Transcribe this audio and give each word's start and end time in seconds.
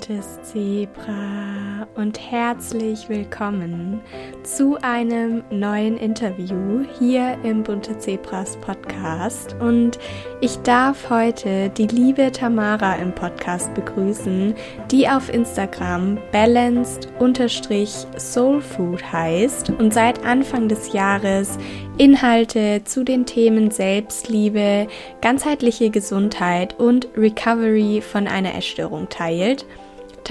buntes 0.00 0.40
Zebra 0.42 1.86
und 1.94 2.18
herzlich 2.18 3.10
willkommen 3.10 4.00
zu 4.42 4.78
einem 4.80 5.44
neuen 5.50 5.98
Interview 5.98 6.86
hier 6.98 7.36
im 7.42 7.62
Bunte 7.62 7.98
Zebras 7.98 8.56
Podcast. 8.56 9.54
Und 9.60 9.98
ich 10.40 10.56
darf 10.62 11.10
heute 11.10 11.68
die 11.68 11.86
liebe 11.86 12.32
Tamara 12.32 12.94
im 12.94 13.14
Podcast 13.14 13.74
begrüßen, 13.74 14.54
die 14.90 15.06
auf 15.06 15.30
Instagram 15.30 16.16
balanced-soulfood 16.32 19.12
heißt 19.12 19.68
und 19.70 19.92
seit 19.92 20.24
Anfang 20.24 20.68
des 20.68 20.94
Jahres 20.94 21.58
Inhalte 21.98 22.84
zu 22.84 23.04
den 23.04 23.26
Themen 23.26 23.70
Selbstliebe, 23.70 24.88
ganzheitliche 25.20 25.90
Gesundheit 25.90 26.80
und 26.80 27.08
Recovery 27.14 28.00
von 28.00 28.26
einer 28.26 28.54
Essstörung 28.54 29.10
teilt. 29.10 29.66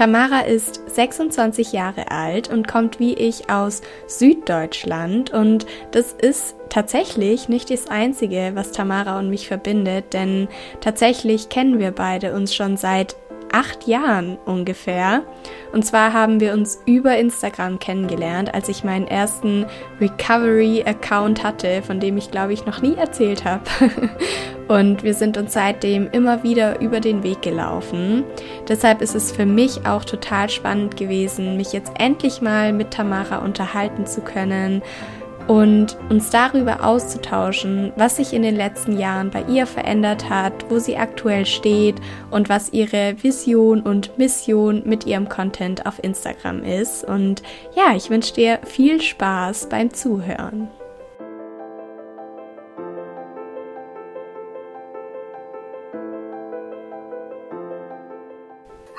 Tamara 0.00 0.40
ist 0.40 0.80
26 0.88 1.72
Jahre 1.72 2.10
alt 2.10 2.48
und 2.48 2.66
kommt 2.66 3.00
wie 3.00 3.12
ich 3.12 3.50
aus 3.50 3.82
Süddeutschland. 4.06 5.30
Und 5.30 5.66
das 5.90 6.12
ist 6.12 6.56
tatsächlich 6.70 7.50
nicht 7.50 7.68
das 7.68 7.86
Einzige, 7.88 8.52
was 8.54 8.72
Tamara 8.72 9.18
und 9.18 9.28
mich 9.28 9.46
verbindet, 9.46 10.14
denn 10.14 10.48
tatsächlich 10.80 11.50
kennen 11.50 11.78
wir 11.78 11.90
beide 11.90 12.32
uns 12.32 12.54
schon 12.54 12.78
seit 12.78 13.14
acht 13.52 13.86
Jahren 13.86 14.38
ungefähr. 14.44 15.22
Und 15.72 15.84
zwar 15.84 16.12
haben 16.12 16.40
wir 16.40 16.52
uns 16.52 16.82
über 16.86 17.16
Instagram 17.16 17.78
kennengelernt, 17.78 18.52
als 18.54 18.68
ich 18.68 18.84
meinen 18.84 19.06
ersten 19.06 19.66
Recovery-Account 20.00 21.42
hatte, 21.42 21.82
von 21.82 22.00
dem 22.00 22.16
ich 22.16 22.30
glaube 22.30 22.52
ich 22.52 22.66
noch 22.66 22.82
nie 22.82 22.94
erzählt 22.94 23.44
habe. 23.44 23.64
Und 24.68 25.02
wir 25.02 25.14
sind 25.14 25.36
uns 25.36 25.52
seitdem 25.52 26.08
immer 26.12 26.44
wieder 26.44 26.80
über 26.80 27.00
den 27.00 27.24
Weg 27.24 27.42
gelaufen. 27.42 28.22
Deshalb 28.68 29.02
ist 29.02 29.16
es 29.16 29.32
für 29.32 29.46
mich 29.46 29.84
auch 29.84 30.04
total 30.04 30.48
spannend 30.48 30.96
gewesen, 30.96 31.56
mich 31.56 31.72
jetzt 31.72 31.92
endlich 31.98 32.40
mal 32.40 32.72
mit 32.72 32.92
Tamara 32.92 33.38
unterhalten 33.38 34.06
zu 34.06 34.20
können 34.20 34.82
und 35.46 35.96
uns 36.08 36.30
darüber 36.30 36.84
auszutauschen, 36.84 37.92
was 37.96 38.16
sich 38.16 38.32
in 38.32 38.42
den 38.42 38.56
letzten 38.56 38.98
Jahren 38.98 39.30
bei 39.30 39.42
ihr 39.42 39.66
verändert 39.66 40.30
hat, 40.30 40.52
wo 40.70 40.78
sie 40.78 40.96
aktuell 40.96 41.46
steht 41.46 41.96
und 42.30 42.48
was 42.48 42.72
ihre 42.72 43.16
Vision 43.22 43.80
und 43.80 44.16
Mission 44.18 44.82
mit 44.84 45.06
ihrem 45.06 45.28
Content 45.28 45.86
auf 45.86 46.02
Instagram 46.02 46.64
ist. 46.64 47.04
Und 47.04 47.42
ja, 47.76 47.94
ich 47.96 48.10
wünsche 48.10 48.34
dir 48.34 48.60
viel 48.64 49.00
Spaß 49.00 49.68
beim 49.68 49.92
Zuhören. 49.92 50.68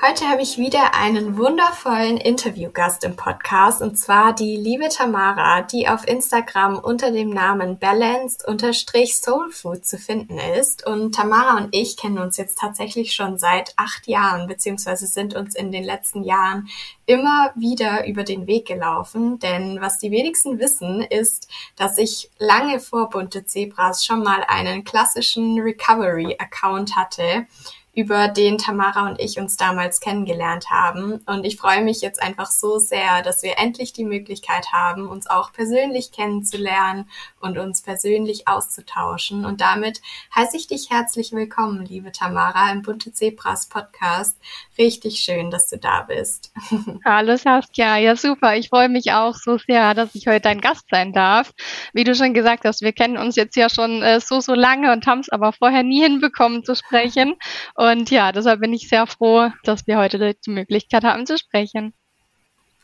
Heute 0.04 0.28
habe 0.28 0.42
ich 0.42 0.58
wieder 0.58 0.96
einen 0.96 1.36
wundervollen 1.36 2.16
Interviewgast 2.16 3.04
im 3.04 3.14
Podcast 3.14 3.80
und 3.82 3.96
zwar 3.96 4.34
die 4.34 4.56
liebe 4.56 4.88
Tamara, 4.88 5.62
die 5.62 5.86
auf 5.86 6.08
Instagram 6.08 6.80
unter 6.80 7.12
dem 7.12 7.30
Namen 7.30 7.78
balanced-soulfood 7.78 9.86
zu 9.86 9.98
finden 9.98 10.40
ist. 10.58 10.84
Und 10.84 11.14
Tamara 11.14 11.58
und 11.58 11.68
ich 11.70 11.96
kennen 11.96 12.18
uns 12.18 12.36
jetzt 12.36 12.58
tatsächlich 12.58 13.12
schon 13.12 13.38
seit 13.38 13.74
acht 13.76 14.08
Jahren, 14.08 14.48
beziehungsweise 14.48 15.06
sind 15.06 15.36
uns 15.36 15.54
in 15.54 15.70
den 15.70 15.84
letzten 15.84 16.24
Jahren 16.24 16.66
immer 17.06 17.52
wieder 17.54 18.04
über 18.04 18.24
den 18.24 18.48
Weg 18.48 18.66
gelaufen. 18.66 19.38
Denn 19.38 19.80
was 19.80 19.98
die 19.98 20.10
wenigsten 20.10 20.58
wissen, 20.58 21.02
ist, 21.02 21.48
dass 21.76 21.96
ich 21.96 22.28
lange 22.40 22.80
vor 22.80 23.08
Bunte 23.08 23.44
Zebras 23.44 24.04
schon 24.04 24.24
mal 24.24 24.42
einen 24.48 24.82
klassischen 24.82 25.60
Recovery-Account 25.60 26.96
hatte 26.96 27.46
über 27.94 28.28
den 28.28 28.56
Tamara 28.56 29.06
und 29.08 29.20
ich 29.20 29.38
uns 29.38 29.56
damals 29.56 30.00
kennengelernt 30.00 30.70
haben. 30.70 31.20
Und 31.26 31.44
ich 31.44 31.56
freue 31.56 31.82
mich 31.82 32.00
jetzt 32.00 32.22
einfach 32.22 32.50
so 32.50 32.78
sehr, 32.78 33.22
dass 33.22 33.42
wir 33.42 33.58
endlich 33.58 33.92
die 33.92 34.04
Möglichkeit 34.04 34.72
haben, 34.72 35.08
uns 35.08 35.26
auch 35.26 35.52
persönlich 35.52 36.10
kennenzulernen 36.10 37.08
und 37.42 37.58
uns 37.58 37.82
persönlich 37.82 38.48
auszutauschen. 38.48 39.44
Und 39.44 39.60
damit 39.60 40.00
heiße 40.34 40.56
ich 40.56 40.68
dich 40.68 40.90
herzlich 40.90 41.32
willkommen, 41.32 41.84
liebe 41.84 42.12
Tamara, 42.12 42.70
im 42.72 42.82
Bunte 42.82 43.12
Zebras 43.12 43.68
Podcast. 43.68 44.38
Richtig 44.78 45.18
schön, 45.18 45.50
dass 45.50 45.68
du 45.68 45.76
da 45.76 46.02
bist. 46.02 46.52
Hallo 47.04 47.36
Saskia, 47.36 47.96
ja 47.98 48.16
super. 48.16 48.56
Ich 48.56 48.68
freue 48.68 48.88
mich 48.88 49.12
auch 49.12 49.34
so 49.34 49.58
sehr, 49.58 49.94
dass 49.94 50.14
ich 50.14 50.26
heute 50.26 50.42
dein 50.42 50.60
Gast 50.60 50.84
sein 50.90 51.12
darf. 51.12 51.52
Wie 51.92 52.04
du 52.04 52.14
schon 52.14 52.32
gesagt 52.32 52.64
hast, 52.64 52.80
wir 52.80 52.92
kennen 52.92 53.18
uns 53.18 53.36
jetzt 53.36 53.56
ja 53.56 53.68
schon 53.68 54.02
äh, 54.02 54.20
so, 54.20 54.40
so 54.40 54.54
lange 54.54 54.92
und 54.92 55.06
haben 55.06 55.20
es 55.20 55.28
aber 55.28 55.52
vorher 55.52 55.82
nie 55.82 56.02
hinbekommen 56.02 56.64
zu 56.64 56.76
sprechen. 56.76 57.34
Und 57.74 58.10
ja, 58.10 58.32
deshalb 58.32 58.60
bin 58.60 58.72
ich 58.72 58.88
sehr 58.88 59.06
froh, 59.06 59.50
dass 59.64 59.86
wir 59.86 59.98
heute 59.98 60.34
die 60.46 60.50
Möglichkeit 60.50 61.04
haben 61.04 61.26
zu 61.26 61.36
sprechen. 61.36 61.92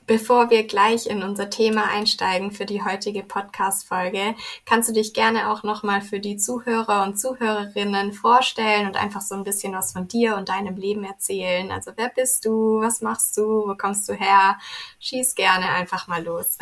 Bevor 0.09 0.49
wir 0.49 0.67
gleich 0.67 1.07
in 1.07 1.23
unser 1.23 1.51
Thema 1.51 1.85
einsteigen 1.93 2.51
für 2.51 2.65
die 2.65 2.83
heutige 2.83 3.23
Podcast-Folge, 3.23 4.35
kannst 4.65 4.89
du 4.89 4.95
dich 4.95 5.13
gerne 5.13 5.51
auch 5.51 5.65
nochmal 5.65 6.01
für 6.01 6.19
die 6.19 6.39
Zuhörer 6.39 7.03
und 7.03 7.21
Zuhörerinnen 7.21 8.15
vorstellen 8.15 8.87
und 8.87 8.97
einfach 8.97 9.21
so 9.21 9.35
ein 9.35 9.45
bisschen 9.45 9.75
was 9.75 9.93
von 9.93 10.09
dir 10.09 10.37
und 10.37 10.49
deinem 10.49 10.79
Leben 10.79 11.05
erzählen. 11.05 11.71
Also 11.71 11.93
wer 11.97 12.09
bist 12.09 12.47
du? 12.47 12.81
Was 12.81 13.03
machst 13.03 13.37
du? 13.37 13.69
Wo 13.69 13.75
kommst 13.77 14.09
du 14.09 14.15
her? 14.15 14.57
Schieß 14.99 15.35
gerne 15.35 15.69
einfach 15.69 16.09
mal 16.09 16.25
los. 16.25 16.57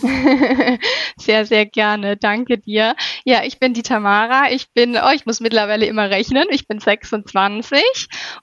sehr, 1.16 1.44
sehr 1.44 1.66
gerne. 1.66 2.16
Danke 2.16 2.58
dir. 2.58 2.94
Ja, 3.24 3.42
ich 3.42 3.58
bin 3.58 3.74
die 3.74 3.82
Tamara. 3.82 4.52
Ich 4.52 4.70
bin, 4.70 4.96
oh, 4.96 5.10
ich 5.12 5.26
muss 5.26 5.40
mittlerweile 5.40 5.86
immer 5.86 6.08
rechnen. 6.08 6.46
Ich 6.50 6.68
bin 6.68 6.78
26 6.78 7.82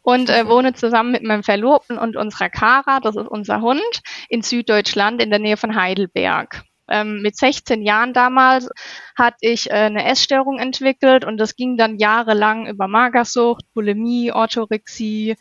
und 0.02 0.30
äh, 0.30 0.50
wohne 0.50 0.74
zusammen 0.74 1.14
mit 1.14 1.24
meinem 1.24 1.44
Verlobten 1.44 1.98
und 1.98 2.18
unserer 2.18 2.50
Kara, 2.50 3.00
das 3.00 3.16
ist 3.16 3.30
unser 3.30 3.62
Hund, 3.62 4.02
in 4.28 4.44
Süddeutschland 4.50 5.22
in 5.22 5.30
der 5.30 5.40
Nähe 5.40 5.58
von 5.58 5.76
Heidelberg. 5.76 6.64
Ähm, 6.90 7.22
mit 7.22 7.38
16 7.38 7.84
Jahren 7.84 8.14
damals 8.14 8.70
hatte 9.16 9.38
ich 9.42 9.70
äh, 9.70 9.74
eine 9.74 10.06
Essstörung 10.06 10.58
entwickelt 10.58 11.24
und 11.24 11.38
das 11.38 11.56
ging 11.56 11.78
dann 11.78 11.98
jahrelang 11.98 12.68
über 12.68 12.88
Magersucht, 12.88 13.64
Bulimie, 13.74 14.32
Orthorexie, 14.32 15.36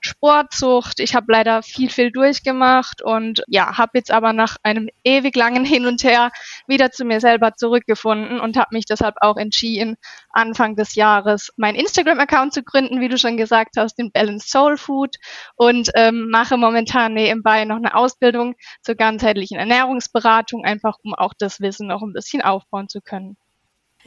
Sportsucht. 0.00 1.00
Ich 1.00 1.14
habe 1.14 1.32
leider 1.32 1.62
viel, 1.62 1.90
viel 1.90 2.10
durchgemacht 2.10 3.02
und 3.02 3.42
ja, 3.46 3.78
habe 3.78 3.92
jetzt 3.94 4.10
aber 4.10 4.32
nach 4.32 4.56
einem 4.62 4.88
ewig 5.04 5.36
langen 5.36 5.64
Hin 5.64 5.86
und 5.86 6.02
Her 6.04 6.30
wieder 6.66 6.90
zu 6.90 7.04
mir 7.04 7.20
selber 7.20 7.54
zurückgefunden 7.54 8.40
und 8.40 8.56
habe 8.56 8.68
mich 8.72 8.84
deshalb 8.84 9.16
auch 9.20 9.36
entschieden, 9.36 9.96
Anfang 10.30 10.76
des 10.76 10.94
Jahres 10.94 11.52
meinen 11.56 11.76
Instagram-Account 11.76 12.52
zu 12.52 12.62
gründen, 12.62 13.00
wie 13.00 13.08
du 13.08 13.18
schon 13.18 13.36
gesagt 13.36 13.76
hast, 13.76 13.96
den 13.96 14.12
Balanced 14.12 14.50
Soul 14.50 14.76
Food 14.76 15.16
und 15.56 15.90
ähm, 15.94 16.28
mache 16.30 16.56
momentan 16.56 17.14
nebenbei 17.14 17.64
noch 17.64 17.76
eine 17.76 17.94
Ausbildung 17.94 18.54
zur 18.82 18.94
ganzheitlichen 18.94 19.58
Ernährungsberatung, 19.58 20.64
einfach 20.64 20.96
um 21.02 21.14
auch 21.14 21.34
das 21.38 21.60
Wissen 21.60 21.88
noch 21.88 22.02
ein 22.02 22.12
bisschen 22.12 22.42
aufbauen 22.42 22.88
zu 22.88 23.00
können. 23.00 23.36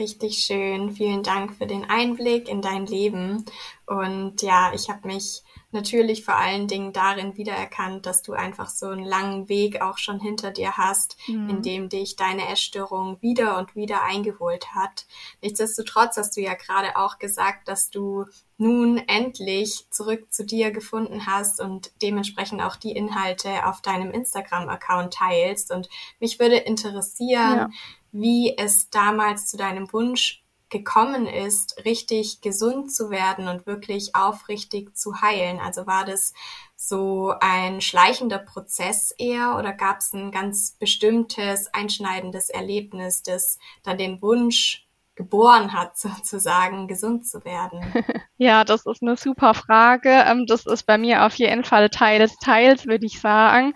Richtig 0.01 0.39
schön. 0.39 0.89
Vielen 0.89 1.22
Dank 1.22 1.53
für 1.53 1.67
den 1.67 1.88
Einblick 1.88 2.50
in 2.50 2.63
dein 2.63 2.88
Leben. 2.88 3.45
Und 3.85 4.41
ja, 4.41 4.73
ich 4.73 4.89
habe 4.89 5.07
mich 5.07 5.44
natürlich 5.72 6.25
vor 6.25 6.35
allen 6.35 6.67
Dingen 6.67 6.91
darin 6.91 7.38
wiedererkannt, 7.38 8.07
dass 8.07 8.23
du 8.23 8.34
einfach 8.34 8.67
so 8.67 8.88
einen 8.88 9.06
langen 9.06 9.47
Weg 9.47 9.79
auch 9.84 10.00
schon 10.00 10.19
hinter 10.19 10.50
dir 10.50 10.75
hast, 10.75 11.17
mhm. 11.28 11.50
in 11.50 11.61
dem 11.61 11.90
dich 11.90 12.16
deine 12.16 12.47
Essstörung 12.50 13.22
wieder 13.22 13.59
und 13.59 13.75
wieder 13.75 14.01
eingeholt 14.01 14.73
hat. 14.73 15.06
Nichtsdestotrotz 15.44 16.17
hast 16.17 16.35
du 16.35 16.41
ja 16.41 16.56
gerade 16.56 16.97
auch 16.97 17.19
gesagt, 17.19 17.67
dass 17.67 17.91
du 17.91 18.25
nun 18.57 18.97
endlich 18.97 19.85
zurück 19.91 20.34
zu 20.34 20.45
dir 20.45 20.72
gefunden 20.72 21.28
hast 21.28 21.59
und 21.59 21.91
dementsprechend 22.01 22.61
auch 22.61 22.75
die 22.75 22.91
Inhalte 22.91 23.67
auf 23.67 23.81
deinem 23.81 24.09
Instagram-Account 24.09 25.13
teilst. 25.13 25.72
Und 25.72 25.90
mich 26.19 26.40
würde 26.40 26.57
interessieren, 26.57 27.57
ja. 27.57 27.69
Wie 28.11 28.57
es 28.57 28.89
damals 28.89 29.47
zu 29.47 29.57
deinem 29.57 29.91
Wunsch 29.93 30.43
gekommen 30.69 31.28
ist, 31.28 31.84
richtig 31.85 32.41
gesund 32.41 32.93
zu 32.93 33.11
werden 33.11 33.47
und 33.47 33.67
wirklich 33.67 34.16
aufrichtig 34.16 34.96
zu 34.96 35.22
heilen? 35.22 35.59
Also 35.59 35.85
war 35.85 36.05
das 36.05 36.34
so 36.75 37.34
ein 37.40 37.81
schleichender 37.81 38.40
Prozess 38.40 39.11
eher 39.17 39.58
oder 39.59 39.73
gab 39.73 39.99
es 39.99 40.13
ein 40.13 40.31
ganz 40.31 40.72
bestimmtes, 40.72 41.67
einschneidendes 41.73 42.49
Erlebnis, 42.49 43.22
das 43.22 43.59
dann 43.84 43.97
den 43.97 44.22
Wunsch 44.22 44.87
geboren 45.16 45.73
hat, 45.73 45.97
sozusagen 45.97 46.87
gesund 46.87 47.28
zu 47.28 47.43
werden? 47.46 47.81
Ja, 48.41 48.63
das 48.63 48.87
ist 48.87 49.03
eine 49.03 49.17
super 49.17 49.53
Frage. 49.53 50.09
Ähm, 50.09 50.47
das 50.47 50.66
ist 50.66 50.87
bei 50.87 50.97
mir 50.97 51.28
auf 51.28 51.35
jeden 51.35 51.63
Fall 51.63 51.90
teils, 51.90 52.37
teils, 52.40 52.87
würde 52.87 53.05
ich 53.05 53.22
sagen. 53.22 53.75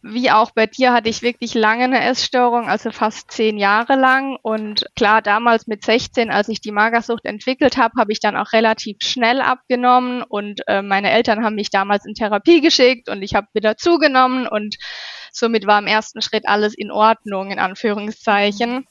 Wie 0.00 0.30
auch 0.30 0.52
bei 0.52 0.66
dir 0.66 0.94
hatte 0.94 1.10
ich 1.10 1.20
wirklich 1.20 1.52
lange 1.52 1.84
eine 1.84 2.02
Essstörung, 2.02 2.66
also 2.66 2.92
fast 2.92 3.30
zehn 3.30 3.58
Jahre 3.58 3.94
lang. 3.94 4.38
Und 4.40 4.86
klar, 4.96 5.20
damals 5.20 5.66
mit 5.66 5.84
16, 5.84 6.30
als 6.30 6.48
ich 6.48 6.62
die 6.62 6.72
Magersucht 6.72 7.26
entwickelt 7.26 7.76
habe, 7.76 8.00
habe 8.00 8.10
ich 8.10 8.18
dann 8.18 8.38
auch 8.38 8.54
relativ 8.54 8.96
schnell 9.02 9.42
abgenommen. 9.42 10.22
Und 10.22 10.66
äh, 10.66 10.80
meine 10.80 11.10
Eltern 11.10 11.44
haben 11.44 11.54
mich 11.54 11.68
damals 11.68 12.06
in 12.06 12.14
Therapie 12.14 12.62
geschickt 12.62 13.10
und 13.10 13.20
ich 13.20 13.34
habe 13.34 13.48
wieder 13.52 13.76
zugenommen. 13.76 14.48
Und 14.48 14.78
somit 15.30 15.66
war 15.66 15.78
im 15.78 15.88
ersten 15.88 16.22
Schritt 16.22 16.48
alles 16.48 16.72
in 16.72 16.90
Ordnung, 16.90 17.50
in 17.50 17.58
Anführungszeichen. 17.58 18.86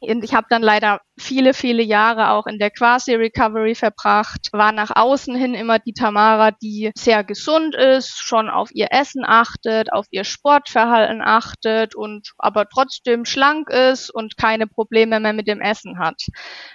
Und 0.00 0.24
ich 0.24 0.34
habe 0.34 0.46
dann 0.50 0.62
leider 0.62 1.00
viele, 1.18 1.54
viele 1.54 1.82
Jahre 1.82 2.30
auch 2.30 2.46
in 2.46 2.58
der 2.58 2.70
Quasi-Recovery 2.70 3.74
verbracht, 3.74 4.48
war 4.52 4.72
nach 4.72 4.90
außen 4.94 5.34
hin 5.34 5.54
immer 5.54 5.78
die 5.78 5.92
Tamara, 5.92 6.50
die 6.50 6.90
sehr 6.96 7.24
gesund 7.24 7.74
ist, 7.74 8.18
schon 8.18 8.48
auf 8.48 8.70
ihr 8.72 8.88
Essen 8.90 9.24
achtet, 9.26 9.92
auf 9.92 10.06
ihr 10.10 10.24
Sportverhalten 10.24 11.22
achtet 11.22 11.94
und 11.94 12.32
aber 12.38 12.68
trotzdem 12.68 13.24
schlank 13.24 13.68
ist 13.70 14.10
und 14.10 14.36
keine 14.36 14.66
Probleme 14.66 15.20
mehr 15.20 15.32
mit 15.32 15.48
dem 15.48 15.60
Essen 15.60 15.98
hat. 15.98 16.22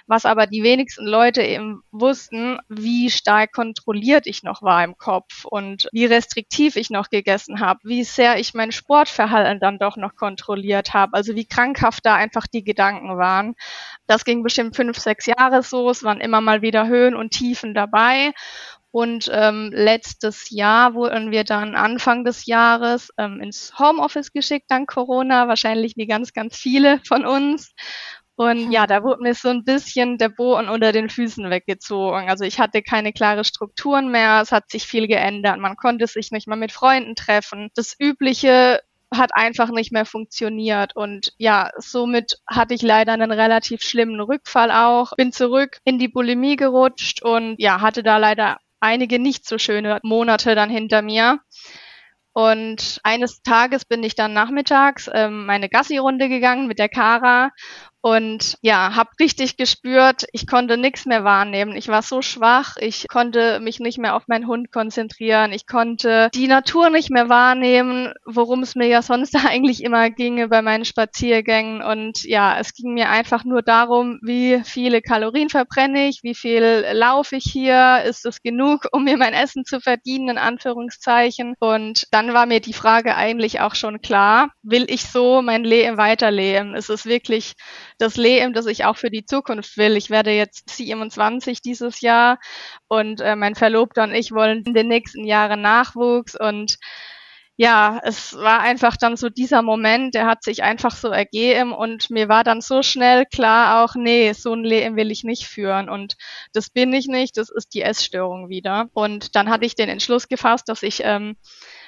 Was 0.06 0.24
aber 0.26 0.46
die 0.46 0.62
wenigsten 0.62 1.06
Leute 1.06 1.42
eben 1.42 1.82
wussten, 1.90 2.58
wie 2.68 3.10
stark 3.10 3.52
kontrolliert 3.52 4.26
ich 4.26 4.42
noch 4.42 4.62
war 4.62 4.84
im 4.84 4.96
Kopf 4.96 5.44
und 5.44 5.88
wie 5.92 6.06
restriktiv 6.06 6.76
ich 6.76 6.90
noch 6.90 7.08
gegessen 7.08 7.60
habe, 7.60 7.80
wie 7.84 8.04
sehr 8.04 8.38
ich 8.38 8.54
mein 8.54 8.72
Sportverhalten 8.72 9.60
dann 9.60 9.78
doch 9.78 9.96
noch 9.96 10.14
kontrolliert 10.16 10.94
habe, 10.94 11.14
also 11.14 11.34
wie 11.34 11.46
krankhaft 11.46 12.04
da 12.04 12.14
einfach 12.14 12.46
die 12.46 12.64
Gedanken 12.64 13.16
waren. 13.16 13.54
Das 14.06 14.24
ging 14.24 14.33
bestimmt 14.42 14.76
fünf, 14.76 14.98
sechs 14.98 15.26
Jahre 15.26 15.62
so. 15.62 15.88
Es 15.90 16.02
waren 16.02 16.20
immer 16.20 16.40
mal 16.40 16.62
wieder 16.62 16.86
Höhen 16.88 17.14
und 17.14 17.30
Tiefen 17.30 17.74
dabei. 17.74 18.32
Und 18.90 19.28
ähm, 19.32 19.70
letztes 19.72 20.50
Jahr 20.50 20.94
wurden 20.94 21.32
wir 21.32 21.42
dann 21.42 21.74
Anfang 21.74 22.24
des 22.24 22.46
Jahres 22.46 23.10
ähm, 23.18 23.40
ins 23.40 23.76
Homeoffice 23.78 24.32
geschickt, 24.32 24.66
dank 24.68 24.88
Corona, 24.88 25.48
wahrscheinlich 25.48 25.96
wie 25.96 26.06
ganz, 26.06 26.32
ganz 26.32 26.56
viele 26.56 27.00
von 27.04 27.26
uns. 27.26 27.74
Und 28.36 28.72
ja, 28.72 28.86
da 28.86 29.02
wurde 29.02 29.22
mir 29.22 29.34
so 29.34 29.48
ein 29.48 29.64
bisschen 29.64 30.18
der 30.18 30.28
Boden 30.28 30.68
unter 30.68 30.92
den 30.92 31.08
Füßen 31.08 31.50
weggezogen. 31.50 32.28
Also 32.28 32.44
ich 32.44 32.58
hatte 32.58 32.82
keine 32.82 33.12
klare 33.12 33.44
Strukturen 33.44 34.10
mehr, 34.10 34.40
es 34.42 34.50
hat 34.50 34.70
sich 34.70 34.84
viel 34.86 35.06
geändert. 35.06 35.58
Man 35.58 35.76
konnte 35.76 36.06
sich 36.06 36.32
nicht 36.32 36.48
mal 36.48 36.56
mit 36.56 36.72
Freunden 36.72 37.14
treffen. 37.14 37.70
Das 37.74 37.96
übliche 37.98 38.80
hat 39.16 39.34
einfach 39.34 39.70
nicht 39.70 39.92
mehr 39.92 40.04
funktioniert. 40.04 40.96
Und 40.96 41.32
ja, 41.38 41.70
somit 41.76 42.38
hatte 42.46 42.74
ich 42.74 42.82
leider 42.82 43.12
einen 43.12 43.32
relativ 43.32 43.82
schlimmen 43.82 44.20
Rückfall 44.20 44.70
auch. 44.70 45.12
Bin 45.16 45.32
zurück 45.32 45.78
in 45.84 45.98
die 45.98 46.08
Bulimie 46.08 46.56
gerutscht 46.56 47.22
und 47.22 47.56
ja, 47.58 47.80
hatte 47.80 48.02
da 48.02 48.18
leider 48.18 48.58
einige 48.80 49.18
nicht 49.18 49.46
so 49.46 49.58
schöne 49.58 49.98
Monate 50.02 50.54
dann 50.54 50.70
hinter 50.70 51.02
mir. 51.02 51.40
Und 52.32 53.00
eines 53.04 53.42
Tages 53.42 53.84
bin 53.84 54.02
ich 54.02 54.16
dann 54.16 54.32
nachmittags 54.32 55.08
ähm, 55.12 55.46
meine 55.46 55.68
Gassi-Runde 55.68 56.28
gegangen 56.28 56.66
mit 56.66 56.80
der 56.80 56.88
Kara 56.88 57.50
und 58.04 58.58
ja, 58.60 58.94
habe 58.96 59.12
richtig 59.18 59.56
gespürt, 59.56 60.26
ich 60.32 60.46
konnte 60.46 60.76
nichts 60.76 61.06
mehr 61.06 61.24
wahrnehmen. 61.24 61.74
Ich 61.74 61.88
war 61.88 62.02
so 62.02 62.20
schwach, 62.20 62.76
ich 62.78 63.08
konnte 63.08 63.60
mich 63.60 63.80
nicht 63.80 63.96
mehr 63.96 64.14
auf 64.14 64.28
meinen 64.28 64.46
Hund 64.46 64.70
konzentrieren, 64.70 65.52
ich 65.54 65.66
konnte 65.66 66.28
die 66.34 66.46
Natur 66.46 66.90
nicht 66.90 67.08
mehr 67.08 67.30
wahrnehmen, 67.30 68.12
worum 68.26 68.62
es 68.62 68.74
mir 68.74 68.88
ja 68.88 69.00
sonst 69.00 69.34
eigentlich 69.46 69.82
immer 69.82 70.10
ginge 70.10 70.48
bei 70.48 70.60
meinen 70.60 70.84
Spaziergängen. 70.84 71.80
Und 71.80 72.24
ja, 72.24 72.58
es 72.58 72.74
ging 72.74 72.92
mir 72.92 73.08
einfach 73.08 73.44
nur 73.46 73.62
darum, 73.62 74.18
wie 74.20 74.60
viele 74.64 75.00
Kalorien 75.00 75.48
verbrenne 75.48 76.08
ich, 76.08 76.22
wie 76.22 76.34
viel 76.34 76.84
laufe 76.92 77.36
ich 77.36 77.44
hier, 77.50 78.02
ist 78.06 78.26
es 78.26 78.42
genug, 78.42 78.86
um 78.92 79.04
mir 79.04 79.16
mein 79.16 79.32
Essen 79.32 79.64
zu 79.64 79.80
verdienen, 79.80 80.28
in 80.28 80.38
Anführungszeichen. 80.38 81.54
Und 81.58 82.06
dann 82.10 82.34
war 82.34 82.44
mir 82.44 82.60
die 82.60 82.74
Frage 82.74 83.16
eigentlich 83.16 83.60
auch 83.60 83.74
schon 83.74 84.02
klar, 84.02 84.50
will 84.62 84.84
ich 84.90 85.04
so 85.04 85.40
mein 85.40 85.64
Leben 85.64 85.96
weiterleben? 85.96 86.74
Ist 86.74 86.90
es 86.90 87.06
wirklich 87.06 87.54
das 87.98 88.16
Leben, 88.16 88.52
das 88.54 88.66
ich 88.66 88.84
auch 88.84 88.96
für 88.96 89.10
die 89.10 89.24
Zukunft 89.24 89.76
will. 89.76 89.96
Ich 89.96 90.10
werde 90.10 90.30
jetzt 90.32 90.70
27 90.70 91.62
dieses 91.62 92.00
Jahr 92.00 92.38
und 92.88 93.20
äh, 93.20 93.36
mein 93.36 93.54
Verlobter 93.54 94.04
und 94.04 94.14
ich 94.14 94.32
wollen 94.32 94.62
in 94.64 94.74
den 94.74 94.88
nächsten 94.88 95.24
Jahren 95.24 95.62
Nachwuchs 95.62 96.34
und 96.38 96.76
ja, 97.56 98.00
es 98.02 98.34
war 98.34 98.60
einfach 98.60 98.96
dann 98.96 99.16
so 99.16 99.28
dieser 99.28 99.62
Moment, 99.62 100.14
der 100.16 100.26
hat 100.26 100.42
sich 100.42 100.64
einfach 100.64 100.96
so 100.96 101.08
ergeben 101.08 101.72
und 101.72 102.10
mir 102.10 102.28
war 102.28 102.42
dann 102.42 102.60
so 102.60 102.82
schnell 102.82 103.26
klar 103.26 103.84
auch, 103.84 103.94
nee, 103.94 104.32
so 104.32 104.52
ein 104.54 104.64
Leben 104.64 104.96
will 104.96 105.12
ich 105.12 105.22
nicht 105.22 105.46
führen 105.46 105.88
und 105.88 106.16
das 106.52 106.68
bin 106.70 106.92
ich 106.92 107.06
nicht, 107.06 107.36
das 107.36 107.50
ist 107.50 107.74
die 107.74 107.82
Essstörung 107.82 108.48
wieder. 108.48 108.88
Und 108.92 109.36
dann 109.36 109.50
hatte 109.50 109.66
ich 109.66 109.76
den 109.76 109.88
Entschluss 109.88 110.26
gefasst, 110.26 110.68
dass 110.68 110.82
ich 110.82 111.02
ähm, 111.04 111.36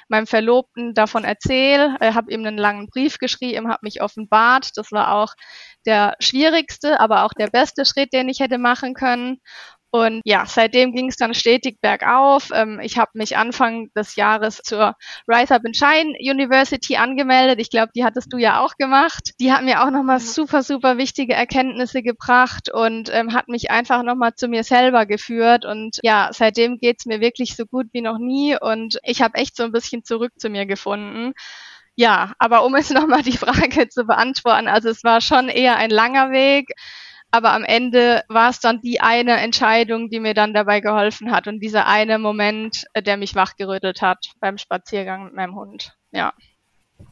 meinem 0.09 0.27
Verlobten 0.27 0.93
davon 0.93 1.23
erzähle, 1.23 1.97
äh, 1.99 2.13
habe 2.13 2.31
ihm 2.31 2.45
einen 2.45 2.57
langen 2.57 2.87
Brief 2.87 3.17
geschrieben, 3.19 3.69
habe 3.69 3.79
mich 3.81 4.01
offenbart. 4.01 4.71
Das 4.75 4.91
war 4.91 5.13
auch 5.13 5.33
der 5.85 6.15
schwierigste, 6.19 6.99
aber 6.99 7.23
auch 7.23 7.33
der 7.33 7.47
beste 7.47 7.85
Schritt, 7.85 8.13
den 8.13 8.29
ich 8.29 8.39
hätte 8.39 8.57
machen 8.57 8.93
können. 8.93 9.39
Und 9.89 10.21
ja, 10.25 10.45
seitdem 10.45 10.93
ging 10.93 11.07
es 11.07 11.15
dann 11.15 11.33
stetig 11.33 11.79
bergauf. 11.81 12.49
Ähm, 12.53 12.79
ich 12.81 12.97
habe 12.97 13.11
mich 13.13 13.37
Anfang 13.37 13.89
des 13.95 14.15
Jahres 14.15 14.57
zur 14.63 14.95
Rise 15.27 15.55
Up 15.55 15.61
and 15.65 15.77
Shine 15.77 16.13
University 16.19 16.97
angemeldet. 16.97 17.59
Ich 17.59 17.69
glaube, 17.69 17.91
die 17.95 18.03
hattest 18.03 18.33
du 18.33 18.37
ja 18.37 18.59
auch 18.59 18.75
gemacht. 18.77 19.31
Die 19.39 19.51
hat 19.51 19.63
mir 19.63 19.83
auch 19.83 19.89
nochmal 19.89 20.19
super, 20.19 20.61
super 20.61 20.97
wichtige 20.97 21.33
Erkenntnisse 21.33 22.03
gebracht 22.03 22.69
und 22.71 23.09
ähm, 23.13 23.33
hat 23.33 23.47
mich 23.47 23.71
einfach 23.71 24.03
nochmal 24.03 24.35
zu 24.35 24.47
mir 24.47 24.63
selber 24.63 25.05
geführt. 25.05 25.65
Und 25.65 25.99
ja, 26.03 26.29
seitdem 26.33 26.79
geht's 26.79 27.05
mir 27.05 27.21
wirklich 27.21 27.55
so 27.55 27.65
gut 27.65 27.87
wie 27.93 28.01
noch 28.01 28.17
nie. 28.17 28.57
Und 28.59 28.99
ich 29.03 29.21
habe 29.21 29.35
echt 29.35 29.55
so 29.55 29.63
ein 29.63 29.71
bisschen 29.71 30.03
zurück 30.03 30.33
zu 30.37 30.49
mir 30.49 30.65
gefunden. 30.65 31.33
Ja, 31.95 32.33
aber 32.37 32.63
um 32.63 32.75
es 32.75 32.91
nochmal 32.91 33.23
die 33.23 33.37
Frage 33.37 33.89
zu 33.89 34.05
beantworten, 34.05 34.67
also 34.67 34.89
es 34.89 35.03
war 35.03 35.19
schon 35.21 35.49
eher 35.49 35.77
ein 35.77 35.89
langer 35.89 36.31
Weg. 36.31 36.73
Aber 37.31 37.51
am 37.51 37.63
Ende 37.63 38.23
war 38.29 38.49
es 38.49 38.59
dann 38.59 38.81
die 38.81 39.01
eine 39.01 39.37
Entscheidung, 39.37 40.09
die 40.09 40.19
mir 40.19 40.33
dann 40.33 40.53
dabei 40.53 40.79
geholfen 40.79 41.31
hat 41.31 41.47
und 41.47 41.59
dieser 41.59 41.85
eine 41.85 42.19
Moment, 42.19 42.85
äh, 42.93 43.03
der 43.03 43.17
mich 43.17 43.35
wachgerüttelt 43.35 44.01
hat 44.01 44.31
beim 44.39 44.57
Spaziergang 44.57 45.25
mit 45.25 45.33
meinem 45.33 45.55
Hund. 45.55 45.97
Ja. 46.11 46.33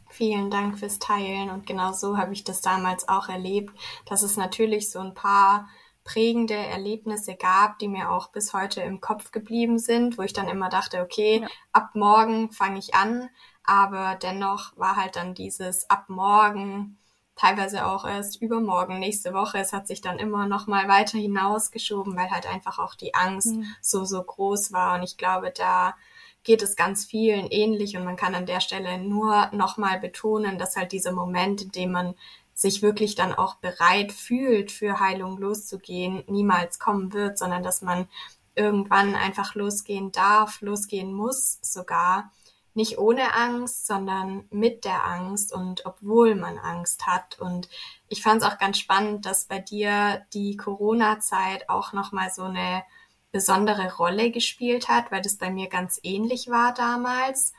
Vielen 0.10 0.50
Dank 0.50 0.80
fürs 0.80 1.00
Teilen 1.00 1.50
und 1.50 1.68
genau 1.68 1.92
so 1.92 2.18
habe 2.18 2.34
ich 2.34 2.44
das 2.44 2.62
damals 2.62 3.10
auch 3.10 3.28
erlebt, 3.28 3.78
dass 4.06 4.24
es 4.24 4.38
natürlich 4.38 4.90
so 4.90 5.00
ein 5.00 5.14
paar 5.14 5.68
prägende 6.06 6.54
Erlebnisse 6.54 7.36
gab, 7.36 7.80
die 7.80 7.90
mir 7.90 8.12
auch 8.12 8.32
bis 8.32 8.54
heute 8.54 8.82
im 8.82 9.02
Kopf 9.02 9.32
geblieben 9.32 9.80
sind, 9.80 10.18
wo 10.18 10.22
ich 10.22 10.34
dann 10.34 10.48
immer 10.48 10.70
dachte, 10.70 11.02
okay, 11.02 11.42
ja. 11.42 11.48
ab 11.74 11.96
morgen 11.96 12.52
fange 12.52 12.80
ich 12.80 12.94
an, 12.96 13.30
aber 13.64 14.16
dennoch 14.22 14.78
war 14.78 14.96
halt 14.96 15.16
dann 15.18 15.34
dieses 15.34 15.90
ab 15.90 16.06
morgen 16.08 16.98
teilweise 17.36 17.86
auch 17.86 18.06
erst 18.06 18.42
übermorgen, 18.42 19.00
nächste 19.00 19.34
Woche. 19.34 19.60
Es 19.60 19.74
hat 19.74 19.88
sich 19.88 20.02
dann 20.02 20.20
immer 20.20 20.48
noch 20.48 20.68
mal 20.68 20.88
weiter 20.88 21.18
hinausgeschoben, 21.18 22.16
weil 22.16 22.30
halt 22.30 22.48
einfach 22.48 22.80
auch 22.80 22.96
die 22.96 23.14
Angst 23.14 23.56
mhm. 23.56 23.66
so, 23.82 24.06
so 24.06 24.24
groß 24.24 24.72
war. 24.72 24.96
Und 24.96 25.04
ich 25.04 25.18
glaube, 25.18 25.52
da 25.52 25.96
geht 26.44 26.62
es 26.62 26.76
ganz 26.76 27.06
vielen 27.06 27.48
ähnlich 27.48 27.98
und 27.98 28.06
man 28.06 28.16
kann 28.16 28.36
an 28.36 28.46
der 28.46 28.62
Stelle 28.62 29.00
nur 29.00 29.50
noch 29.52 29.78
mal 29.78 30.00
betonen, 30.00 30.58
dass 30.58 30.76
halt 30.76 30.92
dieser 30.92 31.12
Moment, 31.12 31.62
in 31.64 31.72
dem 31.72 31.92
man 31.92 32.16
sich 32.54 32.82
wirklich 32.82 33.16
dann 33.16 33.34
auch 33.34 33.56
bereit 33.56 34.14
fühlt, 34.14 34.72
für 34.72 35.00
Heilung 35.00 35.38
loszugehen, 35.38 36.24
niemals 36.28 36.80
kommen 36.80 37.12
wird, 37.12 37.38
sondern 37.38 37.63
dass 37.63 37.82
man 37.82 38.08
irgendwann 38.56 39.15
einfach 39.15 39.56
losgehen 39.56 40.13
darf, 40.13 40.62
losgehen 40.62 41.12
muss 41.12 41.60
sogar 41.62 42.32
nicht 42.75 42.98
ohne 42.98 43.34
Angst, 43.34 43.88
sondern 43.88 44.46
mit 44.51 44.86
der 44.86 45.05
Angst 45.05 45.53
und 45.53 45.86
obwohl 45.86 46.36
man 46.36 46.58
Angst 46.58 47.08
hat. 47.08 47.39
Und 47.39 47.70
ich 48.08 48.22
fand 48.22 48.41
es 48.41 48.48
auch 48.48 48.58
ganz 48.58 48.77
spannend, 48.77 49.25
dass 49.25 49.46
bei 49.46 49.60
dir 49.60 50.25
die 50.34 50.58
Corona-Zeit 50.58 51.70
auch 51.70 51.94
nochmal 51.94 52.29
so 52.32 52.44
eine 52.44 52.84
besondere 53.32 53.96
Rolle 53.96 54.32
gespielt 54.32 54.88
hat, 54.89 55.12
weil 55.12 55.22
das 55.22 55.38
bei 55.38 55.50
mir 55.50 55.67
ganz 55.67 56.00
ähnlich 56.03 56.50
war 56.50 56.74
damals. 56.74 57.53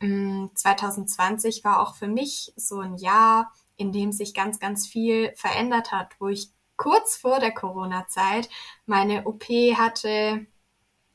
2020 0.00 1.62
mm, 1.62 1.68
war 1.68 1.80
auch 1.80 1.94
für 1.94 2.08
mich 2.08 2.52
so 2.56 2.80
ein 2.80 2.96
Jahr, 2.96 3.52
in 3.76 3.92
dem 3.92 4.10
sich 4.12 4.34
ganz, 4.34 4.58
ganz 4.58 4.86
viel 4.86 5.32
verändert 5.36 5.92
hat, 5.92 6.16
wo 6.18 6.28
ich 6.28 6.50
kurz 6.76 7.16
vor 7.16 7.38
der 7.38 7.52
Corona-Zeit 7.52 8.48
meine 8.86 9.24
OP 9.24 9.44
hatte, 9.44 10.46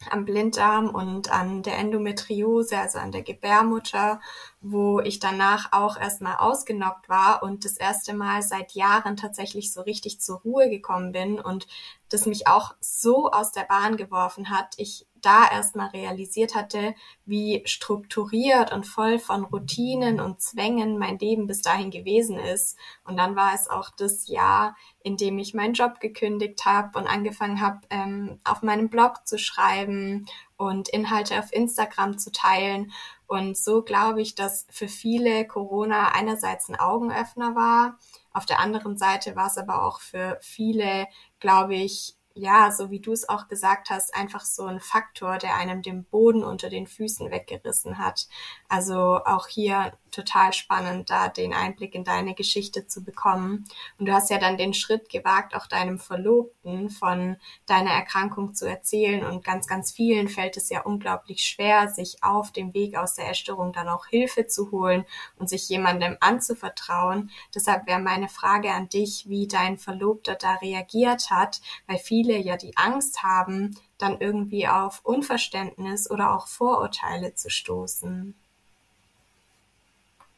am 0.10 0.26
Blinddarm 0.26 0.90
und 0.90 1.32
an 1.32 1.64
der 1.64 1.78
Endometriose, 1.78 2.78
also 2.78 3.00
an 3.00 3.12
der 3.12 3.24
Gebärmutter, 3.24 4.22
wo 4.62 5.00
ich 5.00 5.20
danach 5.20 5.72
auch 5.72 5.98
erstmal 5.98 6.38
ausgenockt 6.38 7.10
war 7.10 7.44
und 7.44 7.66
das 7.66 7.78
erste 7.78 8.14
Mal 8.14 8.42
seit 8.42 8.74
Jahren 8.74 9.18
tatsächlich 9.18 9.74
so 9.74 9.82
richtig 9.82 10.20
zur 10.22 10.40
Ruhe 10.42 10.70
gekommen 10.70 11.12
bin 11.12 11.40
und 11.40 11.68
das 12.10 12.26
mich 12.26 12.48
auch 12.48 12.76
so 12.80 13.32
aus 13.32 13.52
der 13.52 13.64
Bahn 13.64 13.98
geworfen 13.98 14.50
hat. 14.50 14.74
Ich 14.78 15.08
da 15.22 15.48
erstmal 15.50 15.90
realisiert 15.90 16.56
hatte, 16.56 16.96
wie 17.26 17.64
strukturiert 17.66 18.72
und 18.72 18.86
voll 18.86 19.20
von 19.20 19.44
Routinen 19.46 20.20
und 20.20 20.42
Zwängen 20.42 20.98
mein 20.98 21.20
Leben 21.20 21.48
bis 21.48 21.62
dahin 21.62 21.92
gewesen 21.92 22.38
ist. 22.38 22.78
Und 23.04 23.18
dann 23.18 23.36
war 23.36 23.54
es 23.54 23.70
auch 23.70 23.90
das 23.98 24.28
Jahr, 24.28 24.76
in 25.04 25.18
dem 25.18 25.38
ich 25.40 25.54
meinen 25.54 25.74
Job 25.74 26.00
gekündigt 26.00 26.66
habe 26.66 26.98
und 26.98 27.08
angefangen 27.08 27.62
habe, 27.62 27.80
ähm, 27.90 28.40
auf 28.44 28.62
meinem 28.62 28.90
Blog 28.90 29.28
zu 29.28 29.38
schreiben 29.38 30.26
und 30.58 30.90
Inhalte 30.90 31.40
auf 31.40 31.52
Instagram 31.54 32.18
zu 32.18 32.32
teilen. 32.32 32.92
Und 33.28 33.58
so 33.58 33.84
glaube 33.84 34.22
ich, 34.22 34.36
dass 34.36 34.66
für 34.70 34.88
viele 34.88 35.46
Corona 35.46 36.14
einerseits 36.14 36.70
ein 36.70 36.80
Augenöffner 36.80 37.56
war. 37.56 37.98
Auf 38.32 38.46
der 38.46 38.60
anderen 38.60 38.98
Seite 38.98 39.36
war 39.36 39.48
es 39.48 39.58
aber 39.58 39.84
auch 39.84 40.00
für 40.00 40.40
viele, 40.42 41.08
glaube 41.40 41.76
ich, 41.76 42.16
ja, 42.34 42.72
so 42.72 42.92
wie 42.92 43.00
du 43.00 43.12
es 43.12 43.28
auch 43.28 43.48
gesagt 43.48 43.90
hast, 43.90 44.16
einfach 44.16 44.46
so 44.46 44.66
ein 44.66 44.80
Faktor, 44.80 45.38
der 45.38 45.56
einem 45.56 45.82
den 45.82 46.06
Boden 46.06 46.44
unter 46.44 46.70
den 46.70 46.88
Füßen 46.88 47.32
weggerissen 47.32 47.98
hat. 47.98 48.28
Also 48.70 49.22
auch 49.26 49.48
hier 49.48 49.94
total 50.12 50.54
spannend, 50.54 51.10
da 51.10 51.30
den 51.30 51.54
Einblick 51.54 51.96
in 51.96 52.04
deine 52.04 52.34
Geschichte 52.34 52.88
zu 52.88 53.04
bekommen. 53.04 53.66
Und 53.98 54.08
du 54.08 54.14
hast 54.14 54.30
ja 54.30 54.38
dann 54.38 54.58
den 54.58 54.74
Schritt 54.74 55.10
gewagt, 55.10 55.56
auch 55.56 55.68
deinem 55.68 56.00
Verlobten 56.00 56.90
von 56.90 57.38
deiner 57.66 57.92
Erkrankung 57.92 58.54
zu 58.54 58.66
erzählen. 58.68 59.26
Und 59.26 59.44
ganz, 59.44 59.68
ganz 59.68 59.92
vielen 59.92 60.28
fällt 60.28 60.58
es 60.58 60.70
ja 60.70 60.82
unglaublich 60.82 61.44
schwer, 61.44 61.90
sich 61.90 62.24
auf 62.24 62.52
dem 62.52 62.74
Weg 62.74 62.98
aus 62.98 63.16
der 63.16 63.30
Essstörung 63.30 63.74
dann 63.74 63.88
auch 63.88 64.08
Hilfe 64.08 64.48
zu 64.48 64.72
holen 64.72 65.06
und 65.38 65.50
sich 65.50 65.70
jemandem 65.70 66.18
anzuvertrauen. 66.20 67.32
Deshalb 67.54 67.88
wäre 67.88 68.00
meine 68.00 68.30
Frage 68.30 68.72
an 68.72 68.90
dich, 68.90 69.26
wie 69.28 69.48
dein 69.48 69.78
Verlobter 69.78 70.36
da 70.36 70.56
reagiert 70.56 71.30
hat, 71.30 71.62
weil 71.88 71.98
viele 71.98 72.38
ja 72.38 72.58
die 72.58 72.76
Angst 72.78 73.24
haben, 73.24 73.76
dann 73.98 74.20
irgendwie 74.20 74.68
auf 74.68 75.02
Unverständnis 75.04 76.10
oder 76.10 76.36
auch 76.36 76.48
Vorurteile 76.48 77.34
zu 77.34 77.50
stoßen. 77.50 78.36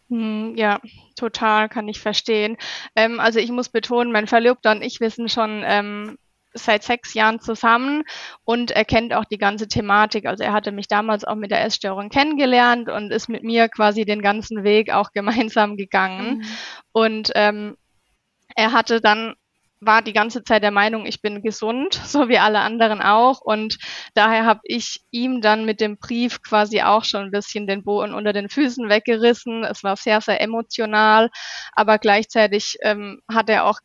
Hm, 0.09 0.55
ja, 0.57 0.79
total, 1.15 1.69
kann 1.69 1.87
ich 1.87 1.99
verstehen. 1.99 2.57
Ähm, 2.95 3.19
also 3.19 3.39
ich 3.39 3.51
muss 3.51 3.69
betonen, 3.69 4.11
mein 4.11 4.27
Verlobter 4.27 4.71
und 4.71 4.81
ich 4.81 4.99
wissen 4.99 5.29
schon 5.29 5.61
ähm, 5.65 6.17
seit 6.53 6.83
sechs 6.83 7.13
Jahren 7.13 7.39
zusammen 7.39 8.03
und 8.43 8.71
er 8.71 8.85
kennt 8.85 9.13
auch 9.13 9.25
die 9.25 9.37
ganze 9.37 9.67
Thematik. 9.67 10.25
Also 10.25 10.43
er 10.43 10.53
hatte 10.53 10.71
mich 10.71 10.87
damals 10.87 11.25
auch 11.25 11.35
mit 11.35 11.51
der 11.51 11.63
Essstörung 11.63 12.09
kennengelernt 12.09 12.89
und 12.89 13.11
ist 13.11 13.29
mit 13.29 13.43
mir 13.43 13.69
quasi 13.69 14.03
den 14.03 14.21
ganzen 14.23 14.63
Weg 14.63 14.91
auch 14.91 15.11
gemeinsam 15.13 15.77
gegangen. 15.77 16.39
Mhm. 16.39 16.43
Und 16.91 17.31
ähm, 17.35 17.77
er 18.55 18.73
hatte 18.73 19.01
dann 19.01 19.35
war 19.81 20.01
die 20.01 20.13
ganze 20.13 20.43
Zeit 20.43 20.63
der 20.63 20.71
Meinung, 20.71 21.05
ich 21.05 21.21
bin 21.21 21.41
gesund, 21.41 21.93
so 22.05 22.29
wie 22.29 22.38
alle 22.39 22.59
anderen 22.59 23.01
auch. 23.01 23.41
Und 23.41 23.77
daher 24.13 24.45
habe 24.45 24.62
ich 24.63 25.01
ihm 25.12 25.41
dann 25.41 25.65
mit 25.65 25.81
dem 25.81 25.98
Brief 25.98 26.41
quasi 26.41 26.81
auch 26.81 27.03
schon 27.03 27.24
ein 27.25 27.31
bisschen 27.31 27.67
den 27.67 27.83
Boden 27.83 28.13
unter 28.13 28.33
den 28.33 28.50
Füßen 28.50 28.89
weggerissen. 28.89 29.63
Es 29.63 29.83
war 29.83 29.95
sehr, 29.95 30.21
sehr 30.21 30.41
emotional, 30.41 31.29
aber 31.74 31.98
gleichzeitig 31.98 32.77
ähm, 32.81 33.21
hat 33.31 33.50
er 33.50 33.65
auch 33.65 33.79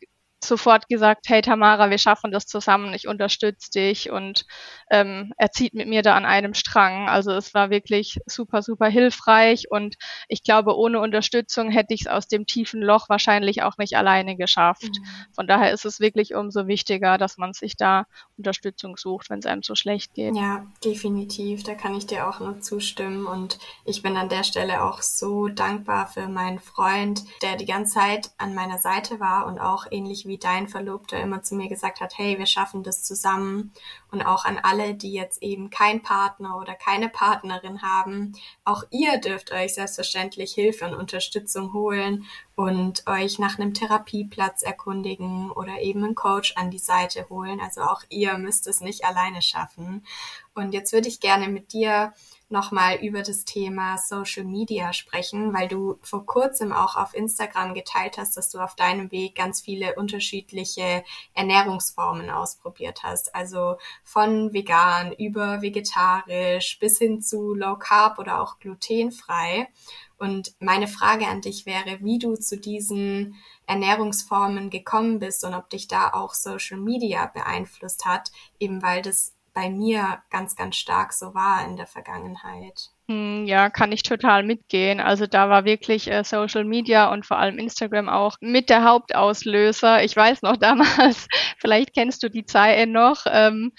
sofort 0.48 0.88
gesagt, 0.88 1.26
hey 1.28 1.42
Tamara, 1.42 1.90
wir 1.90 1.98
schaffen 1.98 2.32
das 2.32 2.46
zusammen, 2.46 2.92
ich 2.94 3.08
unterstütze 3.08 3.70
dich 3.70 4.10
und 4.10 4.46
ähm, 4.90 5.32
er 5.36 5.50
zieht 5.50 5.74
mit 5.74 5.88
mir 5.88 6.02
da 6.02 6.14
an 6.14 6.24
einem 6.24 6.54
Strang. 6.54 7.08
Also 7.08 7.32
es 7.32 7.54
war 7.54 7.70
wirklich 7.70 8.18
super, 8.26 8.62
super 8.62 8.86
hilfreich 8.86 9.70
und 9.70 9.96
ich 10.28 10.42
glaube, 10.42 10.76
ohne 10.76 11.00
Unterstützung 11.00 11.70
hätte 11.70 11.94
ich 11.94 12.02
es 12.02 12.06
aus 12.06 12.28
dem 12.28 12.46
tiefen 12.46 12.82
Loch 12.82 13.08
wahrscheinlich 13.08 13.62
auch 13.62 13.78
nicht 13.78 13.96
alleine 13.96 14.36
geschafft. 14.36 14.82
Mhm. 14.82 15.04
Von 15.34 15.46
daher 15.46 15.72
ist 15.72 15.84
es 15.84 16.00
wirklich 16.00 16.34
umso 16.34 16.66
wichtiger, 16.66 17.18
dass 17.18 17.38
man 17.38 17.52
sich 17.52 17.76
da 17.76 18.06
Unterstützung 18.36 18.96
sucht, 18.96 19.30
wenn 19.30 19.38
es 19.38 19.46
einem 19.46 19.62
so 19.62 19.74
schlecht 19.74 20.14
geht. 20.14 20.36
Ja, 20.36 20.66
definitiv. 20.84 21.62
Da 21.62 21.74
kann 21.74 21.94
ich 21.94 22.06
dir 22.06 22.28
auch 22.28 22.40
nur 22.40 22.60
zustimmen 22.60 23.26
und 23.26 23.58
ich 23.84 24.02
bin 24.02 24.16
an 24.16 24.28
der 24.28 24.44
Stelle 24.44 24.82
auch 24.82 25.02
so 25.02 25.48
dankbar 25.48 26.06
für 26.06 26.28
meinen 26.28 26.58
Freund, 26.58 27.24
der 27.42 27.56
die 27.56 27.66
ganze 27.66 27.94
Zeit 27.94 28.30
an 28.38 28.54
meiner 28.54 28.78
Seite 28.78 29.20
war 29.20 29.46
und 29.46 29.58
auch 29.58 29.86
ähnlich 29.90 30.26
wie 30.26 30.33
wie 30.34 30.38
dein 30.38 30.66
Verlobter 30.66 31.20
immer 31.20 31.44
zu 31.44 31.54
mir 31.54 31.68
gesagt 31.68 32.00
hat, 32.00 32.18
hey, 32.18 32.40
wir 32.40 32.46
schaffen 32.46 32.82
das 32.82 33.04
zusammen. 33.04 33.72
Und 34.10 34.22
auch 34.22 34.44
an 34.44 34.58
alle, 34.60 34.94
die 34.94 35.12
jetzt 35.12 35.40
eben 35.44 35.70
kein 35.70 36.02
Partner 36.02 36.58
oder 36.58 36.74
keine 36.74 37.08
Partnerin 37.08 37.82
haben, 37.82 38.32
auch 38.64 38.82
ihr 38.90 39.18
dürft 39.18 39.52
euch 39.52 39.74
selbstverständlich 39.74 40.52
Hilfe 40.52 40.86
und 40.86 40.94
Unterstützung 40.96 41.72
holen 41.72 42.26
und 42.56 43.06
euch 43.06 43.38
nach 43.38 43.60
einem 43.60 43.74
Therapieplatz 43.74 44.62
erkundigen 44.62 45.52
oder 45.52 45.80
eben 45.80 46.02
einen 46.02 46.16
Coach 46.16 46.54
an 46.56 46.72
die 46.72 46.78
Seite 46.78 47.28
holen. 47.30 47.60
Also 47.60 47.82
auch 47.82 48.02
ihr 48.08 48.36
müsst 48.36 48.66
es 48.66 48.80
nicht 48.80 49.04
alleine 49.04 49.40
schaffen. 49.40 50.04
Und 50.52 50.74
jetzt 50.74 50.92
würde 50.92 51.06
ich 51.06 51.20
gerne 51.20 51.46
mit 51.46 51.72
dir 51.72 52.12
nochmal 52.54 52.96
über 53.02 53.22
das 53.22 53.44
Thema 53.44 53.98
Social 53.98 54.44
Media 54.44 54.94
sprechen, 54.94 55.52
weil 55.52 55.68
du 55.68 55.98
vor 56.00 56.24
kurzem 56.24 56.72
auch 56.72 56.96
auf 56.96 57.14
Instagram 57.14 57.74
geteilt 57.74 58.16
hast, 58.16 58.38
dass 58.38 58.48
du 58.48 58.60
auf 58.60 58.74
deinem 58.76 59.10
Weg 59.10 59.34
ganz 59.34 59.60
viele 59.60 59.96
unterschiedliche 59.96 61.04
Ernährungsformen 61.34 62.30
ausprobiert 62.30 63.02
hast. 63.02 63.34
Also 63.34 63.76
von 64.02 64.54
vegan 64.54 65.12
über 65.12 65.60
vegetarisch 65.60 66.78
bis 66.78 66.96
hin 66.96 67.20
zu 67.20 67.52
Low 67.52 67.76
Carb 67.76 68.18
oder 68.18 68.40
auch 68.40 68.58
glutenfrei. 68.58 69.68
Und 70.16 70.54
meine 70.60 70.88
Frage 70.88 71.26
an 71.26 71.42
dich 71.42 71.66
wäre, 71.66 71.98
wie 72.00 72.18
du 72.18 72.36
zu 72.36 72.56
diesen 72.56 73.34
Ernährungsformen 73.66 74.70
gekommen 74.70 75.18
bist 75.18 75.44
und 75.44 75.52
ob 75.52 75.68
dich 75.68 75.88
da 75.88 76.12
auch 76.12 76.32
Social 76.32 76.78
Media 76.78 77.26
beeinflusst 77.26 78.06
hat, 78.06 78.30
eben 78.58 78.80
weil 78.80 79.02
das 79.02 79.33
bei 79.54 79.70
mir 79.70 80.22
ganz, 80.30 80.56
ganz 80.56 80.76
stark 80.76 81.12
so 81.12 81.34
war 81.34 81.64
in 81.64 81.76
der 81.76 81.86
Vergangenheit. 81.86 82.90
Hm, 83.06 83.44
ja, 83.46 83.68
kann 83.68 83.92
ich 83.92 84.02
total 84.02 84.42
mitgehen. 84.42 84.98
Also 84.98 85.26
da 85.26 85.50
war 85.50 85.66
wirklich 85.66 86.10
äh, 86.10 86.24
Social 86.24 86.64
Media 86.64 87.12
und 87.12 87.26
vor 87.26 87.38
allem 87.38 87.58
Instagram 87.58 88.08
auch 88.08 88.36
mit 88.40 88.70
der 88.70 88.84
Hauptauslöser. 88.84 90.02
Ich 90.02 90.16
weiß 90.16 90.40
noch 90.40 90.56
damals, 90.58 91.28
vielleicht 91.58 91.94
kennst 91.94 92.22
du 92.22 92.30
die 92.30 92.46
Zeiten 92.46 92.92
noch, 92.92 93.26
ähm, 93.30 93.72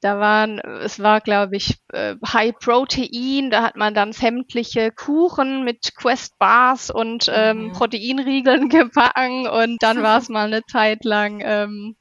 da 0.00 0.18
waren, 0.18 0.58
es 0.58 1.00
war 1.00 1.20
glaube 1.20 1.56
ich 1.56 1.78
äh, 1.92 2.16
High 2.26 2.54
Protein, 2.58 3.50
da 3.50 3.62
hat 3.62 3.76
man 3.76 3.94
dann 3.94 4.12
sämtliche 4.12 4.90
Kuchen 4.90 5.64
mit 5.64 5.94
Quest 5.96 6.38
Bars 6.38 6.90
und 6.90 7.30
ähm, 7.32 7.68
mhm. 7.68 7.72
Proteinriegeln 7.72 8.68
gebacken 8.68 9.46
und 9.46 9.80
dann 9.80 10.02
war 10.02 10.18
es 10.18 10.28
mal 10.28 10.46
eine 10.46 10.64
Zeit 10.64 11.04
lang 11.04 11.40
ähm, 11.44 11.96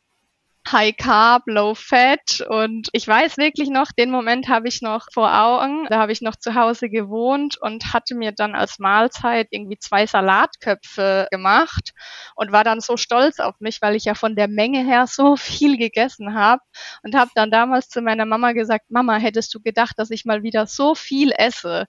High 0.70 0.96
Carb, 0.96 1.44
Low 1.48 1.74
Fat 1.76 2.46
und 2.48 2.88
ich 2.94 3.08
weiß 3.08 3.38
wirklich 3.38 3.70
noch, 3.70 3.92
den 3.92 4.12
Moment 4.12 4.48
habe 4.48 4.68
ich 4.68 4.82
noch 4.82 5.08
vor 5.12 5.34
Augen. 5.34 5.86
Da 5.90 6.00
habe 6.00 6.12
ich 6.12 6.22
noch 6.22 6.36
zu 6.36 6.56
Hause 6.56 6.90
gewohnt 6.90 7.58
und 7.60 7.94
hatte 7.94 8.16
mir 8.16 8.32
dann 8.32 8.56
als 8.56 8.80
Mahlzeit 8.80 9.48
irgendwie 9.50 9.80
zwei 9.80 10.06
Salatköpfe 10.06 11.28
gemacht 11.32 11.92
und 12.36 12.52
war 12.52 12.64
dann 12.64 12.80
so 12.80 12.96
stolz 12.96 13.40
auf 13.40 13.60
mich, 13.60 13.82
weil 13.82 13.96
ich 13.96 14.06
ja 14.06 14.14
von 14.14 14.36
der 14.36 14.48
Menge 14.48 14.84
her 14.86 15.08
so 15.08 15.36
viel 15.36 15.78
gegessen 15.78 16.36
habe 16.36 16.62
und 17.04 17.16
habe 17.16 17.32
dann 17.36 17.52
damals 17.52 17.90
zu 17.90 18.02
meiner 18.02 18.26
Mama 18.26 18.54
gesagt, 18.54 18.92
Mama, 18.92 19.16
hättest 19.18 19.54
du 19.54 19.60
gedacht, 19.62 19.94
dass 19.98 20.12
ich 20.12 20.26
mal 20.26 20.44
wieder 20.44 20.68
so 20.68 20.96
viel 20.96 21.32
esse? 21.36 21.88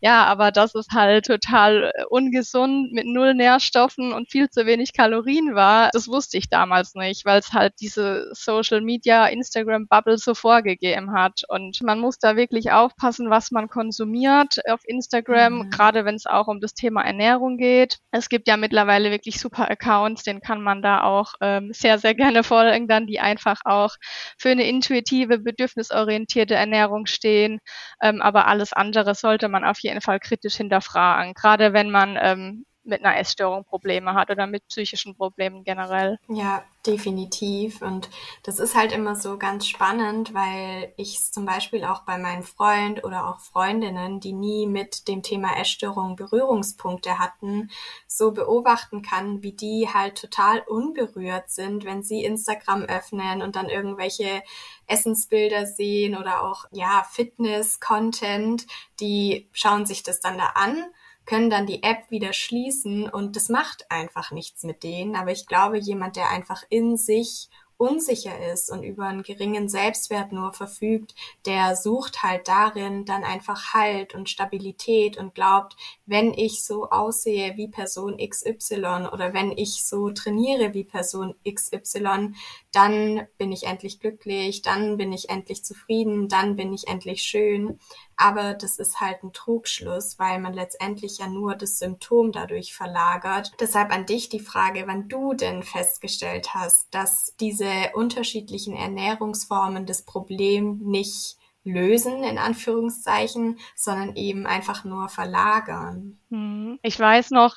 Ja, 0.00 0.24
aber 0.26 0.52
das 0.52 0.74
ist 0.74 0.92
halt 0.92 1.26
total 1.26 1.90
ungesund 2.10 2.92
mit 2.92 3.06
null 3.06 3.34
Nährstoffen 3.34 4.12
und 4.12 4.30
viel 4.30 4.50
zu 4.50 4.66
wenig 4.66 4.92
Kalorien 4.92 5.54
war. 5.54 5.90
Das 5.92 6.08
wusste 6.08 6.36
ich 6.36 6.48
damals 6.50 6.94
nicht, 6.94 7.24
weil 7.24 7.38
es 7.40 7.52
halt 7.52 7.74
diese 7.80 8.03
Social 8.32 8.82
Media, 8.82 9.26
Instagram 9.26 9.86
Bubble 9.88 10.18
so 10.18 10.34
vorgegeben 10.34 11.12
hat. 11.12 11.42
Und 11.48 11.82
man 11.82 11.98
muss 11.98 12.18
da 12.18 12.36
wirklich 12.36 12.72
aufpassen, 12.72 13.30
was 13.30 13.50
man 13.50 13.68
konsumiert 13.68 14.58
auf 14.68 14.80
Instagram, 14.84 15.54
mhm. 15.54 15.70
gerade 15.70 16.04
wenn 16.04 16.16
es 16.16 16.26
auch 16.26 16.48
um 16.48 16.60
das 16.60 16.74
Thema 16.74 17.02
Ernährung 17.02 17.56
geht. 17.56 17.98
Es 18.10 18.28
gibt 18.28 18.46
ja 18.46 18.56
mittlerweile 18.56 19.10
wirklich 19.10 19.40
super 19.40 19.70
Accounts, 19.70 20.22
den 20.22 20.40
kann 20.40 20.60
man 20.60 20.82
da 20.82 21.02
auch 21.02 21.32
ähm, 21.40 21.70
sehr, 21.72 21.98
sehr 21.98 22.14
gerne 22.14 22.44
folgen, 22.44 22.88
dann 22.88 23.06
die 23.06 23.20
einfach 23.20 23.60
auch 23.64 23.94
für 24.38 24.50
eine 24.50 24.68
intuitive, 24.68 25.38
bedürfnisorientierte 25.38 26.54
Ernährung 26.54 27.06
stehen. 27.06 27.60
Ähm, 28.02 28.20
aber 28.20 28.46
alles 28.48 28.74
andere 28.74 29.14
sollte 29.14 29.48
man 29.48 29.64
auf 29.64 29.78
jeden 29.78 29.94
jeden 29.94 30.02
Fall 30.02 30.18
kritisch 30.20 30.56
hinterfragen, 30.56 31.34
gerade 31.34 31.72
wenn 31.72 31.90
man 31.90 32.18
ähm, 32.20 32.66
mit 32.84 33.04
einer 33.04 33.18
Essstörung 33.18 33.64
Probleme 33.64 34.14
hat 34.14 34.30
oder 34.30 34.46
mit 34.46 34.66
psychischen 34.68 35.14
Problemen 35.14 35.64
generell. 35.64 36.18
Ja, 36.28 36.64
definitiv. 36.86 37.82
Und 37.82 38.10
das 38.42 38.58
ist 38.58 38.74
halt 38.74 38.92
immer 38.92 39.16
so 39.16 39.38
ganz 39.38 39.66
spannend, 39.66 40.34
weil 40.34 40.92
ich 40.96 41.16
es 41.16 41.32
zum 41.32 41.46
Beispiel 41.46 41.84
auch 41.84 42.02
bei 42.02 42.18
meinen 42.18 42.42
Freund 42.42 43.04
oder 43.04 43.28
auch 43.28 43.40
Freundinnen, 43.40 44.20
die 44.20 44.32
nie 44.32 44.66
mit 44.66 45.08
dem 45.08 45.22
Thema 45.22 45.56
Essstörung 45.58 46.16
Berührungspunkte 46.16 47.18
hatten, 47.18 47.70
so 48.06 48.32
beobachten 48.32 49.02
kann, 49.02 49.42
wie 49.42 49.52
die 49.52 49.88
halt 49.92 50.20
total 50.20 50.60
unberührt 50.60 51.50
sind, 51.50 51.84
wenn 51.84 52.02
sie 52.02 52.24
Instagram 52.24 52.82
öffnen 52.82 53.42
und 53.42 53.56
dann 53.56 53.68
irgendwelche 53.68 54.42
Essensbilder 54.86 55.66
sehen 55.66 56.16
oder 56.16 56.42
auch, 56.42 56.66
ja, 56.70 57.04
Fitness-Content, 57.10 58.66
die 59.00 59.48
schauen 59.52 59.86
sich 59.86 60.02
das 60.02 60.20
dann 60.20 60.36
da 60.38 60.52
an 60.54 60.84
können 61.26 61.50
dann 61.50 61.66
die 61.66 61.82
App 61.82 62.10
wieder 62.10 62.32
schließen 62.32 63.08
und 63.08 63.36
das 63.36 63.48
macht 63.48 63.90
einfach 63.90 64.30
nichts 64.30 64.62
mit 64.62 64.82
denen. 64.82 65.16
Aber 65.16 65.32
ich 65.32 65.46
glaube, 65.46 65.78
jemand, 65.78 66.16
der 66.16 66.30
einfach 66.30 66.62
in 66.68 66.96
sich 66.96 67.48
unsicher 67.76 68.52
ist 68.52 68.70
und 68.70 68.82
über 68.82 69.06
einen 69.06 69.22
geringen 69.22 69.68
Selbstwert 69.68 70.32
nur 70.32 70.52
verfügt, 70.52 71.14
der 71.44 71.76
sucht 71.76 72.22
halt 72.22 72.46
darin 72.48 73.04
dann 73.04 73.24
einfach 73.24 73.74
Halt 73.74 74.14
und 74.14 74.30
Stabilität 74.30 75.16
und 75.16 75.34
glaubt, 75.34 75.76
wenn 76.06 76.32
ich 76.32 76.64
so 76.64 76.90
aussehe 76.90 77.56
wie 77.56 77.68
Person 77.68 78.16
XY 78.18 79.08
oder 79.12 79.32
wenn 79.34 79.50
ich 79.50 79.84
so 79.84 80.10
trainiere 80.10 80.72
wie 80.74 80.84
Person 80.84 81.34
XY, 81.48 82.34
dann 82.72 83.26
bin 83.38 83.52
ich 83.52 83.64
endlich 83.64 84.00
glücklich, 84.00 84.62
dann 84.62 84.96
bin 84.96 85.12
ich 85.12 85.28
endlich 85.28 85.64
zufrieden, 85.64 86.28
dann 86.28 86.56
bin 86.56 86.72
ich 86.72 86.86
endlich 86.86 87.22
schön. 87.22 87.78
Aber 88.16 88.54
das 88.54 88.78
ist 88.78 89.00
halt 89.00 89.22
ein 89.22 89.32
Trugschluss, 89.32 90.18
weil 90.18 90.38
man 90.40 90.54
letztendlich 90.54 91.18
ja 91.18 91.28
nur 91.28 91.54
das 91.54 91.78
Symptom 91.78 92.32
dadurch 92.32 92.74
verlagert. 92.74 93.52
Deshalb 93.60 93.92
an 93.92 94.06
dich 94.06 94.28
die 94.28 94.40
Frage, 94.40 94.84
wann 94.86 95.08
du 95.08 95.34
denn 95.34 95.62
festgestellt 95.62 96.54
hast, 96.54 96.94
dass 96.94 97.34
diese 97.40 97.70
unterschiedlichen 97.94 98.74
Ernährungsformen 98.74 99.86
das 99.86 100.02
Problem 100.02 100.78
nicht 100.78 101.36
lösen, 101.64 102.22
in 102.24 102.38
Anführungszeichen, 102.38 103.58
sondern 103.74 104.16
eben 104.16 104.46
einfach 104.46 104.84
nur 104.84 105.08
verlagern. 105.08 106.18
Hm, 106.30 106.78
ich 106.82 106.98
weiß 106.98 107.30
noch, 107.30 107.56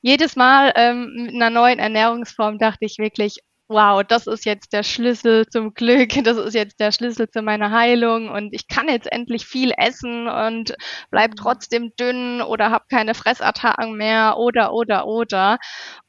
jedes 0.00 0.36
Mal 0.36 0.72
ähm, 0.76 1.12
mit 1.16 1.34
einer 1.34 1.50
neuen 1.50 1.78
Ernährungsform 1.78 2.58
dachte 2.58 2.84
ich 2.84 2.98
wirklich, 2.98 3.38
wow, 3.68 4.02
das 4.06 4.26
ist 4.26 4.44
jetzt 4.44 4.72
der 4.72 4.82
Schlüssel 4.82 5.46
zum 5.46 5.74
Glück, 5.74 6.10
das 6.24 6.36
ist 6.36 6.54
jetzt 6.54 6.80
der 6.80 6.92
Schlüssel 6.92 7.28
zu 7.28 7.42
meiner 7.42 7.70
Heilung 7.70 8.28
und 8.28 8.52
ich 8.52 8.68
kann 8.68 8.88
jetzt 8.88 9.10
endlich 9.10 9.46
viel 9.46 9.72
essen 9.76 10.28
und 10.28 10.74
bleib 11.10 11.32
mhm. 11.32 11.36
trotzdem 11.36 11.92
dünn 11.98 12.42
oder 12.42 12.70
habe 12.70 12.84
keine 12.90 13.14
Fressattacken 13.14 13.96
mehr 13.96 14.36
oder 14.38 14.72
oder 14.72 15.06
oder. 15.06 15.58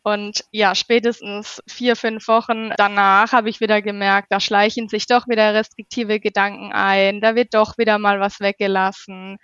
Und 0.08 0.46
ja, 0.52 0.76
spätestens 0.76 1.64
vier, 1.66 1.96
fünf 1.96 2.28
Wochen 2.28 2.70
danach 2.78 3.32
habe 3.32 3.50
ich 3.50 3.60
wieder 3.60 3.82
gemerkt, 3.82 4.28
da 4.30 4.40
schleichen 4.40 4.88
sich 4.88 5.08
doch 5.08 5.28
wieder 5.28 5.56
restriktive 5.56 6.20
Gedanken 6.20 6.72
ein, 6.72 7.22
da 7.22 7.34
wird 7.34 7.56
doch 7.56 7.80
wieder 7.80 7.98
mal 7.98 8.20
was 8.20 8.40
weggelassen, 8.40 9.40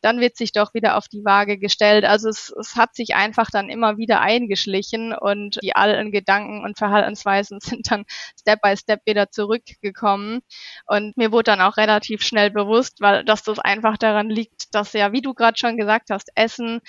dann 0.00 0.18
wird 0.18 0.38
sich 0.38 0.52
doch 0.52 0.72
wieder 0.72 0.96
auf 0.96 1.08
die 1.08 1.22
Waage 1.26 1.58
gestellt. 1.58 2.06
Also 2.06 2.30
es, 2.30 2.50
es 2.58 2.76
hat 2.76 2.94
sich 2.94 3.14
einfach 3.14 3.50
dann 3.50 3.68
immer 3.68 3.98
wieder 3.98 4.22
eingeschlichen 4.22 5.12
und 5.12 5.58
die 5.62 5.76
alten 5.76 6.12
Gedanken 6.12 6.64
und 6.64 6.78
Verhaltensweisen 6.78 7.60
sind 7.62 7.90
dann 7.90 8.06
Step 8.40 8.62
by 8.62 8.74
Step 8.74 9.02
wieder 9.04 9.30
zurückgekommen. 9.30 10.40
Und 10.86 11.14
mir 11.18 11.30
wurde 11.30 11.50
dann 11.50 11.60
auch 11.60 11.76
relativ 11.76 12.22
schnell 12.22 12.50
bewusst, 12.50 13.02
weil 13.02 13.22
dass 13.22 13.42
das 13.42 13.58
einfach 13.58 13.98
daran 13.98 14.30
liegt, 14.30 14.74
dass 14.74 14.94
ja, 14.94 15.12
wie 15.12 15.20
du 15.20 15.34
gerade 15.34 15.58
schon 15.58 15.76
gesagt 15.76 16.08
hast, 16.08 16.30
Essen 16.36 16.80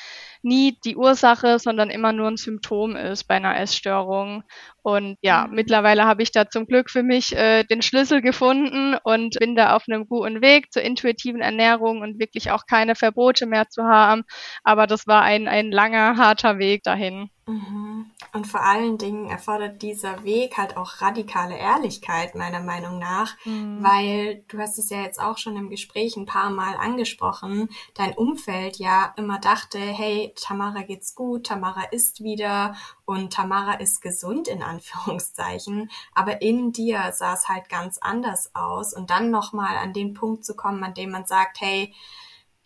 nie 0.42 0.78
die 0.86 0.96
Ursache, 0.96 1.60
sondern 1.60 1.90
immer 1.90 2.14
nur 2.14 2.30
ein 2.30 2.38
Symptom 2.38 2.96
ist 2.96 3.17
bei 3.24 3.36
einer 3.36 3.60
Essstörung. 3.60 4.44
Und 4.82 5.18
ja, 5.22 5.48
mhm. 5.48 5.56
mittlerweile 5.56 6.06
habe 6.06 6.24
ich 6.24 6.32
da 6.32 6.50
zum 6.50 6.66
Glück 6.66 6.90
für 6.90 7.04
mich 7.04 7.36
äh, 7.36 7.64
den 7.64 7.82
Schlüssel 7.82 8.22
gefunden 8.22 8.96
und 9.04 9.38
bin 9.40 9.56
da 9.56 9.76
auf 9.76 9.84
einem 9.88 10.08
guten 10.08 10.42
Weg 10.42 10.72
zur 10.72 10.82
intuitiven 10.82 11.42
Ernährung 11.42 12.02
und 12.02 12.20
wirklich 12.20 12.52
auch 12.52 12.66
keine 12.66 12.96
Verbote 12.96 13.46
mehr 13.46 13.70
zu 13.70 13.84
haben. 13.84 14.24
Aber 14.64 14.88
das 14.88 15.08
war 15.08 15.24
ein, 15.24 15.48
ein 15.48 15.72
langer, 15.72 16.18
harter 16.18 16.58
Weg 16.60 16.84
dahin. 16.84 17.30
Mhm. 17.48 18.12
Und 18.38 18.46
vor 18.46 18.62
allen 18.62 19.00
Dingen 19.00 19.32
erfordert 19.32 19.82
dieser 19.82 20.24
Weg 20.24 20.60
halt 20.60 20.78
auch 20.78 21.02
radikale 21.02 21.58
Ehrlichkeit, 21.58 22.36
meiner 22.36 22.60
Meinung 22.60 23.00
nach, 23.00 23.36
mhm. 23.46 23.82
weil 23.82 24.44
du 24.48 24.60
hast 24.60 24.78
es 24.78 24.92
ja 24.92 25.02
jetzt 25.02 25.20
auch 25.20 25.40
schon 25.40 25.56
im 25.56 25.72
Gespräch 25.72 26.16
ein 26.16 26.28
paar 26.28 26.52
Mal 26.52 26.76
angesprochen, 26.76 27.68
dein 27.96 28.14
Umfeld 28.14 28.78
ja 28.78 29.12
immer 29.18 29.40
dachte, 29.40 29.80
hey, 29.80 30.36
Tamara 30.40 30.84
geht's 30.84 31.16
gut, 31.16 31.48
Tamara 31.48 31.86
isst 31.86 32.22
wieder 32.22 32.76
und 33.06 33.34
Tamara 33.34 33.74
ist 33.74 34.04
gesund 34.04 34.48
in 34.48 34.62
Anführungszeichen, 34.62 35.90
aber 36.14 36.44
in 36.44 36.72
dir 36.72 37.12
sah 37.14 37.34
es 37.34 37.50
halt 37.50 37.70
ganz 37.70 37.98
anders 37.98 38.54
aus. 38.54 38.94
Und 38.94 39.10
dann 39.10 39.32
nochmal 39.32 39.78
an 39.78 39.94
den 39.94 40.14
Punkt 40.14 40.46
zu 40.46 40.56
kommen, 40.56 40.84
an 40.84 40.94
dem 40.94 41.10
man 41.10 41.26
sagt, 41.26 41.60
hey, 41.60 41.92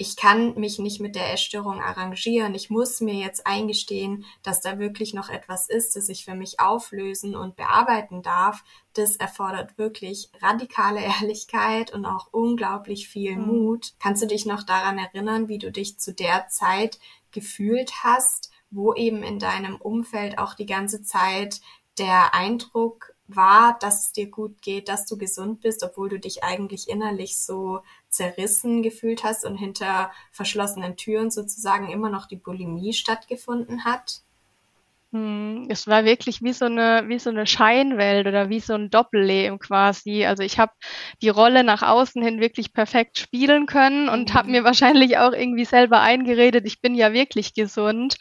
ich 0.02 0.16
kann 0.16 0.56
mich 0.60 0.80
nicht 0.80 1.00
mit 1.00 1.14
der 1.14 1.32
Essstörung 1.32 1.80
arrangieren. 1.80 2.56
Ich 2.56 2.72
muss 2.72 3.02
mir 3.02 3.14
jetzt 3.14 3.46
eingestehen, 3.46 4.26
dass 4.42 4.60
da 4.60 4.80
wirklich 4.80 5.14
noch 5.14 5.30
etwas 5.30 5.70
ist, 5.70 5.96
das 5.96 6.10
ich 6.10 6.26
für 6.26 6.34
mich 6.34 6.60
auflösen 6.60 7.36
und 7.36 7.56
bearbeiten 7.56 8.24
darf. 8.24 8.64
Das 8.94 9.16
erfordert 9.18 9.78
wirklich 9.78 10.32
radikale 10.42 11.02
Ehrlichkeit 11.22 11.94
und 11.94 12.08
auch 12.08 12.30
unglaublich 12.32 13.10
viel 13.10 13.36
mhm. 13.36 13.46
Mut. 13.46 13.94
Kannst 14.00 14.24
du 14.24 14.28
dich 14.28 14.48
noch 14.48 14.64
daran 14.64 14.98
erinnern, 14.98 15.48
wie 15.48 15.60
du 15.60 15.72
dich 15.72 16.00
zu 16.00 16.16
der 16.16 16.48
Zeit 16.48 16.98
gefühlt 17.30 18.04
hast, 18.04 18.50
wo 18.72 18.96
eben 18.96 19.22
in 19.22 19.38
deinem 19.38 19.76
Umfeld 19.76 20.40
auch 20.40 20.56
die 20.56 20.66
ganze 20.66 21.04
Zeit 21.04 21.62
der 22.00 22.34
Eindruck 22.34 23.14
war, 23.28 23.78
dass 23.80 24.06
es 24.06 24.12
dir 24.14 24.32
gut 24.32 24.64
geht, 24.64 24.90
dass 24.90 25.06
du 25.06 25.18
gesund 25.18 25.62
bist, 25.62 25.84
obwohl 25.84 26.10
du 26.10 26.20
dich 26.20 26.44
eigentlich 26.44 26.90
innerlich 26.90 27.38
so 27.38 27.82
zerrissen 28.12 28.84
gefühlt 28.84 29.24
hast 29.24 29.46
und 29.46 29.58
hinter 29.58 30.12
verschlossenen 30.32 30.98
Türen 30.98 31.32
sozusagen 31.32 31.90
immer 31.90 32.10
noch 32.10 32.28
die 32.28 32.36
Bulimie 32.36 32.94
stattgefunden 32.94 33.86
hat? 33.86 34.22
Hm, 35.14 35.68
es 35.70 35.88
war 35.88 36.06
wirklich 36.06 36.42
wie 36.42 36.54
so 36.54 36.66
eine 36.66 37.04
wie 37.08 37.20
so 37.20 37.30
eine 37.30 37.46
Scheinwelt 37.46 38.28
oder 38.28 38.48
wie 38.48 38.62
so 38.62 38.74
ein 38.76 38.90
Doppelleben 38.90 39.60
quasi. 39.60 40.26
Also 40.26 40.44
ich 40.44 40.58
habe 40.58 40.72
die 41.22 41.28
Rolle 41.28 41.66
nach 41.66 41.82
außen 41.82 42.24
hin 42.24 42.40
wirklich 42.40 42.72
perfekt 42.72 43.18
spielen 43.18 43.66
können 43.66 44.08
und 44.08 44.30
mhm. 44.30 44.34
habe 44.34 44.52
mir 44.52 44.64
wahrscheinlich 44.64 45.18
auch 45.18 45.34
irgendwie 45.34 45.66
selber 45.66 46.00
eingeredet, 46.00 46.66
ich 46.66 46.80
bin 46.80 46.96
ja 46.96 47.12
wirklich 47.12 47.54
gesund. 47.54 48.16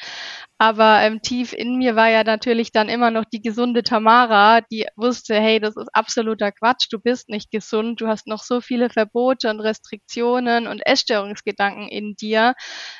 Aber 0.62 1.00
ähm, 1.00 1.22
tief 1.22 1.54
in 1.54 1.76
mir 1.78 1.96
war 1.96 2.10
ja 2.10 2.22
natürlich 2.22 2.70
dann 2.70 2.90
immer 2.90 3.10
noch 3.10 3.24
die 3.24 3.40
gesunde 3.40 3.82
Tamara, 3.82 4.60
die 4.60 4.86
wusste, 4.94 5.34
hey, 5.36 5.58
das 5.58 5.74
ist 5.74 5.88
absoluter 5.94 6.52
Quatsch, 6.52 6.86
du 6.90 6.98
bist 7.00 7.30
nicht 7.30 7.50
gesund, 7.50 7.98
du 8.02 8.08
hast 8.08 8.26
noch 8.26 8.42
so 8.42 8.60
viele 8.60 8.90
Verbote 8.90 9.48
und 9.48 9.60
Restriktionen 9.60 10.66
und 10.66 10.80
Essstörungsgedanken 10.84 11.88
in 11.88 12.14
dir. 12.14 12.52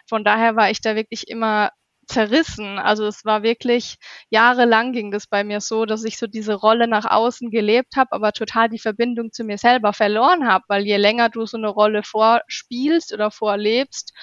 Von 0.09 0.25
daher 0.25 0.57
war 0.57 0.71
ich 0.71 0.81
da 0.81 0.97
wirklich 0.97 1.29
immer 1.29 1.71
zerrissen. 2.07 2.79
Also 2.79 3.07
es 3.07 3.27
war 3.27 3.43
wirklich 3.43 3.97
jahrelang 4.31 4.93
ging 4.93 5.11
das 5.11 5.27
bei 5.27 5.45
mir 5.45 5.61
so, 5.61 5.85
dass 5.85 6.05
ich 6.05 6.17
so 6.17 6.27
diese 6.27 6.55
Rolle 6.55 6.89
nach 6.89 7.05
außen 7.05 7.51
gelebt 7.51 7.95
habe, 7.97 8.13
aber 8.13 8.33
total 8.33 8.71
die 8.71 8.79
Verbindung 8.79 9.33
zu 9.33 9.45
mir 9.45 9.59
selber 9.59 9.93
verloren 9.93 10.49
habe, 10.49 10.65
weil 10.69 10.87
je 10.87 10.97
länger 10.97 11.29
du 11.29 11.45
so 11.45 11.59
eine 11.59 11.69
Rolle 11.69 12.03
vorspielst 12.05 13.13
oder 13.13 13.31
vorlebst, 13.31 14.15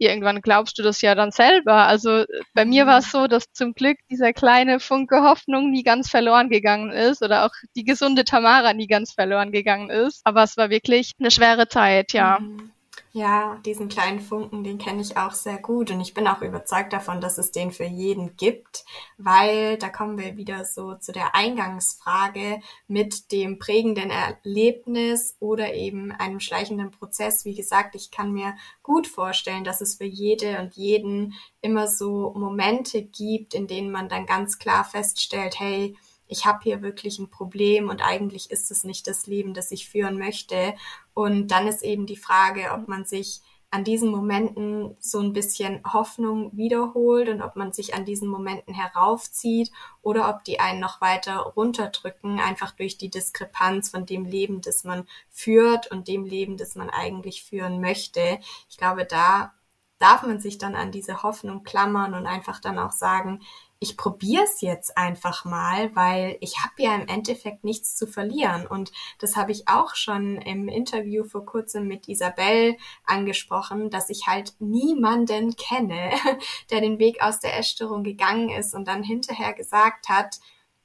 irgendwann 0.00 0.40
glaubst 0.40 0.78
du 0.78 0.82
das 0.82 1.02
ja 1.02 1.14
dann 1.14 1.30
selber. 1.30 1.86
Also 1.86 2.24
bei 2.54 2.64
mir 2.64 2.86
war 2.86 2.98
es 2.98 3.10
so, 3.10 3.26
dass 3.26 3.52
zum 3.52 3.74
Glück 3.74 3.98
dieser 4.10 4.32
kleine 4.32 4.80
Funke 4.80 5.22
Hoffnung 5.22 5.70
nie 5.70 5.82
ganz 5.82 6.10
verloren 6.10 6.48
gegangen 6.48 6.90
ist 6.90 7.22
oder 7.22 7.44
auch 7.44 7.50
die 7.76 7.84
gesunde 7.84 8.24
Tamara 8.24 8.72
nie 8.72 8.86
ganz 8.86 9.12
verloren 9.12 9.52
gegangen 9.52 9.90
ist. 9.90 10.20
Aber 10.24 10.42
es 10.42 10.56
war 10.56 10.70
wirklich 10.70 11.12
eine 11.18 11.30
schwere 11.30 11.68
Zeit, 11.68 12.12
ja. 12.12 12.38
Mhm. 12.40 12.70
Ja, 13.12 13.56
diesen 13.66 13.88
kleinen 13.88 14.20
Funken, 14.20 14.62
den 14.62 14.78
kenne 14.78 15.02
ich 15.02 15.16
auch 15.16 15.32
sehr 15.32 15.58
gut 15.58 15.90
und 15.90 16.00
ich 16.00 16.14
bin 16.14 16.28
auch 16.28 16.42
überzeugt 16.42 16.92
davon, 16.92 17.20
dass 17.20 17.38
es 17.38 17.50
den 17.50 17.72
für 17.72 17.84
jeden 17.84 18.36
gibt, 18.36 18.84
weil 19.18 19.76
da 19.78 19.88
kommen 19.88 20.16
wir 20.16 20.36
wieder 20.36 20.64
so 20.64 20.94
zu 20.94 21.10
der 21.10 21.34
Eingangsfrage 21.34 22.60
mit 22.86 23.32
dem 23.32 23.58
prägenden 23.58 24.10
Erlebnis 24.10 25.36
oder 25.40 25.74
eben 25.74 26.12
einem 26.12 26.38
schleichenden 26.38 26.92
Prozess. 26.92 27.44
Wie 27.44 27.56
gesagt, 27.56 27.96
ich 27.96 28.12
kann 28.12 28.30
mir 28.32 28.54
gut 28.84 29.08
vorstellen, 29.08 29.64
dass 29.64 29.80
es 29.80 29.96
für 29.96 30.04
jede 30.04 30.60
und 30.60 30.76
jeden 30.76 31.34
immer 31.62 31.88
so 31.88 32.32
Momente 32.36 33.02
gibt, 33.02 33.54
in 33.54 33.66
denen 33.66 33.90
man 33.90 34.08
dann 34.08 34.24
ganz 34.24 34.60
klar 34.60 34.84
feststellt, 34.84 35.58
hey, 35.58 35.96
ich 36.30 36.46
habe 36.46 36.60
hier 36.62 36.80
wirklich 36.80 37.18
ein 37.18 37.28
Problem 37.28 37.88
und 37.88 38.02
eigentlich 38.02 38.50
ist 38.50 38.70
es 38.70 38.84
nicht 38.84 39.06
das 39.06 39.26
Leben, 39.26 39.52
das 39.52 39.72
ich 39.72 39.88
führen 39.88 40.16
möchte. 40.16 40.74
Und 41.12 41.48
dann 41.48 41.66
ist 41.66 41.82
eben 41.82 42.06
die 42.06 42.16
Frage, 42.16 42.70
ob 42.72 42.88
man 42.88 43.04
sich 43.04 43.42
an 43.72 43.84
diesen 43.84 44.10
Momenten 44.10 44.96
so 44.98 45.20
ein 45.20 45.32
bisschen 45.32 45.80
Hoffnung 45.84 46.56
wiederholt 46.56 47.28
und 47.28 47.40
ob 47.40 47.54
man 47.54 47.72
sich 47.72 47.94
an 47.94 48.04
diesen 48.04 48.28
Momenten 48.28 48.74
heraufzieht 48.74 49.70
oder 50.02 50.28
ob 50.28 50.42
die 50.44 50.58
einen 50.58 50.80
noch 50.80 51.00
weiter 51.00 51.38
runterdrücken, 51.38 52.40
einfach 52.40 52.72
durch 52.72 52.98
die 52.98 53.10
Diskrepanz 53.10 53.90
von 53.90 54.06
dem 54.06 54.24
Leben, 54.24 54.60
das 54.60 54.82
man 54.82 55.06
führt 55.30 55.90
und 55.90 56.08
dem 56.08 56.24
Leben, 56.24 56.56
das 56.56 56.74
man 56.74 56.90
eigentlich 56.90 57.44
führen 57.44 57.80
möchte. 57.80 58.40
Ich 58.68 58.76
glaube, 58.76 59.04
da 59.04 59.52
darf 59.98 60.22
man 60.22 60.40
sich 60.40 60.58
dann 60.58 60.74
an 60.74 60.90
diese 60.90 61.22
Hoffnung 61.22 61.62
klammern 61.62 62.14
und 62.14 62.26
einfach 62.26 62.60
dann 62.60 62.78
auch 62.78 62.92
sagen, 62.92 63.40
ich 63.82 63.96
probiere 63.96 64.44
es 64.44 64.60
jetzt 64.60 64.98
einfach 64.98 65.46
mal, 65.46 65.96
weil 65.96 66.36
ich 66.40 66.58
habe 66.58 66.74
ja 66.76 66.94
im 66.94 67.08
Endeffekt 67.08 67.64
nichts 67.64 67.96
zu 67.96 68.06
verlieren. 68.06 68.66
Und 68.66 68.92
das 69.18 69.36
habe 69.36 69.52
ich 69.52 69.68
auch 69.68 69.94
schon 69.94 70.36
im 70.36 70.68
Interview 70.68 71.24
vor 71.24 71.46
kurzem 71.46 71.88
mit 71.88 72.06
Isabel 72.06 72.76
angesprochen, 73.06 73.88
dass 73.88 74.10
ich 74.10 74.26
halt 74.26 74.52
niemanden 74.58 75.56
kenne, 75.56 76.10
der 76.70 76.82
den 76.82 76.98
Weg 76.98 77.22
aus 77.22 77.40
der 77.40 77.58
Essstörung 77.58 78.04
gegangen 78.04 78.50
ist 78.50 78.74
und 78.74 78.86
dann 78.86 79.02
hinterher 79.02 79.54
gesagt 79.54 80.10
hat, 80.10 80.40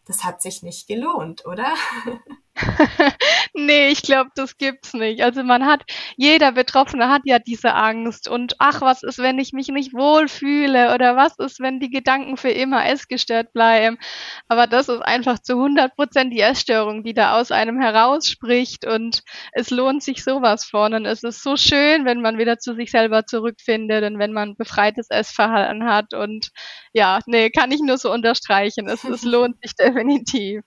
das 0.05 0.23
hat 0.23 0.41
sich 0.41 0.63
nicht 0.63 0.87
gelohnt, 0.87 1.45
oder? 1.45 1.73
nee, 3.53 3.89
ich 3.89 4.01
glaube, 4.01 4.29
das 4.35 4.57
gibt's 4.57 4.93
nicht. 4.93 5.21
Also 5.21 5.43
man 5.43 5.65
hat, 5.65 5.83
jeder 6.15 6.53
Betroffene 6.53 7.09
hat 7.09 7.23
ja 7.25 7.37
diese 7.39 7.73
Angst 7.73 8.29
und 8.29 8.55
ach, 8.59 8.79
was 8.81 9.03
ist, 9.03 9.17
wenn 9.19 9.39
ich 9.39 9.51
mich 9.51 9.67
nicht 9.67 9.93
wohlfühle 9.93 10.93
oder 10.93 11.17
was 11.17 11.37
ist, 11.39 11.59
wenn 11.59 11.79
die 11.81 11.89
Gedanken 11.89 12.37
für 12.37 12.49
immer 12.49 12.85
essgestört 12.87 13.51
bleiben. 13.51 13.97
Aber 14.47 14.67
das 14.67 14.87
ist 14.87 15.01
einfach 15.01 15.39
zu 15.39 15.53
100 15.55 15.95
Prozent 15.95 16.31
die 16.33 16.39
Essstörung, 16.39 17.03
die 17.03 17.13
da 17.13 17.39
aus 17.39 17.51
einem 17.51 17.79
herausspricht 17.81 18.85
und 18.85 19.21
es 19.51 19.69
lohnt 19.69 20.01
sich 20.01 20.23
sowas 20.23 20.63
von 20.65 20.93
und 20.93 21.05
es 21.05 21.23
ist 21.23 21.43
so 21.43 21.57
schön, 21.57 22.05
wenn 22.05 22.21
man 22.21 22.37
wieder 22.37 22.57
zu 22.57 22.73
sich 22.73 22.89
selber 22.91 23.25
zurückfindet 23.25 24.03
und 24.05 24.17
wenn 24.17 24.31
man 24.31 24.55
befreites 24.55 25.09
Essverhalten 25.09 25.83
hat 25.85 26.13
und 26.13 26.49
ja, 26.93 27.19
nee, 27.25 27.49
kann 27.49 27.71
ich 27.71 27.81
nur 27.81 27.97
so 27.97 28.11
unterstreichen. 28.13 28.87
Es, 28.87 29.03
es 29.03 29.23
lohnt 29.23 29.57
sich 29.61 29.75
definitiv. 29.79 30.61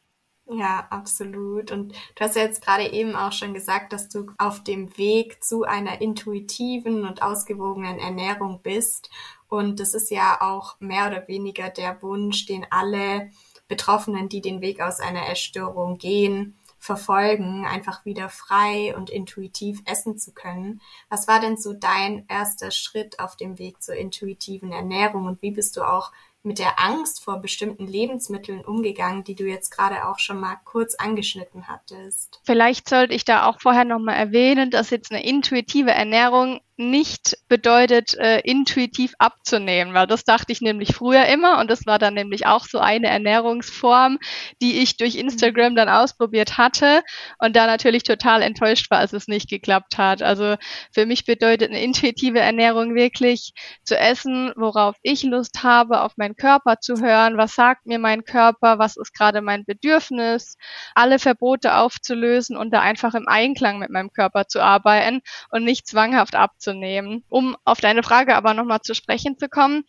Ja, 0.50 0.87
absolut. 0.88 1.72
Und 1.72 1.92
du 1.92 2.24
hast 2.24 2.34
ja 2.37 2.42
jetzt 2.42 2.62
gerade 2.62 2.90
eben 2.90 3.14
auch 3.14 3.32
schon 3.32 3.52
gesagt, 3.52 3.92
dass 3.92 4.08
du 4.08 4.32
auf 4.38 4.64
dem 4.64 4.96
Weg 4.96 5.44
zu 5.44 5.64
einer 5.64 6.00
intuitiven 6.00 7.04
und 7.04 7.20
ausgewogenen 7.22 7.98
Ernährung 7.98 8.61
bist. 8.62 9.11
Und 9.48 9.78
das 9.78 9.92
ist 9.92 10.11
ja 10.11 10.40
auch 10.40 10.80
mehr 10.80 11.06
oder 11.08 11.28
weniger 11.28 11.68
der 11.68 12.00
Wunsch, 12.02 12.46
den 12.46 12.66
alle 12.70 13.30
Betroffenen, 13.68 14.30
die 14.30 14.40
den 14.40 14.62
Weg 14.62 14.80
aus 14.80 15.00
einer 15.00 15.28
Essstörung 15.28 15.98
gehen, 15.98 16.56
verfolgen, 16.78 17.66
einfach 17.66 18.06
wieder 18.06 18.30
frei 18.30 18.96
und 18.96 19.11
intuitiv 19.11 19.82
essen 19.84 20.16
zu 20.16 20.32
können. 20.32 20.80
Was 21.11 21.28
war 21.28 21.40
denn 21.40 21.58
so 21.58 21.74
dein 21.74 22.24
erster 22.28 22.70
Schritt 22.70 23.20
auf 23.20 23.37
dem 23.37 23.58
Weg 23.58 23.82
zur 23.82 23.96
intuitiven 23.96 24.72
Ernährung 24.72 25.26
und 25.26 25.42
wie 25.42 25.50
bist 25.50 25.76
du 25.76 25.82
auch 25.82 26.12
mit 26.48 26.58
der 26.58 26.80
Angst 26.80 27.22
vor 27.22 27.40
bestimmten 27.40 27.87
Lebensmitteln 27.87 28.64
umgegangen, 28.64 29.22
die 29.22 29.37
du 29.37 29.44
jetzt 29.44 29.70
gerade 29.70 30.08
auch 30.08 30.18
schon 30.18 30.40
mal 30.40 30.56
kurz 30.64 30.96
angeschnitten 30.96 31.68
hattest? 31.68 32.40
Vielleicht 32.44 32.88
sollte 32.88 33.14
ich 33.14 33.24
da 33.24 33.46
auch 33.46 33.61
vorher 33.61 33.84
noch 33.84 34.00
mal 34.00 34.14
erwähnen, 34.14 34.70
dass 34.70 34.90
jetzt 34.90 35.12
eine 35.12 35.24
intuitive 35.24 35.92
Ernährung 35.92 36.61
nicht 36.79 37.37
bedeutet, 37.49 38.14
äh, 38.14 38.38
intuitiv 38.41 39.12
abzunehmen, 39.19 39.95
weil 39.95 40.07
das 40.07 40.23
dachte 40.23 40.53
ich 40.53 40.61
nämlich 40.61 40.95
früher 40.95 41.27
immer 41.27 41.59
und 41.59 41.69
das 41.69 41.87
war 41.87 41.99
dann 41.99 42.14
nämlich 42.14 42.47
auch 42.47 42.67
so 42.67 42.79
eine 42.79 43.09
Ernährungsform, 43.09 44.19
die 44.62 44.79
ich 44.79 44.97
durch 44.97 45.17
Instagram 45.17 45.75
dann 45.75 45.88
ausprobiert 45.88 46.57
hatte 46.57 47.03
und 47.41 47.57
da 47.57 47.67
natürlich 47.67 48.05
total 48.05 48.43
enttäuscht 48.43 48.93
war, 48.93 49.01
als 49.01 49.12
es 49.12 49.27
nicht 49.27 49.51
geklappt 49.51 49.99
hat. 49.99 50.23
Also 50.23 50.55
für 50.93 51.05
mich 51.05 51.25
bedeutet 51.25 51.71
eine 51.71 51.83
intuitive 51.83 52.38
Ernährung 52.38 52.95
wirklich 52.95 53.53
zu 53.83 53.99
essen, 53.99 54.53
worauf 54.55 54.95
ich 55.03 55.25
Lust 55.25 55.64
habe, 55.64 56.03
auf 56.03 56.17
meinen 56.17 56.37
Körper 56.37 56.79
zu 56.81 57.01
hören, 57.01 57.37
was 57.38 57.57
sagt 57.57 57.87
mir 57.87 57.99
mein 57.99 58.23
Körper, 58.23 58.79
was 58.79 58.97
ist 58.97 59.14
gerade 59.14 59.41
mein 59.41 59.64
Bedürfnis, 59.64 60.57
alle 60.95 61.19
Verbote 61.19 61.75
aufzulösen 61.75 62.57
und 62.57 62.73
da 62.73 62.81
einfach 62.83 63.14
im 63.14 63.27
Einklang 63.27 63.81
mit 63.81 63.91
meinem 63.91 64.12
Körper 64.12 64.47
zu 64.47 64.62
arbeiten 64.62 65.23
und 65.51 65.64
nicht 65.64 65.88
zwanghaft 65.88 66.37
abzunehmen 66.37 66.67
wahrzunehmen. 66.68 67.24
Um 67.28 67.57
auf 67.64 67.81
deine 67.81 68.02
Frage 68.02 68.37
aber 68.37 68.54
nochmal 68.54 68.81
zu 68.81 68.94
sprechen 68.94 69.38
zu 69.38 69.48
kommen, 69.48 69.85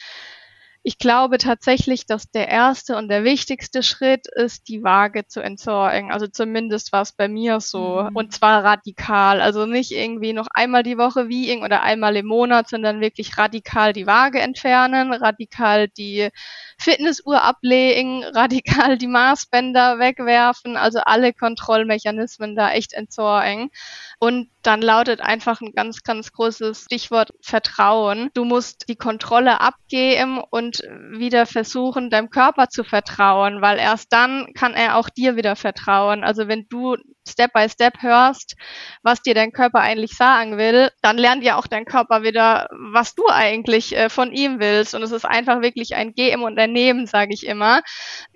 ich 0.81 0.97
glaube 0.97 1.37
tatsächlich, 1.39 2.05
dass 2.05 2.31
der 2.31 2.47
erste 2.47 2.95
und 2.95 3.09
der 3.09 3.25
wichtigste 3.25 3.83
Schritt 3.83 4.27
ist, 4.27 4.69
die 4.69 4.81
Waage 4.81 5.27
zu 5.27 5.41
entsorgen. 5.41 6.09
Also 6.09 6.25
zumindest 6.27 6.93
war 6.93 7.01
es 7.01 7.11
bei 7.11 7.27
mir 7.27 7.59
so. 7.59 8.03
Mhm. 8.03 8.15
Und 8.15 8.33
zwar 8.33 8.63
radikal. 8.63 9.41
Also 9.41 9.65
nicht 9.65 9.91
irgendwie 9.91 10.31
noch 10.31 10.47
einmal 10.53 10.83
die 10.83 10.97
Woche 10.97 11.27
wiegen 11.27 11.63
oder 11.63 11.81
einmal 11.83 12.15
im 12.15 12.27
Monat, 12.27 12.69
sondern 12.69 13.01
wirklich 13.01 13.37
radikal 13.37 13.91
die 13.91 14.07
Waage 14.07 14.39
entfernen, 14.39 15.11
radikal 15.11 15.89
die 15.89 16.29
Fitnessuhr 16.77 17.43
ablegen, 17.43 18.23
radikal 18.33 18.97
die 18.97 19.07
Maßbänder 19.07 19.99
wegwerfen. 19.99 20.77
Also 20.77 20.99
alle 20.99 21.33
Kontrollmechanismen 21.33 22.55
da 22.55 22.71
echt 22.71 22.93
entsorgen. 22.93 23.69
Und 24.19 24.49
dann 24.69 24.83
lautet 24.83 25.19
einfach 25.19 25.61
ein 25.61 25.71
ganz, 25.73 26.03
ganz 26.03 26.31
großes 26.31 26.83
Stichwort 26.83 27.33
Vertrauen. 27.41 28.29
Du 28.35 28.45
musst 28.45 28.87
die 28.87 28.97
Kontrolle 28.97 29.61
abgeben 29.61 30.39
und 30.51 30.83
wieder 31.09 31.47
versuchen, 31.47 32.11
deinem 32.11 32.29
Körper 32.29 32.69
zu 32.69 32.83
vertrauen, 32.83 33.63
weil 33.63 33.79
erst 33.79 34.13
dann 34.13 34.53
kann 34.53 34.75
er 34.75 34.97
auch 34.97 35.09
dir 35.09 35.35
wieder 35.35 35.55
vertrauen. 35.55 36.23
Also 36.23 36.47
wenn 36.47 36.67
du 36.69 36.97
Step 37.29 37.53
by 37.53 37.69
Step 37.69 38.01
hörst, 38.01 38.55
was 39.03 39.21
dir 39.21 39.33
dein 39.33 39.51
Körper 39.51 39.79
eigentlich 39.79 40.15
sagen 40.15 40.57
will, 40.57 40.89
dann 41.01 41.17
lernt 41.17 41.43
ja 41.43 41.57
auch 41.57 41.67
dein 41.67 41.85
Körper 41.85 42.23
wieder, 42.23 42.67
was 42.71 43.15
du 43.15 43.27
eigentlich 43.27 43.95
äh, 43.95 44.09
von 44.09 44.31
ihm 44.31 44.59
willst. 44.59 44.95
Und 44.95 45.03
es 45.03 45.11
ist 45.11 45.25
einfach 45.25 45.61
wirklich 45.61 45.95
ein 45.95 46.13
Geben 46.13 46.43
und 46.43 46.59
ein 46.59 46.73
Nehmen, 46.73 47.07
sage 47.07 47.33
ich 47.33 47.45
immer. 47.45 47.81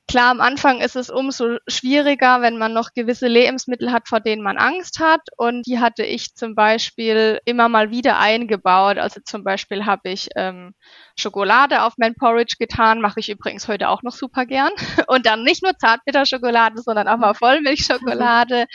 Klar, 0.10 0.32
am 0.32 0.42
Anfang 0.42 0.82
ist 0.82 0.98
es 0.98 1.10
umso 1.10 1.58
schwieriger, 1.68 2.42
wenn 2.42 2.58
man 2.58 2.74
noch 2.74 2.94
gewisse 2.94 3.28
Lebensmittel 3.28 3.92
hat, 3.92 4.10
vor 4.10 4.20
denen 4.20 4.44
man 4.44 4.58
Angst 4.58 5.00
hat. 5.00 5.22
Und 5.38 5.66
die 5.66 5.80
hatte 5.80 6.04
ich 6.04 6.36
zum 6.36 6.56
Beispiel 6.56 7.40
immer 7.46 7.70
mal 7.70 7.90
wieder 7.90 8.20
eingebaut. 8.20 8.98
Also 8.98 9.22
zum 9.24 9.46
Beispiel 9.46 9.86
habe 9.86 10.10
ich 10.10 10.28
ähm, 10.36 10.76
Schokolade 11.16 11.84
auf 11.84 11.94
mein 11.98 12.16
Porridge 12.16 12.58
getan, 12.60 13.00
mache 13.00 13.22
ich 13.22 13.30
übrigens 13.30 13.68
heute 13.68 13.88
auch 13.88 14.04
noch 14.04 14.12
super 14.12 14.46
gern. 14.46 14.72
Und 15.08 15.26
dann 15.26 15.44
nicht 15.44 15.64
nur 15.64 15.78
Zartbitterschokolade, 15.78 16.82
sondern 16.82 17.08
auch 17.08 17.18
mal 17.18 17.34
Vollmilchschokolade. 17.34 18.66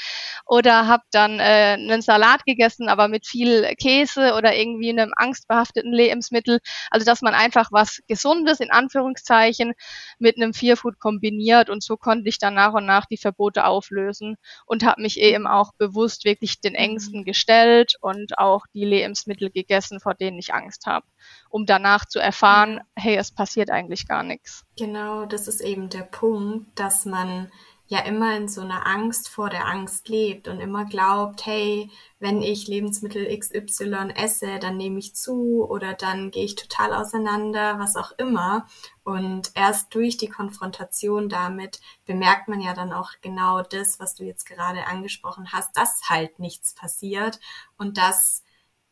Oder 0.47 0.87
habe 0.87 1.03
dann 1.11 1.41
äh, 1.41 1.77
einen 1.79 2.03
Salat 2.03 2.45
gegessen, 2.45 2.89
aber 2.89 3.09
mit 3.09 3.27
viel 3.27 3.65
Käse 3.77 4.35
oder 4.35 4.57
irgendwie 4.57 4.91
einem 4.91 5.13
angstbehafteten 5.17 5.93
Lebensmittel. 5.93 6.61
Also 6.91 7.05
dass 7.05 7.23
man 7.23 7.35
einfach 7.35 7.69
was 7.71 8.01
Gesundes 8.09 8.61
in 8.61 8.71
Anführungszeichen 8.71 9.75
mit 10.19 10.37
einem 10.37 10.55
Fearfood 10.55 10.99
kombiniert 10.99 11.71
und 11.71 11.83
so 11.83 11.97
konnte 11.97 12.29
ich 12.29 12.39
dann 12.39 12.55
nach 12.55 12.73
und 12.75 12.87
nach 12.87 13.07
die 13.07 13.17
Verbote 13.17 13.65
auflösen 13.65 14.37
und 14.67 14.85
habe 14.85 15.03
mich 15.03 15.21
eben 15.21 15.47
auch 15.47 15.73
bewusst 15.79 16.25
wirklich 16.25 16.61
den 16.61 16.75
Ängsten 16.75 17.25
gestellt 17.25 17.95
und 18.01 18.39
auch 18.39 18.67
die 18.75 18.85
Lebensmittel 18.85 19.51
gegessen, 19.51 20.01
vor 20.01 20.15
denen 20.15 20.39
ich 20.39 20.55
Angst 20.55 20.87
habe, 20.87 21.07
um 21.51 21.67
danach 21.67 22.05
zu 22.05 22.19
erfahren, 22.19 22.81
hey, 22.97 23.17
es 23.17 23.33
passiert 23.33 23.71
eigentlich 23.71 24.09
gar 24.09 24.23
nichts. 24.23 24.65
Genau, 24.77 25.27
das 25.27 25.49
ist 25.49 25.61
eben 25.61 25.89
der 25.89 26.03
Punkt, 26.03 26.79
dass 26.79 27.05
man 27.05 27.51
ja 27.89 28.01
immer 28.01 28.37
in 28.37 28.49
so 28.49 28.61
einer 28.61 28.87
Angst 28.87 29.29
vor 29.31 29.49
der 29.49 29.67
Angst 29.67 30.09
lebt 30.09 30.47
und 30.47 30.61
immer 30.61 30.85
glaubt, 30.85 31.47
hey, 31.47 31.91
wenn 32.21 32.43
ich 32.43 32.69
Lebensmittel 32.69 33.27
XY 33.37 34.13
esse, 34.15 34.59
dann 34.59 34.77
nehme 34.77 34.99
ich 34.99 35.15
zu 35.15 35.67
oder 35.69 35.95
dann 35.95 36.31
gehe 36.31 36.45
ich 36.45 36.55
total 36.55 36.93
auseinander, 36.93 37.79
was 37.79 37.97
auch 37.97 38.13
immer. 38.19 38.67
Und 39.05 39.53
erst 39.55 39.95
durch 39.95 40.19
die 40.19 40.29
Konfrontation 40.29 41.31
damit 41.31 41.81
bemerkt 42.05 42.49
man 42.49 42.61
ja 42.61 42.75
dann 42.75 42.93
auch 42.93 43.13
genau 43.23 43.63
das, 43.63 43.99
was 43.99 44.15
du 44.15 44.25
jetzt 44.25 44.45
gerade 44.45 44.87
angesprochen 44.87 45.53
hast, 45.53 45.75
dass 45.77 46.03
halt 46.11 46.39
nichts 46.39 46.75
passiert 46.75 47.41
und 47.79 47.97
dass 47.97 48.43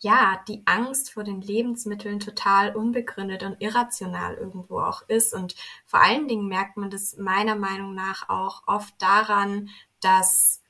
ja, 0.00 0.42
die 0.48 0.62
Angst 0.66 1.12
vor 1.12 1.24
den 1.24 1.40
Lebensmitteln 1.40 2.20
total 2.20 2.76
unbegründet 2.76 3.42
und 3.42 3.60
irrational 3.60 4.34
irgendwo 4.34 4.80
auch 4.80 5.02
ist. 5.08 5.32
Und 5.32 5.54
vor 5.86 6.02
allen 6.02 6.28
Dingen 6.28 6.48
merkt 6.48 6.76
man 6.76 6.90
das 6.90 7.16
meiner 7.16 7.56
Meinung 7.56 7.94
nach 7.94 8.28
auch 8.28 8.62
oft 8.66 8.94
daran, 9.00 9.70
dass 10.00 10.62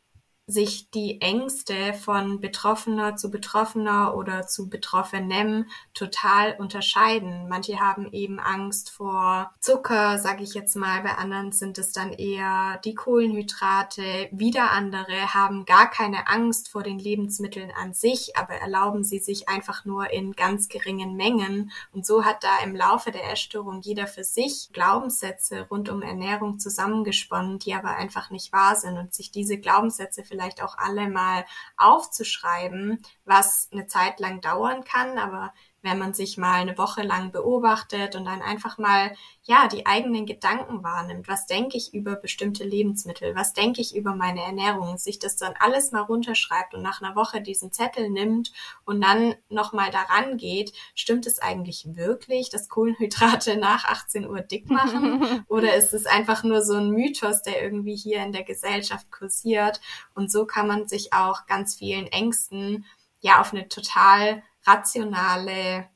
sich 0.49 0.91
die 0.91 1.21
Ängste 1.21 1.93
von 1.93 2.41
Betroffener 2.41 3.17
zu 3.17 3.33
Betroffener 3.33 4.15
oder 4.17 4.47
zu 4.47 4.69
Betroffenem 4.69 5.67
total 5.93 6.55
unterscheiden. 6.59 7.49
Manche 7.49 7.81
haben 7.81 8.13
eben 8.13 8.39
Angst 8.39 8.91
vor 8.91 9.51
Zucker, 9.59 10.19
sage 10.19 10.45
ich 10.45 10.55
jetzt 10.55 10.77
mal, 10.77 11.03
bei 11.03 11.17
anderen 11.17 11.51
sind 11.51 11.79
es 11.79 11.93
dann 11.93 12.13
eher 12.13 12.81
die 12.85 12.95
Kohlenhydrate. 12.95 14.29
Wieder 14.31 14.71
andere 14.71 15.35
haben 15.35 15.65
gar 15.65 15.91
keine 15.91 16.29
Angst 16.29 16.69
vor 16.69 16.85
den 16.85 17.01
Lebensmitteln 17.01 17.73
an 17.73 17.93
sich, 17.93 18.37
aber 18.37 18.55
erlauben 18.55 19.03
sie 19.03 19.19
sich 19.19 19.49
einfach 19.49 19.85
nur 19.85 20.13
in 20.13 20.33
ganz 20.33 20.69
geringen 20.69 21.17
Mengen. 21.17 21.73
Und 21.93 22.07
so 22.07 22.25
hat 22.25 22.45
da 22.45 22.59
im 22.63 22.77
Laufe 22.77 23.11
der 23.11 23.33
Essstörung 23.33 23.81
jeder 23.81 24.07
für 24.07 24.23
sich 24.23 24.71
Glaubenssätze 24.73 25.67
rund 25.69 25.89
um 25.89 26.03
Ernährung 26.03 26.61
zusammengesponnen, 26.61 27.59
die 27.59 27.75
aber 27.75 27.97
einfach 27.97 28.31
nicht 28.31 28.53
wahr 28.53 28.77
sind 28.77 28.97
und 28.97 29.13
sich 29.13 29.33
diese 29.33 29.59
Glaubenssätze 29.59 30.23
vielleicht 30.37 30.63
auch 30.63 30.77
alle 30.77 31.09
mal 31.09 31.47
aufzuschreiben, 31.79 33.03
was 33.25 33.69
eine 33.73 33.87
Zeit 33.87 34.21
lang 34.21 34.43
dauern 34.43 34.85
kann, 34.85 35.19
aber 35.19 35.55
wenn 35.87 35.99
man 35.99 36.13
sich 36.13 36.37
mal 36.37 36.61
eine 36.61 36.77
Woche 36.77 37.03
lang 37.03 37.33
beobachtet 37.33 38.17
und 38.17 38.27
dann 38.27 38.43
einfach 38.43 38.77
mal, 38.77 39.13
ja, 39.45 39.69
die 39.69 39.87
eigenen 39.87 40.27
Gedanken 40.27 40.83
wahrnimmt. 40.83 41.29
Was 41.29 41.47
denke 41.47 41.77
ich 41.77 41.95
über 41.95 42.17
bestimmte 42.17 42.65
Lebensmittel? 42.65 43.35
Was 43.37 43.53
denke 43.53 43.81
ich 43.81 43.95
über 43.95 44.15
meine 44.15 44.43
Ernährung? 44.43 44.99
Sich 44.99 45.21
das 45.21 45.37
dann 45.37 45.55
alles 45.59 45.93
mal 45.93 46.03
runterschreibt 46.03 46.75
und 46.75 46.83
nach 46.83 47.01
einer 47.01 47.15
Woche 47.15 47.41
diesen 47.41 47.73
Zettel 47.73 48.11
nimmt 48.11 48.53
und 48.85 49.01
dann 49.01 49.37
nochmal 49.49 49.91
daran 49.91 50.37
geht, 50.37 50.73
stimmt 50.95 51.27
es 51.27 51.39
eigentlich 51.39 51.87
wirklich, 51.95 52.51
dass 52.51 52.69
Kohlenhydrate 52.69 53.57
nach 53.61 53.85
18 53.85 54.29
Uhr 54.29 54.41
dick 54.41 54.69
machen? 54.69 55.45
Oder 55.49 55.77
ist 55.77 55.95
es 55.95 56.07
einfach 56.07 56.43
nur 56.43 56.63
so 56.63 56.75
ein 56.75 56.91
Mythos, 56.91 57.43
der 57.43 57.63
irgendwie 57.63 57.97
hier 57.97 58.23
in 58.25 58.33
der 58.33 58.45
Gesellschaft 58.45 59.11
kursiert? 59.13 59.81
Und 60.15 60.31
so 60.31 60.45
kann 60.45 60.67
man 60.67 60.89
sich 60.89 61.13
auch 61.13 61.47
ganz 61.47 61.77
vielen 61.77 62.09
Ängsten 62.09 62.85
ja 63.21 63.41
auf 63.41 63.53
eine 63.53 63.69
total 63.69 64.43
rationale 64.67 65.89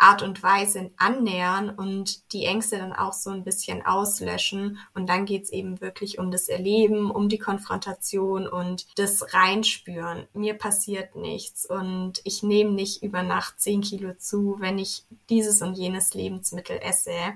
Art 0.00 0.22
und 0.22 0.44
Weise 0.44 0.92
annähern 0.96 1.70
und 1.70 2.32
die 2.32 2.44
Ängste 2.44 2.78
dann 2.78 2.92
auch 2.92 3.12
so 3.12 3.30
ein 3.30 3.42
bisschen 3.42 3.84
auslöschen. 3.84 4.78
Und 4.94 5.08
dann 5.08 5.26
geht's 5.26 5.50
eben 5.50 5.80
wirklich 5.80 6.20
um 6.20 6.30
das 6.30 6.48
Erleben, 6.48 7.10
um 7.10 7.28
die 7.28 7.38
Konfrontation 7.38 8.46
und 8.46 8.86
das 8.96 9.34
Reinspüren. 9.34 10.28
Mir 10.34 10.54
passiert 10.54 11.16
nichts 11.16 11.66
und 11.68 12.20
ich 12.22 12.44
nehme 12.44 12.70
nicht 12.70 13.02
über 13.02 13.24
Nacht 13.24 13.60
zehn 13.60 13.80
Kilo 13.80 14.14
zu, 14.14 14.56
wenn 14.60 14.78
ich 14.78 15.04
dieses 15.28 15.62
und 15.62 15.74
jenes 15.74 16.14
Lebensmittel 16.14 16.78
esse. 16.80 17.34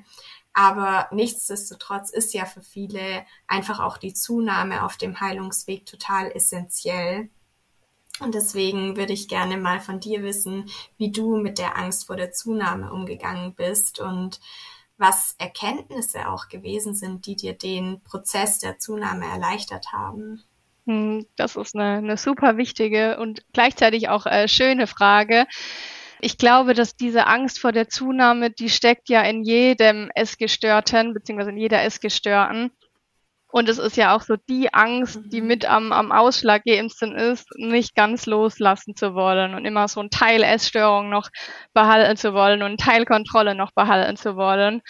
Aber 0.54 1.08
nichtsdestotrotz 1.10 2.10
ist 2.10 2.32
ja 2.32 2.44
für 2.44 2.62
viele 2.62 3.24
einfach 3.48 3.80
auch 3.80 3.98
die 3.98 4.14
Zunahme 4.14 4.84
auf 4.84 4.96
dem 4.98 5.18
Heilungsweg 5.18 5.84
total 5.86 6.30
essentiell. 6.30 7.28
Und 8.20 8.34
deswegen 8.34 8.96
würde 8.96 9.12
ich 9.12 9.28
gerne 9.28 9.56
mal 9.56 9.80
von 9.80 9.98
dir 9.98 10.22
wissen, 10.22 10.70
wie 10.96 11.10
du 11.10 11.36
mit 11.36 11.58
der 11.58 11.78
Angst 11.78 12.06
vor 12.06 12.16
der 12.16 12.32
Zunahme 12.32 12.92
umgegangen 12.92 13.54
bist 13.54 14.00
und 14.00 14.40
was 14.98 15.34
Erkenntnisse 15.38 16.28
auch 16.28 16.48
gewesen 16.48 16.94
sind, 16.94 17.26
die 17.26 17.36
dir 17.36 17.54
den 17.54 18.02
Prozess 18.04 18.58
der 18.58 18.78
Zunahme 18.78 19.26
erleichtert 19.26 19.92
haben. 19.92 20.44
Hm, 20.86 21.26
das 21.36 21.56
ist 21.56 21.74
eine, 21.74 21.98
eine 21.98 22.16
super 22.16 22.56
wichtige 22.56 23.18
und 23.18 23.42
gleichzeitig 23.52 24.08
auch 24.08 24.26
äh, 24.26 24.46
schöne 24.48 24.86
Frage. 24.86 25.46
Ich 26.20 26.38
glaube, 26.38 26.74
dass 26.74 26.96
diese 26.96 27.26
Angst 27.26 27.58
vor 27.58 27.72
der 27.72 27.88
Zunahme, 27.88 28.50
die 28.50 28.70
steckt 28.70 29.08
ja 29.08 29.22
in 29.22 29.42
jedem 29.42 30.08
Essgestörten, 30.14 31.14
beziehungsweise 31.14 31.50
in 31.50 31.56
jeder 31.56 31.82
Essgestörten. 31.82 32.70
Und 33.52 33.68
es 33.68 33.78
ist 33.78 33.98
ja 33.98 34.16
auch 34.16 34.22
so 34.22 34.36
die 34.48 34.72
Angst, 34.72 35.20
die 35.26 35.42
mhm. 35.42 35.46
mit 35.46 35.64
am, 35.66 35.92
am 35.92 36.10
ausschlaggebendsten 36.10 37.14
ist, 37.14 37.46
nicht 37.56 37.94
ganz 37.94 38.24
loslassen 38.24 38.96
zu 38.96 39.14
wollen 39.14 39.54
und 39.54 39.66
immer 39.66 39.88
so 39.88 40.00
ein 40.00 40.08
Teil 40.08 40.42
Essstörung 40.42 41.10
noch 41.10 41.28
behalten 41.74 42.16
zu 42.16 42.32
wollen 42.32 42.62
und 42.62 42.72
ein 42.72 42.76
Teil 42.78 43.04
Kontrolle 43.04 43.54
noch 43.54 43.70
behalten 43.72 44.16
zu 44.16 44.36
wollen. 44.36 44.80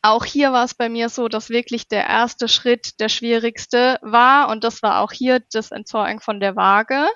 Auch 0.00 0.24
hier 0.24 0.52
war 0.52 0.64
es 0.64 0.74
bei 0.74 0.88
mir 0.88 1.08
so, 1.08 1.26
dass 1.26 1.50
wirklich 1.50 1.88
der 1.88 2.06
erste 2.06 2.46
Schritt 2.46 3.00
der 3.00 3.08
schwierigste 3.08 3.98
war 4.00 4.48
und 4.48 4.62
das 4.62 4.80
war 4.82 5.00
auch 5.00 5.10
hier 5.10 5.40
das 5.52 5.72
Entsorgen 5.72 6.20
von 6.20 6.38
der 6.38 6.54
Waage. 6.54 7.08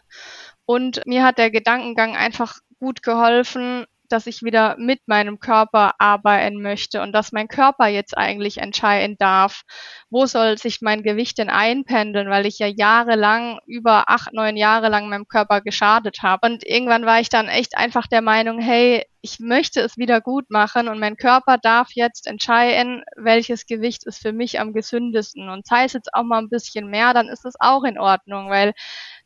Und 0.65 1.07
mir 1.07 1.23
hat 1.23 1.39
der 1.39 1.53
Gedankengang 1.53 2.17
einfach 2.17 2.59
gut 2.81 3.05
geholfen, 3.05 3.87
dass 4.13 4.27
ich 4.27 4.43
wieder 4.43 4.77
mit 4.79 5.01
meinem 5.07 5.39
Körper 5.41 5.93
arbeiten 5.99 6.63
möchte 6.63 7.03
und 7.03 7.13
dass 7.13 7.33
mein 7.33 7.49
Körper 7.49 7.87
jetzt 7.89 8.17
eigentlich 8.17 8.59
entscheiden 8.59 9.17
darf, 9.19 9.63
wo 10.11 10.27
soll 10.27 10.59
sich 10.59 10.81
mein 10.81 11.03
Gewicht 11.03 11.39
denn 11.39 11.51
einpendeln, 11.51 12.31
weil 12.31 12.47
ich 12.47 12.59
ja 12.59 12.67
jahrelang, 12.67 13.59
über 13.67 14.09
acht, 14.09 14.33
neun 14.33 14.57
Jahre 14.57 14.89
lang 14.89 15.09
meinem 15.09 15.29
Körper 15.29 15.61
geschadet 15.61 16.19
habe. 16.23 16.49
Und 16.49 16.67
irgendwann 16.67 17.07
war 17.07 17.21
ich 17.21 17.29
dann 17.29 17.49
echt 17.49 17.77
einfach 17.77 18.07
der 18.07 18.23
Meinung, 18.23 18.59
hey, 18.61 19.05
ich 19.21 19.41
möchte 19.41 19.81
es 19.81 19.97
wieder 19.97 20.21
gut 20.21 20.51
machen 20.51 20.89
und 20.89 21.01
mein 21.01 21.17
Körper 21.17 21.59
darf 21.59 21.89
jetzt 21.95 22.27
entscheiden, 22.27 23.03
welches 23.17 23.67
Gewicht 23.67 24.07
ist 24.07 24.19
für 24.21 24.33
mich 24.33 24.61
am 24.61 24.73
gesündesten. 24.73 25.49
Und 25.49 25.67
sei 25.67 25.85
es 25.85 25.93
jetzt 25.93 26.15
auch 26.15 26.23
mal 26.23 26.39
ein 26.39 26.49
bisschen 26.49 26.89
mehr, 26.89 27.15
dann 27.15 27.29
ist 27.29 27.45
es 27.45 27.55
auch 27.59 27.85
in 27.85 27.99
Ordnung, 27.99 28.49
weil 28.49 28.75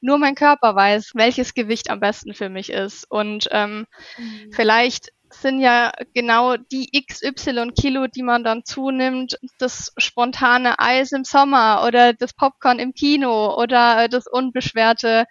nur 0.02 0.18
mein 0.18 0.34
Körper 0.34 0.74
weiß, 0.74 1.12
welches 1.14 1.54
Gewicht 1.54 1.88
am 1.88 2.00
besten 2.00 2.34
für 2.34 2.48
mich 2.48 2.70
ist. 2.70 3.10
Und 3.10 3.48
ähm, 3.52 3.86
mhm. 4.18 4.52
vielleicht 4.52 5.12
sind 5.30 5.60
ja 5.60 5.92
genau 6.12 6.56
die 6.56 6.90
XY 6.90 7.70
Kilo, 7.74 8.06
die 8.06 8.22
man 8.22 8.44
dann 8.44 8.64
zunimmt, 8.64 9.38
das 9.58 9.92
spontane 9.96 10.78
Eis 10.78 11.12
im 11.12 11.24
Sommer 11.24 11.84
oder 11.86 12.12
das 12.12 12.34
Popcorn 12.34 12.78
im 12.78 12.92
Kino 12.92 13.56
oder 13.56 14.08
das 14.08 14.26
unbeschwerte 14.26 15.24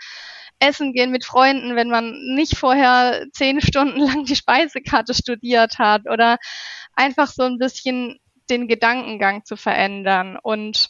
Essen 0.59 0.93
gehen 0.93 1.11
mit 1.11 1.25
Freunden, 1.25 1.75
wenn 1.75 1.89
man 1.89 2.13
nicht 2.35 2.57
vorher 2.57 3.25
zehn 3.33 3.61
Stunden 3.61 3.99
lang 3.99 4.25
die 4.25 4.35
Speisekarte 4.35 5.13
studiert 5.13 5.79
hat 5.79 6.09
oder 6.09 6.37
einfach 6.95 7.27
so 7.27 7.43
ein 7.43 7.57
bisschen 7.57 8.19
den 8.49 8.67
Gedankengang 8.67 9.43
zu 9.45 9.55
verändern. 9.55 10.37
Und 10.41 10.89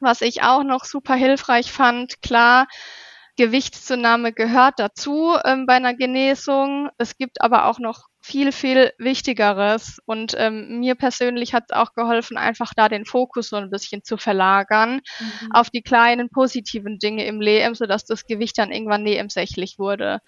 was 0.00 0.20
ich 0.20 0.42
auch 0.42 0.62
noch 0.62 0.84
super 0.84 1.14
hilfreich 1.14 1.72
fand, 1.72 2.22
klar, 2.22 2.66
Gewichtszunahme 3.36 4.32
gehört 4.32 4.74
dazu 4.78 5.36
ähm, 5.44 5.66
bei 5.66 5.74
einer 5.74 5.94
Genesung. 5.94 6.88
Es 6.98 7.16
gibt 7.16 7.40
aber 7.42 7.66
auch 7.66 7.80
noch 7.80 8.06
viel, 8.20 8.52
viel 8.52 8.92
Wichtigeres. 8.98 9.98
Und 10.06 10.34
ähm, 10.38 10.78
mir 10.78 10.94
persönlich 10.94 11.52
hat 11.52 11.64
es 11.68 11.76
auch 11.76 11.94
geholfen, 11.94 12.36
einfach 12.36 12.72
da 12.74 12.88
den 12.88 13.04
Fokus 13.04 13.48
so 13.48 13.56
ein 13.56 13.70
bisschen 13.70 14.04
zu 14.04 14.16
verlagern 14.16 15.00
mhm. 15.18 15.52
auf 15.52 15.68
die 15.68 15.82
kleinen 15.82 16.30
positiven 16.30 16.98
Dinge 16.98 17.26
im 17.26 17.40
Leben, 17.40 17.74
sodass 17.74 18.04
das 18.04 18.24
Gewicht 18.24 18.56
dann 18.56 18.70
irgendwann 18.70 19.02
nebensächlich 19.02 19.78
wurde. 19.78 20.20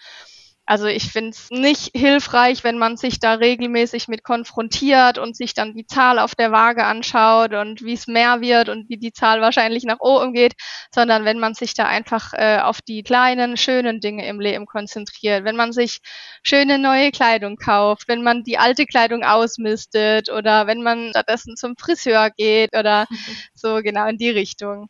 Also 0.68 0.86
ich 0.86 1.12
finde 1.12 1.30
es 1.30 1.48
nicht 1.50 1.90
hilfreich, 1.94 2.64
wenn 2.64 2.76
man 2.76 2.96
sich 2.96 3.20
da 3.20 3.34
regelmäßig 3.34 4.08
mit 4.08 4.24
konfrontiert 4.24 5.16
und 5.16 5.36
sich 5.36 5.54
dann 5.54 5.74
die 5.74 5.86
Zahl 5.86 6.18
auf 6.18 6.34
der 6.34 6.50
Waage 6.50 6.84
anschaut 6.84 7.54
und 7.54 7.84
wie 7.84 7.92
es 7.92 8.08
mehr 8.08 8.40
wird 8.40 8.68
und 8.68 8.88
wie 8.88 8.96
die 8.96 9.12
Zahl 9.12 9.40
wahrscheinlich 9.40 9.84
nach 9.84 10.00
oben 10.00 10.32
geht, 10.32 10.54
sondern 10.92 11.24
wenn 11.24 11.38
man 11.38 11.54
sich 11.54 11.74
da 11.74 11.86
einfach 11.86 12.32
äh, 12.32 12.58
auf 12.58 12.82
die 12.82 13.04
kleinen, 13.04 13.56
schönen 13.56 14.00
Dinge 14.00 14.26
im 14.26 14.40
Leben 14.40 14.66
konzentriert. 14.66 15.44
Wenn 15.44 15.54
man 15.54 15.72
sich 15.72 16.00
schöne 16.42 16.80
neue 16.80 17.12
Kleidung 17.12 17.56
kauft, 17.58 18.08
wenn 18.08 18.24
man 18.24 18.42
die 18.42 18.58
alte 18.58 18.86
Kleidung 18.86 19.22
ausmistet 19.22 20.30
oder 20.30 20.66
wenn 20.66 20.82
man 20.82 21.10
stattdessen 21.10 21.56
zum 21.56 21.76
Friseur 21.76 22.30
geht 22.30 22.76
oder 22.76 23.06
so 23.54 23.82
genau 23.82 24.08
in 24.08 24.18
die 24.18 24.30
Richtung. 24.30 24.88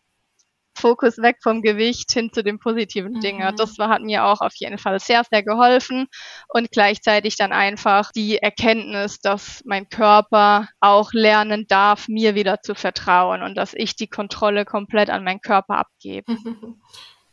Fokus 0.76 1.18
weg 1.18 1.38
vom 1.42 1.62
Gewicht 1.62 2.12
hin 2.12 2.30
zu 2.32 2.42
den 2.42 2.58
positiven 2.58 3.14
mhm. 3.14 3.20
Dingen. 3.20 3.56
Das 3.56 3.78
war, 3.78 3.88
hat 3.88 4.02
mir 4.02 4.24
auch 4.24 4.40
auf 4.40 4.54
jeden 4.56 4.78
Fall 4.78 5.00
sehr, 5.00 5.22
sehr 5.30 5.42
geholfen 5.42 6.06
und 6.48 6.70
gleichzeitig 6.70 7.36
dann 7.36 7.52
einfach 7.52 8.12
die 8.12 8.38
Erkenntnis, 8.38 9.18
dass 9.18 9.62
mein 9.64 9.88
Körper 9.88 10.68
auch 10.80 11.12
lernen 11.12 11.66
darf, 11.68 12.08
mir 12.08 12.34
wieder 12.34 12.60
zu 12.60 12.74
vertrauen 12.74 13.42
und 13.42 13.56
dass 13.56 13.74
ich 13.74 13.96
die 13.96 14.08
Kontrolle 14.08 14.64
komplett 14.64 15.10
an 15.10 15.24
meinen 15.24 15.40
Körper 15.40 15.78
abgebe. 15.78 16.36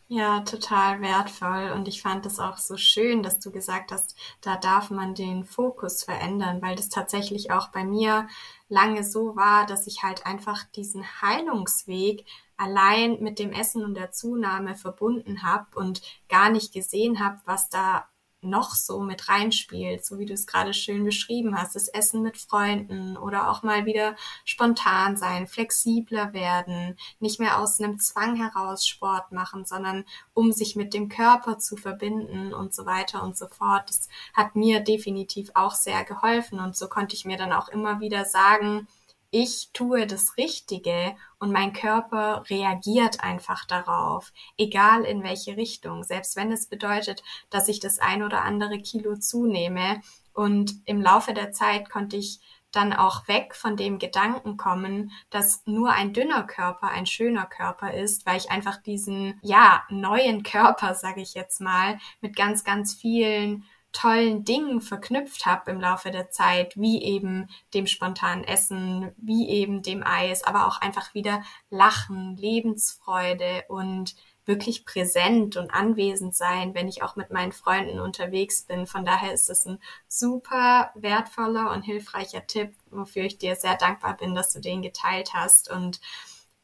Ja, 0.10 0.42
total 0.42 1.02
wertvoll. 1.02 1.72
Und 1.74 1.88
ich 1.88 2.04
fand 2.04 2.28
es 2.28 2.38
auch 2.38 2.58
so 2.60 2.78
schön, 2.78 3.24
dass 3.24 3.40
du 3.40 3.50
gesagt 3.52 3.92
hast, 3.92 4.16
da 4.42 4.58
darf 4.58 4.92
man 4.92 5.16
den 5.16 5.44
Fokus 5.44 6.04
verändern, 6.04 6.62
weil 6.62 6.76
das 6.76 6.90
tatsächlich 6.90 7.50
auch 7.50 7.70
bei 7.70 7.84
mir 7.84 8.28
lange 8.70 9.04
so 9.04 9.36
war, 9.36 9.66
dass 9.66 9.88
ich 9.88 10.04
halt 10.04 10.28
einfach 10.28 10.66
diesen 10.76 11.04
Heilungsweg 11.24 12.26
allein 12.58 13.20
mit 13.22 13.40
dem 13.40 13.52
Essen 13.52 13.84
und 13.84 13.96
der 13.96 14.12
Zunahme 14.12 14.76
verbunden 14.76 15.44
habe 15.44 15.68
und 15.76 16.02
gar 16.30 16.50
nicht 16.50 16.74
gesehen 16.74 17.20
habe, 17.20 17.40
was 17.46 17.70
da 17.70 18.08
noch 18.44 18.76
so 18.76 19.00
mit 19.02 19.30
reinspielt, 19.30 20.06
so 20.06 20.20
wie 20.20 20.26
du 20.26 20.34
es 20.34 20.46
gerade 20.46 20.74
schön 20.74 21.04
beschrieben 21.04 21.58
hast, 21.58 21.76
das 21.76 21.88
Essen 21.88 22.22
mit 22.22 22.38
Freunden 22.38 23.18
oder 23.18 23.50
auch 23.50 23.64
mal 23.64 23.86
wieder 23.86 24.16
spontan 24.46 25.18
sein, 25.18 25.48
flexibler 25.48 26.34
werden, 26.34 26.98
nicht 27.20 27.40
mehr 27.40 27.60
aus 27.60 27.80
einem 27.80 28.00
Zwang 28.00 28.36
heraus 28.36 28.86
Sport 28.86 29.32
machen, 29.32 29.66
sondern 29.66 30.06
um 30.34 30.52
sich 30.52 30.76
mit 30.76 30.94
dem 30.94 31.10
Körper 31.10 31.58
zu 31.58 31.78
verbinden 31.78 32.54
und 32.54 32.74
so 32.74 32.86
weiter 32.86 33.24
und 33.24 33.38
so 33.38 33.48
fort. 33.48 33.90
Das 33.90 34.10
hat 34.34 34.56
mir 34.56 34.82
definitiv 34.82 35.52
auch 35.54 35.74
sehr 35.74 36.04
geholfen 36.04 36.60
und 36.60 36.76
so 36.76 36.88
konnte 36.88 37.16
ich 37.16 37.26
mir 37.26 37.38
dann 37.38 37.54
auch 37.54 37.70
immer 37.70 38.00
wieder 38.00 38.26
sagen, 38.26 38.88
ich 39.34 39.72
tue 39.74 40.06
das 40.06 40.38
Richtige 40.38 41.16
und 41.40 41.52
mein 41.52 41.74
Körper 41.74 42.44
reagiert 42.52 43.24
einfach 43.24 43.66
darauf, 43.66 44.32
egal 44.60 45.06
in 45.06 45.24
welche 45.24 45.58
Richtung, 45.58 46.04
selbst 46.04 46.36
wenn 46.36 46.52
es 46.52 46.68
bedeutet, 46.68 47.24
dass 47.50 47.68
ich 47.68 47.80
das 47.80 47.98
ein 47.98 48.22
oder 48.22 48.44
andere 48.44 48.80
Kilo 48.80 49.18
zunehme. 49.18 50.02
Und 50.34 50.76
im 50.86 51.02
Laufe 51.02 51.34
der 51.34 51.52
Zeit 51.52 51.90
konnte 51.90 52.16
ich 52.16 52.42
dann 52.72 52.94
auch 52.94 53.28
weg 53.28 53.56
von 53.56 53.76
dem 53.76 53.98
Gedanken 53.98 54.56
kommen, 54.56 55.12
dass 55.32 55.64
nur 55.66 55.92
ein 55.92 56.14
dünner 56.14 56.44
Körper 56.44 56.90
ein 56.90 57.08
schöner 57.08 57.48
Körper 57.48 57.92
ist, 57.92 58.28
weil 58.28 58.38
ich 58.38 58.52
einfach 58.52 58.78
diesen, 58.84 59.40
ja, 59.42 59.84
neuen 59.90 60.44
Körper, 60.44 60.94
sage 60.94 61.22
ich 61.22 61.34
jetzt 61.34 61.60
mal, 61.60 61.98
mit 62.22 62.36
ganz, 62.36 62.64
ganz 62.64 62.94
vielen 62.94 63.66
tollen 63.94 64.44
Dingen 64.44 64.82
verknüpft 64.82 65.46
habe 65.46 65.72
im 65.72 65.80
Laufe 65.80 66.12
der 66.12 66.30
Zeit, 66.30 66.76
wie 66.76 67.02
eben 67.04 67.48
dem 67.74 67.88
spontanen 67.88 68.44
Essen, 68.44 69.14
wie 69.18 69.48
eben 69.48 69.82
dem 69.84 70.04
Eis, 70.06 70.44
aber 70.44 70.68
auch 70.68 70.82
einfach 70.82 71.14
wieder 71.14 71.44
Lachen, 71.70 72.36
Lebensfreude 72.36 73.64
und 73.70 74.16
wirklich 74.46 74.84
präsent 74.84 75.56
und 75.56 75.72
anwesend 75.74 76.36
sein, 76.36 76.74
wenn 76.74 76.90
ich 76.90 77.02
auch 77.02 77.16
mit 77.16 77.32
meinen 77.32 77.54
Freunden 77.54 78.00
unterwegs 78.00 78.64
bin. 78.64 78.88
Von 78.88 79.06
daher 79.06 79.32
ist 79.32 79.50
es 79.50 79.66
ein 79.66 79.80
super 80.08 80.92
wertvoller 80.96 81.72
und 81.72 81.84
hilfreicher 81.84 82.46
Tipp, 82.46 82.74
wofür 82.90 83.24
ich 83.24 83.38
dir 83.38 83.56
sehr 83.56 83.76
dankbar 83.78 84.18
bin, 84.18 84.36
dass 84.36 84.52
du 84.52 84.60
den 84.60 84.82
geteilt 84.82 85.34
hast. 85.34 85.72
Und 85.72 86.02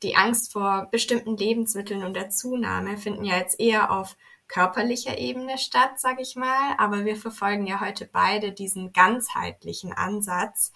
die 0.04 0.16
Angst 0.16 0.52
vor 0.52 0.88
bestimmten 0.92 1.38
Lebensmitteln 1.38 2.04
und 2.04 2.16
der 2.16 2.30
Zunahme 2.30 2.98
finden 2.98 3.24
ja 3.24 3.38
jetzt 3.38 3.60
eher 3.60 3.92
auf 3.92 4.18
körperlicher 4.50 5.18
Ebene 5.18 5.58
statt, 5.58 6.00
sage 6.00 6.22
ich 6.22 6.36
mal. 6.36 6.76
Aber 6.78 7.06
wir 7.06 7.16
verfolgen 7.16 7.66
ja 7.66 7.80
heute 7.80 8.06
beide 8.06 8.52
diesen 8.52 8.92
ganzheitlichen 8.92 9.94
Ansatz. 9.94 10.74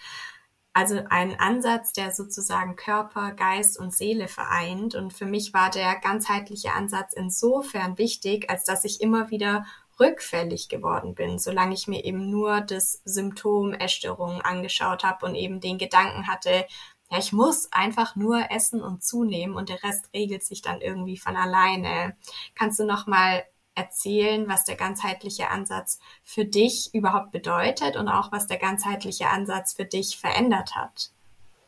Also 0.71 1.01
einen 1.09 1.39
Ansatz, 1.39 1.93
der 1.93 2.11
sozusagen 2.11 2.75
Körper, 2.75 3.33
Geist 3.33 3.77
und 3.77 3.93
Seele 3.93 4.27
vereint. 4.27 4.95
Und 4.95 5.13
für 5.13 5.25
mich 5.25 5.53
war 5.53 5.69
der 5.69 5.95
ganzheitliche 5.97 6.73
Ansatz 6.73 7.13
insofern 7.13 7.97
wichtig, 7.97 8.49
als 8.49 8.63
dass 8.63 8.85
ich 8.85 9.01
immer 9.01 9.29
wieder 9.29 9.65
rückfällig 9.99 10.69
geworden 10.69 11.13
bin, 11.13 11.37
solange 11.37 11.75
ich 11.75 11.87
mir 11.87 12.03
eben 12.03 12.29
nur 12.29 12.61
das 12.61 13.01
Symptom 13.05 13.73
Essstörungen 13.73 14.41
angeschaut 14.41 15.03
habe 15.03 15.25
und 15.25 15.35
eben 15.35 15.59
den 15.59 15.77
Gedanken 15.77 16.27
hatte, 16.27 16.65
ja, 17.11 17.19
ich 17.19 17.31
muss 17.31 17.71
einfach 17.71 18.15
nur 18.15 18.49
essen 18.49 18.81
und 18.81 19.03
zunehmen 19.03 19.55
und 19.55 19.69
der 19.69 19.83
Rest 19.83 20.09
regelt 20.15 20.43
sich 20.43 20.63
dann 20.63 20.81
irgendwie 20.81 21.17
von 21.17 21.35
alleine. 21.35 22.17
Kannst 22.55 22.79
du 22.79 22.85
noch 22.85 23.05
mal 23.05 23.43
erzählen, 23.75 24.47
was 24.47 24.63
der 24.65 24.75
ganzheitliche 24.75 25.49
Ansatz 25.49 25.99
für 26.23 26.45
dich 26.45 26.93
überhaupt 26.93 27.31
bedeutet 27.31 27.95
und 27.95 28.07
auch 28.07 28.31
was 28.31 28.47
der 28.47 28.57
ganzheitliche 28.57 29.27
Ansatz 29.27 29.73
für 29.73 29.85
dich 29.85 30.17
verändert 30.17 30.75
hat. 30.75 31.11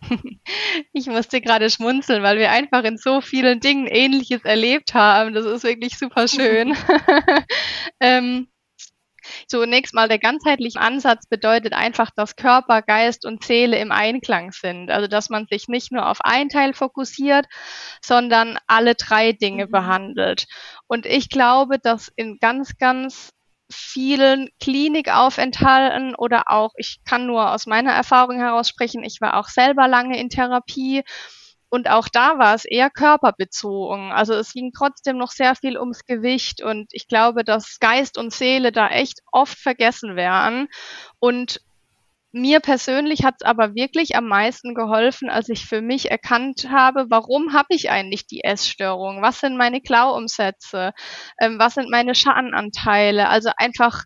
Ich 0.93 1.07
musste 1.07 1.41
gerade 1.41 1.69
schmunzeln, 1.69 2.23
weil 2.23 2.37
wir 2.37 2.51
einfach 2.51 2.83
in 2.83 2.97
so 2.97 3.21
vielen 3.21 3.59
Dingen 3.59 3.87
Ähnliches 3.87 4.43
erlebt 4.45 4.93
haben. 4.93 5.33
Das 5.33 5.45
ist 5.45 5.63
wirklich 5.63 5.97
super 5.97 6.27
schön. 6.27 6.75
ähm, 7.99 8.47
Zunächst 9.47 9.93
mal 9.93 10.07
der 10.07 10.19
ganzheitliche 10.19 10.79
Ansatz 10.79 11.27
bedeutet 11.27 11.73
einfach, 11.73 12.11
dass 12.15 12.35
Körper, 12.35 12.81
Geist 12.81 13.25
und 13.25 13.43
Seele 13.43 13.77
im 13.79 13.91
Einklang 13.91 14.51
sind. 14.51 14.91
Also 14.91 15.07
dass 15.07 15.29
man 15.29 15.47
sich 15.49 15.67
nicht 15.67 15.91
nur 15.91 16.09
auf 16.09 16.21
ein 16.21 16.49
Teil 16.49 16.73
fokussiert, 16.73 17.45
sondern 18.01 18.57
alle 18.67 18.95
drei 18.95 19.31
Dinge 19.31 19.67
mhm. 19.67 19.71
behandelt. 19.71 20.45
Und 20.87 21.05
ich 21.05 21.29
glaube, 21.29 21.79
dass 21.79 22.11
in 22.15 22.37
ganz, 22.39 22.77
ganz 22.77 23.29
vielen 23.71 24.49
Klinikaufenthalten 24.59 26.15
oder 26.15 26.43
auch, 26.47 26.71
ich 26.77 26.99
kann 27.03 27.25
nur 27.25 27.51
aus 27.51 27.65
meiner 27.65 27.91
Erfahrung 27.91 28.37
heraus 28.37 28.69
sprechen, 28.69 29.03
ich 29.03 29.21
war 29.21 29.37
auch 29.37 29.47
selber 29.47 29.87
lange 29.87 30.19
in 30.19 30.29
Therapie 30.29 31.03
Und 31.69 31.89
auch 31.89 32.07
da 32.07 32.37
war 32.37 32.55
es 32.55 32.65
eher 32.65 32.89
körperbezogen. 32.89 34.11
Also 34.11 34.33
es 34.33 34.53
ging 34.53 34.71
trotzdem 34.75 35.17
noch 35.17 35.31
sehr 35.31 35.55
viel 35.55 35.77
ums 35.77 36.05
Gewicht. 36.05 36.61
Und 36.61 36.87
ich 36.91 37.07
glaube, 37.07 37.43
dass 37.43 37.79
Geist 37.79 38.17
und 38.17 38.33
Seele 38.33 38.71
da 38.71 38.87
echt 38.87 39.21
oft 39.31 39.57
vergessen 39.57 40.15
werden. 40.15 40.67
Und 41.19 41.59
mir 42.35 42.59
persönlich 42.59 43.23
hat 43.23 43.35
es 43.39 43.45
aber 43.45 43.75
wirklich 43.75 44.17
am 44.17 44.27
meisten 44.27 44.75
geholfen, 44.75 45.29
als 45.29 45.47
ich 45.47 45.65
für 45.65 45.81
mich 45.81 46.11
erkannt 46.11 46.67
habe, 46.69 47.05
warum 47.09 47.53
habe 47.53 47.69
ich 47.69 47.89
eigentlich 47.89 48.27
die 48.27 48.43
Essstörung? 48.43 49.21
Was 49.21 49.39
sind 49.39 49.55
meine 49.55 49.79
Klauumsätze? 49.79 50.91
Ähm, 51.39 51.57
was 51.59 51.75
sind 51.75 51.89
meine 51.89 52.13
Schattenanteile? 52.13 53.29
Also 53.29 53.51
einfach 53.55 54.03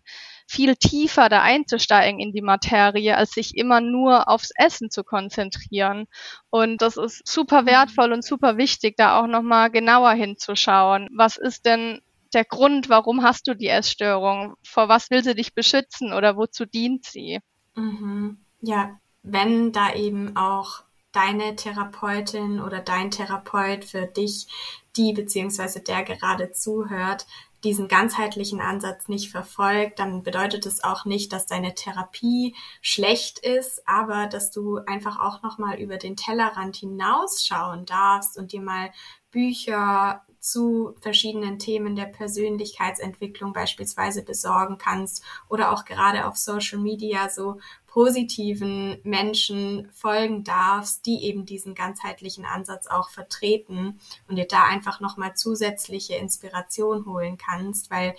viel 0.50 0.74
tiefer 0.74 1.28
da 1.28 1.42
einzusteigen 1.42 2.18
in 2.18 2.32
die 2.32 2.42
Materie, 2.42 3.16
als 3.16 3.30
sich 3.30 3.56
immer 3.56 3.80
nur 3.80 4.28
aufs 4.28 4.50
Essen 4.56 4.90
zu 4.90 5.04
konzentrieren. 5.04 6.06
Und 6.50 6.82
das 6.82 6.96
ist 6.96 7.24
super 7.24 7.66
wertvoll 7.66 8.12
und 8.12 8.24
super 8.24 8.56
wichtig, 8.56 8.96
da 8.96 9.20
auch 9.20 9.28
nochmal 9.28 9.70
genauer 9.70 10.10
hinzuschauen. 10.10 11.08
Was 11.14 11.36
ist 11.36 11.66
denn 11.66 12.00
der 12.34 12.44
Grund, 12.44 12.88
warum 12.88 13.22
hast 13.22 13.46
du 13.46 13.54
die 13.54 13.68
Essstörung? 13.68 14.54
Vor 14.64 14.88
was 14.88 15.08
will 15.10 15.22
sie 15.22 15.36
dich 15.36 15.54
beschützen 15.54 16.12
oder 16.12 16.36
wozu 16.36 16.66
dient 16.66 17.04
sie? 17.04 17.38
Mhm. 17.76 18.44
Ja, 18.60 18.98
wenn 19.22 19.70
da 19.70 19.94
eben 19.94 20.36
auch 20.36 20.82
deine 21.12 21.54
Therapeutin 21.54 22.60
oder 22.60 22.80
dein 22.80 23.12
Therapeut 23.12 23.84
für 23.84 24.06
dich, 24.06 24.48
die 24.96 25.12
beziehungsweise 25.12 25.80
der 25.80 26.02
gerade 26.02 26.50
zuhört, 26.50 27.26
diesen 27.64 27.88
ganzheitlichen 27.88 28.60
Ansatz 28.60 29.08
nicht 29.08 29.30
verfolgt, 29.30 29.98
dann 29.98 30.22
bedeutet 30.22 30.66
es 30.66 30.82
auch 30.82 31.04
nicht, 31.04 31.32
dass 31.32 31.46
deine 31.46 31.74
Therapie 31.74 32.54
schlecht 32.80 33.38
ist, 33.38 33.86
aber 33.86 34.26
dass 34.26 34.50
du 34.50 34.78
einfach 34.86 35.18
auch 35.18 35.42
noch 35.42 35.58
mal 35.58 35.78
über 35.78 35.96
den 35.96 36.16
Tellerrand 36.16 36.76
hinausschauen 36.76 37.84
darfst 37.84 38.38
und 38.38 38.52
dir 38.52 38.62
mal 38.62 38.90
Bücher 39.30 40.22
zu 40.40 40.94
verschiedenen 41.00 41.58
Themen 41.58 41.94
der 41.94 42.06
Persönlichkeitsentwicklung 42.06 43.52
beispielsweise 43.52 44.22
besorgen 44.22 44.78
kannst 44.78 45.22
oder 45.48 45.72
auch 45.72 45.84
gerade 45.84 46.26
auf 46.26 46.36
Social 46.36 46.78
Media 46.78 47.28
so 47.28 47.60
positiven 47.86 48.98
Menschen 49.02 49.90
folgen 49.92 50.44
darfst, 50.44 51.06
die 51.06 51.24
eben 51.24 51.44
diesen 51.44 51.74
ganzheitlichen 51.74 52.44
Ansatz 52.44 52.86
auch 52.86 53.10
vertreten 53.10 54.00
und 54.28 54.36
dir 54.36 54.46
da 54.46 54.64
einfach 54.64 55.00
nochmal 55.00 55.34
zusätzliche 55.34 56.14
Inspiration 56.14 57.04
holen 57.04 57.36
kannst, 57.36 57.90
weil 57.90 58.14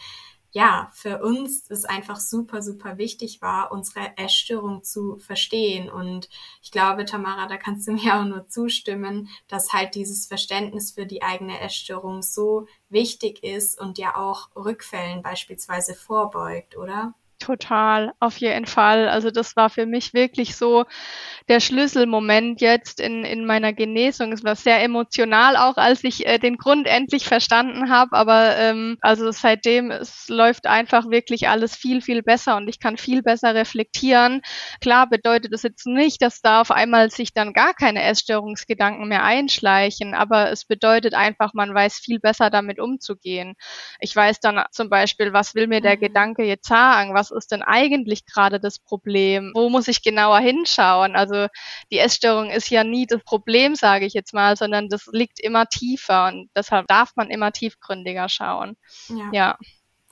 ja, 0.52 0.90
für 0.94 1.22
uns 1.24 1.70
es 1.70 1.86
einfach 1.86 2.20
super, 2.20 2.62
super 2.62 2.98
wichtig 2.98 3.42
war, 3.42 3.72
unsere 3.72 4.18
Essstörung 4.18 4.84
zu 4.84 5.18
verstehen. 5.20 5.90
Und 5.90 6.30
ich 6.62 6.72
glaube, 6.72 7.06
Tamara, 7.06 7.48
da 7.48 7.58
kannst 7.58 7.88
du 7.88 7.92
mir 7.94 8.20
auch 8.20 8.26
nur 8.26 8.48
zustimmen, 8.48 9.30
dass 9.48 9.74
halt 9.74 9.96
dieses 9.96 10.28
Verständnis 10.28 10.92
für 10.92 11.06
die 11.06 11.24
eigene 11.24 11.60
Essstörung 11.62 12.22
so 12.22 12.68
wichtig 12.90 13.44
ist 13.44 13.80
und 13.80 13.98
ja 13.98 14.16
auch 14.18 14.50
Rückfällen 14.56 15.22
beispielsweise 15.22 15.96
vorbeugt, 15.96 16.78
oder? 16.78 17.14
Total, 17.42 18.14
auf 18.20 18.38
jeden 18.38 18.68
Fall. 18.68 19.10
Also 19.10 19.32
das 19.32 19.56
war 19.56 19.72
für 19.72 19.88
mich 19.88 20.14
wirklich 20.14 20.56
so 20.56 20.86
der 21.50 21.60
Schlüsselmoment 21.60 22.62
jetzt 22.62 23.00
in, 23.00 23.26
in 23.26 23.48
meiner 23.48 23.74
Genesung. 23.74 24.32
Es 24.32 24.44
war 24.44 24.56
sehr 24.56 24.84
emotional 24.84 25.58
auch, 25.58 25.78
als 25.78 26.04
ich 26.04 26.28
äh, 26.28 26.38
den 26.38 26.58
Grund 26.58 26.86
endlich 26.86 27.26
verstanden 27.26 27.90
habe. 27.90 28.16
Aber 28.16 28.56
ähm, 28.58 29.00
also 29.02 29.32
seitdem 29.32 29.90
es 29.90 30.30
läuft 30.30 30.68
einfach 30.68 31.10
wirklich 31.10 31.50
alles 31.50 31.76
viel, 31.76 32.02
viel 32.02 32.22
besser 32.22 32.58
und 32.58 32.68
ich 32.68 32.80
kann 32.80 32.98
viel 32.98 33.24
besser 33.24 33.56
reflektieren. 33.56 34.44
Klar 34.80 35.10
bedeutet 35.10 35.52
das 35.52 35.64
jetzt 35.64 35.88
nicht, 35.88 36.22
dass 36.22 36.42
da 36.42 36.62
auf 36.62 36.70
einmal 36.70 37.10
sich 37.10 37.34
dann 37.34 37.54
gar 37.54 37.74
keine 37.74 38.04
Essstörungsgedanken 38.04 39.08
mehr 39.08 39.24
einschleichen, 39.24 40.14
aber 40.14 40.52
es 40.52 40.66
bedeutet 40.66 41.16
einfach, 41.16 41.56
man 41.56 41.74
weiß 41.74 41.96
viel 41.96 42.20
besser 42.20 42.52
damit 42.52 42.80
umzugehen. 42.80 43.56
Ich 44.00 44.16
weiß 44.16 44.42
dann 44.42 44.64
zum 44.70 44.92
Beispiel, 44.92 45.34
was 45.34 45.56
will 45.56 45.66
mir 45.66 45.82
der 45.82 45.96
mhm. 45.96 46.02
Gedanke 46.02 46.44
jetzt 46.44 46.68
sagen? 46.68 47.16
Was 47.16 47.31
ist 47.36 47.52
denn 47.52 47.62
eigentlich 47.62 48.26
gerade 48.26 48.60
das 48.60 48.80
Problem? 48.80 49.52
Wo 49.54 49.70
muss 49.70 49.88
ich 49.88 50.04
genauer 50.04 50.40
hinschauen? 50.40 51.16
Also 51.16 51.48
die 51.92 52.00
Essstörung 52.00 52.50
ist 52.50 52.70
ja 52.70 52.84
nie 52.84 53.06
das 53.06 53.24
Problem, 53.24 53.76
sage 53.76 54.06
ich 54.06 54.14
jetzt 54.14 54.34
mal, 54.34 54.56
sondern 54.58 54.90
das 54.90 55.08
liegt 55.12 55.40
immer 55.40 55.66
tiefer 55.68 56.28
und 56.28 56.50
deshalb 56.56 56.88
darf 56.88 57.12
man 57.16 57.30
immer 57.30 57.52
tiefgründiger 57.52 58.30
schauen. 58.30 58.76
Ja. 59.10 59.30
ja. 59.32 59.58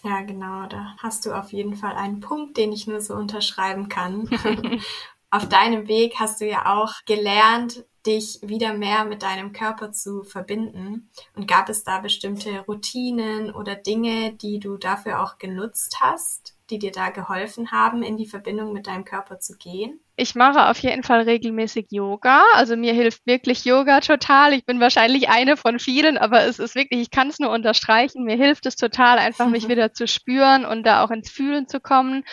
Ja, 0.04 0.22
genau. 0.22 0.66
Da 0.68 0.96
hast 1.00 1.26
du 1.26 1.34
auf 1.34 1.52
jeden 1.52 1.76
Fall 1.76 1.96
einen 1.96 2.22
Punkt, 2.22 2.56
den 2.56 2.72
ich 2.72 2.88
nur 2.88 3.02
so 3.02 3.16
unterschreiben 3.16 3.90
kann. 3.90 4.30
auf 5.30 5.48
deinem 5.50 5.88
Weg 5.88 6.16
hast 6.20 6.42
du 6.42 6.48
ja 6.48 6.78
auch 6.78 6.94
gelernt, 7.06 7.86
dich 8.06 8.40
wieder 8.42 8.74
mehr 8.74 9.06
mit 9.06 9.24
deinem 9.24 9.52
Körper 9.52 9.92
zu 9.92 10.24
verbinden. 10.24 11.10
Und 11.36 11.48
gab 11.48 11.70
es 11.70 11.84
da 11.84 12.00
bestimmte 12.00 12.62
Routinen 12.62 13.54
oder 13.54 13.76
Dinge, 13.76 14.34
die 14.34 14.60
du 14.60 14.78
dafür 14.78 15.22
auch 15.22 15.38
genutzt 15.38 15.98
hast? 16.00 16.56
Die 16.70 16.80
dir 16.80 16.92
da 16.92 17.10
geholfen 17.10 17.72
haben, 17.72 18.04
in 18.04 18.18
die 18.18 18.28
Verbindung 18.28 18.74
mit 18.74 18.88
deinem 18.88 19.06
Körper 19.06 19.40
zu 19.40 19.58
gehen? 19.58 20.00
Ich 20.22 20.36
mache 20.36 20.68
auf 20.68 20.78
jeden 20.80 21.04
Fall 21.04 21.22
regelmäßig 21.22 21.88
Yoga. 21.92 22.44
Also 22.54 22.76
mir 22.76 22.92
hilft 22.92 23.26
wirklich 23.26 23.64
Yoga 23.64 24.02
total. 24.02 24.52
Ich 24.52 24.66
bin 24.66 24.82
wahrscheinlich 24.82 25.30
eine 25.30 25.56
von 25.56 25.80
vielen, 25.80 26.18
aber 26.18 26.44
es 26.44 26.60
ist 26.60 26.76
wirklich, 26.76 27.00
ich 27.00 27.10
kann 27.10 27.30
es 27.30 27.40
nur 27.40 27.52
unterstreichen. 27.52 28.26
Mir 28.26 28.36
hilft 28.36 28.66
es 28.66 28.76
total, 28.76 29.18
einfach 29.18 29.48
mich 29.48 29.68
wieder 29.70 29.94
zu 29.94 30.08
spüren 30.08 30.66
und 30.66 30.84
da 30.84 31.06
auch 31.06 31.12
ins 31.12 31.32
Fühlen 31.32 31.70
zu 31.70 31.80
kommen. 31.80 32.26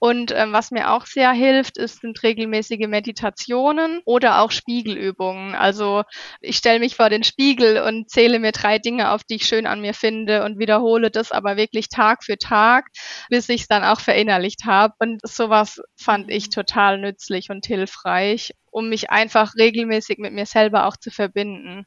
Und 0.00 0.32
ähm, 0.34 0.52
was 0.52 0.72
mir 0.72 0.90
auch 0.90 1.06
sehr 1.06 1.30
hilft, 1.30 1.78
ist, 1.78 2.00
sind 2.00 2.20
regelmäßige 2.24 2.88
Meditationen 2.88 4.00
oder 4.04 4.40
auch 4.42 4.50
Spiegelübungen. 4.50 5.54
Also 5.54 6.02
ich 6.40 6.56
stelle 6.56 6.80
mich 6.80 6.96
vor 6.96 7.08
den 7.08 7.22
Spiegel 7.22 7.82
und 7.82 8.10
zähle 8.10 8.40
mir 8.40 8.50
drei 8.50 8.80
Dinge 8.80 9.12
auf, 9.12 9.22
die 9.22 9.36
ich 9.36 9.46
schön 9.46 9.68
an 9.68 9.80
mir 9.80 9.94
finde 9.94 10.42
und 10.42 10.58
wiederhole 10.58 11.12
das 11.12 11.30
aber 11.30 11.56
wirklich 11.56 11.88
Tag 11.88 12.24
für 12.24 12.36
Tag, 12.36 12.86
bis 13.30 13.48
ich 13.48 13.60
es 13.60 13.68
dann 13.68 13.84
auch 13.84 14.00
verinnerlicht 14.00 14.64
habe. 14.64 14.94
Und 14.98 15.20
sowas 15.22 15.80
fand 15.96 16.32
ich 16.32 16.50
total 16.50 16.98
nützlich 16.98 17.27
nützlich 17.28 17.50
und 17.50 17.66
hilfreich, 17.66 18.54
um 18.70 18.88
mich 18.88 19.10
einfach 19.10 19.54
regelmäßig 19.56 20.18
mit 20.18 20.32
mir 20.32 20.46
selber 20.46 20.86
auch 20.86 20.96
zu 20.96 21.10
verbinden 21.10 21.86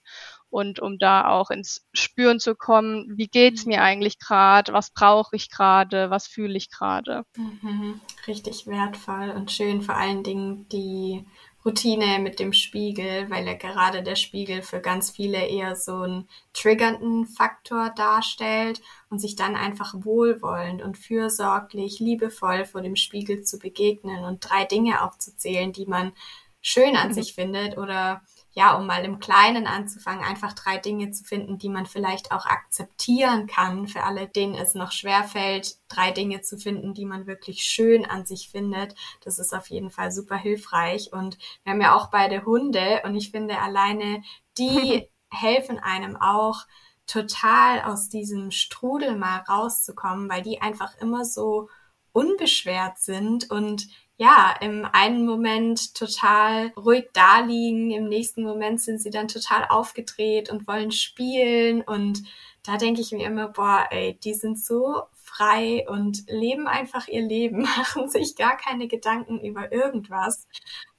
und 0.49 0.80
um 0.80 0.97
da 0.97 1.30
auch 1.30 1.49
ins 1.49 1.88
Spüren 1.93 2.39
zu 2.39 2.56
kommen, 2.56 3.06
wie 3.15 3.27
geht's 3.27 3.65
mir 3.65 3.82
eigentlich 3.82 4.19
gerade, 4.19 4.73
was 4.73 4.91
brauche 4.91 5.36
ich 5.36 5.49
gerade, 5.49 6.10
was 6.10 6.27
fühle 6.27 6.58
ich 6.58 6.69
gerade. 6.69 7.23
Mhm, 7.38 8.01
richtig 8.27 8.67
wertvoll 8.67 9.32
und 9.32 9.51
schön 9.51 9.82
vor 9.82 9.95
allen 9.95 10.23
Dingen 10.23 10.67
die 10.69 11.25
Routine 11.63 12.19
mit 12.19 12.39
dem 12.39 12.54
Spiegel, 12.54 13.30
weil 13.30 13.45
ja 13.45 13.54
gerade 13.54 14.02
der 14.02 14.15
Spiegel 14.15 14.62
für 14.62 14.80
ganz 14.80 15.12
viele 15.12 15.45
eher 15.47 15.76
so 15.76 15.95
einen 15.97 16.28
triggernden 16.54 17.26
Faktor 17.28 17.91
darstellt 17.95 18.82
und 19.10 19.19
sich 19.19 19.36
dann 19.36 19.56
einfach 19.56 19.93
wohlwollend 19.97 20.82
und 20.82 20.97
fürsorglich, 20.97 22.00
liebevoll 22.00 22.65
vor 22.65 22.82
dem 22.82 22.95
Spiegel 22.95 23.43
zu 23.43 23.60
begegnen 23.60 24.26
und 24.26 24.39
drei 24.39 24.65
Dinge 24.65 25.04
aufzuzählen, 25.04 25.71
die 25.71 25.86
man 25.86 26.13
schön 26.62 26.95
an 26.95 27.10
mhm. 27.10 27.13
sich 27.13 27.34
findet 27.34 27.78
oder 27.78 28.21
ja, 28.54 28.76
um 28.76 28.86
mal 28.86 29.06
im 29.06 29.20
Kleinen 29.20 29.66
anzufangen, 29.66 30.24
einfach 30.24 30.54
drei 30.54 30.78
Dinge 30.78 31.12
zu 31.12 31.24
finden, 31.24 31.58
die 31.58 31.70
man 31.70 31.86
vielleicht 31.86 32.32
auch 32.32 32.46
akzeptieren 32.46 33.48
kann, 33.48 33.88
für 33.88 34.04
alle, 34.04 34.28
denen 34.28 34.56
es 34.56 34.76
noch 34.76 34.92
schwer 34.92 35.24
fällt, 35.24 35.78
drei 35.88 36.12
Dinge 36.12 36.42
zu 36.42 36.58
finden, 36.58 36.94
die 36.94 37.06
man 37.06 37.28
wirklich 37.28 37.64
schön 37.64 38.06
an 38.06 38.26
sich 38.26 38.50
findet. 38.50 38.96
Das 39.24 39.40
ist 39.40 39.54
auf 39.54 39.70
jeden 39.70 39.90
Fall 39.90 40.12
super 40.12 40.36
hilfreich. 40.36 41.14
Und 41.14 41.38
wir 41.64 41.72
haben 41.72 41.82
ja 41.82 41.96
auch 41.96 42.10
beide 42.12 42.46
Hunde 42.46 43.02
und 43.06 43.16
ich 43.16 43.32
finde 43.32 43.60
alleine 43.60 44.22
die 44.58 45.08
helfen 45.32 45.80
einem 45.80 46.18
auch 46.18 46.66
total 47.08 47.82
aus 47.84 48.10
diesem 48.10 48.52
Strudel 48.52 49.16
mal 49.16 49.44
rauszukommen, 49.48 50.30
weil 50.30 50.42
die 50.42 50.62
einfach 50.62 50.98
immer 50.98 51.24
so 51.24 51.70
unbeschwert 52.14 53.00
sind 53.00 53.50
und 53.50 53.88
ja, 54.21 54.53
im 54.62 54.86
einen 54.86 55.25
Moment 55.25 55.95
total 55.95 56.67
ruhig 56.77 57.10
da 57.12 57.39
liegen, 57.39 57.89
im 57.89 58.07
nächsten 58.07 58.43
Moment 58.43 58.79
sind 58.79 59.01
sie 59.01 59.10
dann 59.10 59.27
total 59.27 59.65
aufgedreht 59.67 60.51
und 60.51 60.67
wollen 60.67 60.91
spielen 60.91 61.81
und 61.81 62.21
da 62.62 62.77
denke 62.77 63.01
ich 63.01 63.12
mir 63.12 63.25
immer, 63.25 63.47
boah, 63.47 63.88
ey, 63.89 64.19
die 64.23 64.36
sind 64.36 64.60
so 64.60 65.01
frei 65.15 65.88
und 65.89 66.29
leben 66.29 66.67
einfach 66.67 67.07
ihr 67.07 67.23
Leben, 67.23 67.63
machen 67.77 68.10
sich 68.10 68.36
gar 68.36 68.57
keine 68.57 68.88
Gedanken 68.88 69.39
über 69.39 69.71
irgendwas. 69.71 70.47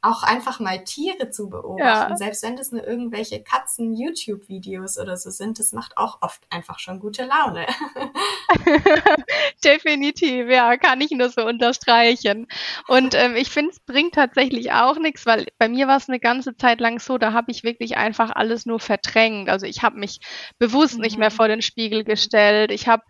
Auch 0.02 0.24
einfach 0.24 0.58
mal 0.60 0.82
Tiere 0.82 1.30
zu 1.30 1.48
beobachten, 1.48 2.12
ja. 2.12 2.16
selbst 2.16 2.42
wenn 2.42 2.56
das 2.56 2.72
nur 2.72 2.84
irgendwelche 2.84 3.42
Katzen-YouTube-Videos 3.42 4.98
oder 4.98 5.16
so 5.16 5.30
sind, 5.30 5.60
das 5.60 5.72
macht 5.72 5.96
auch 5.96 6.18
oft 6.22 6.42
einfach 6.50 6.80
schon 6.80 6.98
gute 6.98 7.24
Laune. 7.24 7.66
Definitiv, 9.64 10.48
ja, 10.48 10.76
kann 10.76 11.00
ich 11.00 11.12
nur 11.12 11.28
so 11.28 11.46
unterstreichen. 11.46 12.48
Und 12.88 13.14
ähm, 13.14 13.36
ich 13.36 13.50
finde, 13.50 13.70
es 13.70 13.80
bringt 13.80 14.14
tatsächlich 14.14 14.72
auch 14.72 14.98
nichts, 14.98 15.24
weil 15.24 15.46
bei 15.58 15.68
mir 15.68 15.86
war 15.86 15.98
es 15.98 16.08
eine 16.08 16.18
ganze 16.18 16.56
Zeit 16.56 16.80
lang 16.80 16.98
so, 16.98 17.16
da 17.16 17.32
habe 17.32 17.52
ich 17.52 17.62
wirklich 17.62 17.96
einfach 17.96 18.30
alles 18.34 18.66
nur 18.66 18.80
verdrängt. 18.80 19.48
Also 19.48 19.66
ich 19.66 19.82
habe 19.82 19.98
mich 19.98 20.18
bewusst 20.58 20.96
mhm. 20.96 21.02
nicht 21.02 21.18
mehr 21.18 21.30
vor 21.30 21.46
den 21.48 21.62
Spiegel 21.62 22.02
gestellt. 22.02 22.72
Ich 22.72 22.88
habe 22.88 23.04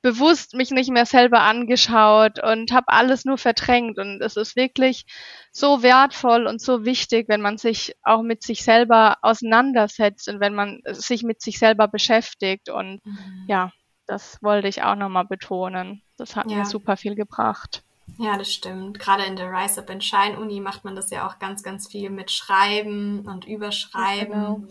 bewusst 0.00 0.54
mich 0.54 0.70
nicht 0.70 0.90
mehr 0.90 1.06
selber 1.06 1.40
angeschaut 1.40 2.42
und 2.42 2.70
habe 2.70 2.86
alles 2.88 3.24
nur 3.24 3.38
verdrängt. 3.38 3.98
Und 3.98 4.20
es 4.22 4.36
ist 4.36 4.54
wirklich 4.54 5.06
so 5.50 5.82
wertvoll 5.82 6.35
und 6.44 6.60
so 6.60 6.84
wichtig, 6.84 7.28
wenn 7.28 7.40
man 7.40 7.58
sich 7.58 7.94
auch 8.02 8.22
mit 8.22 8.42
sich 8.42 8.64
selber 8.64 9.18
auseinandersetzt 9.22 10.28
und 10.28 10.40
wenn 10.40 10.54
man 10.54 10.80
sich 10.90 11.22
mit 11.22 11.40
sich 11.40 11.58
selber 11.58 11.88
beschäftigt. 11.88 12.68
Und 12.68 13.00
mhm. 13.04 13.44
ja, 13.48 13.72
das 14.06 14.38
wollte 14.42 14.68
ich 14.68 14.82
auch 14.82 14.96
nochmal 14.96 15.24
betonen. 15.24 16.02
Das 16.16 16.36
hat 16.36 16.50
ja. 16.50 16.58
mir 16.58 16.64
super 16.66 16.96
viel 16.96 17.14
gebracht. 17.14 17.82
Ja, 18.18 18.36
das 18.36 18.52
stimmt. 18.52 18.98
Gerade 18.98 19.24
in 19.24 19.36
der 19.36 19.50
Rise 19.50 19.80
Up 19.80 19.90
and 19.90 20.02
Shine 20.02 20.38
Uni 20.38 20.60
macht 20.60 20.84
man 20.84 20.96
das 20.96 21.10
ja 21.10 21.26
auch 21.26 21.38
ganz, 21.38 21.62
ganz 21.62 21.88
viel 21.88 22.10
mit 22.10 22.30
Schreiben 22.30 23.26
und 23.26 23.46
Überschreiben. 23.46 24.30
Genau. 24.32 24.66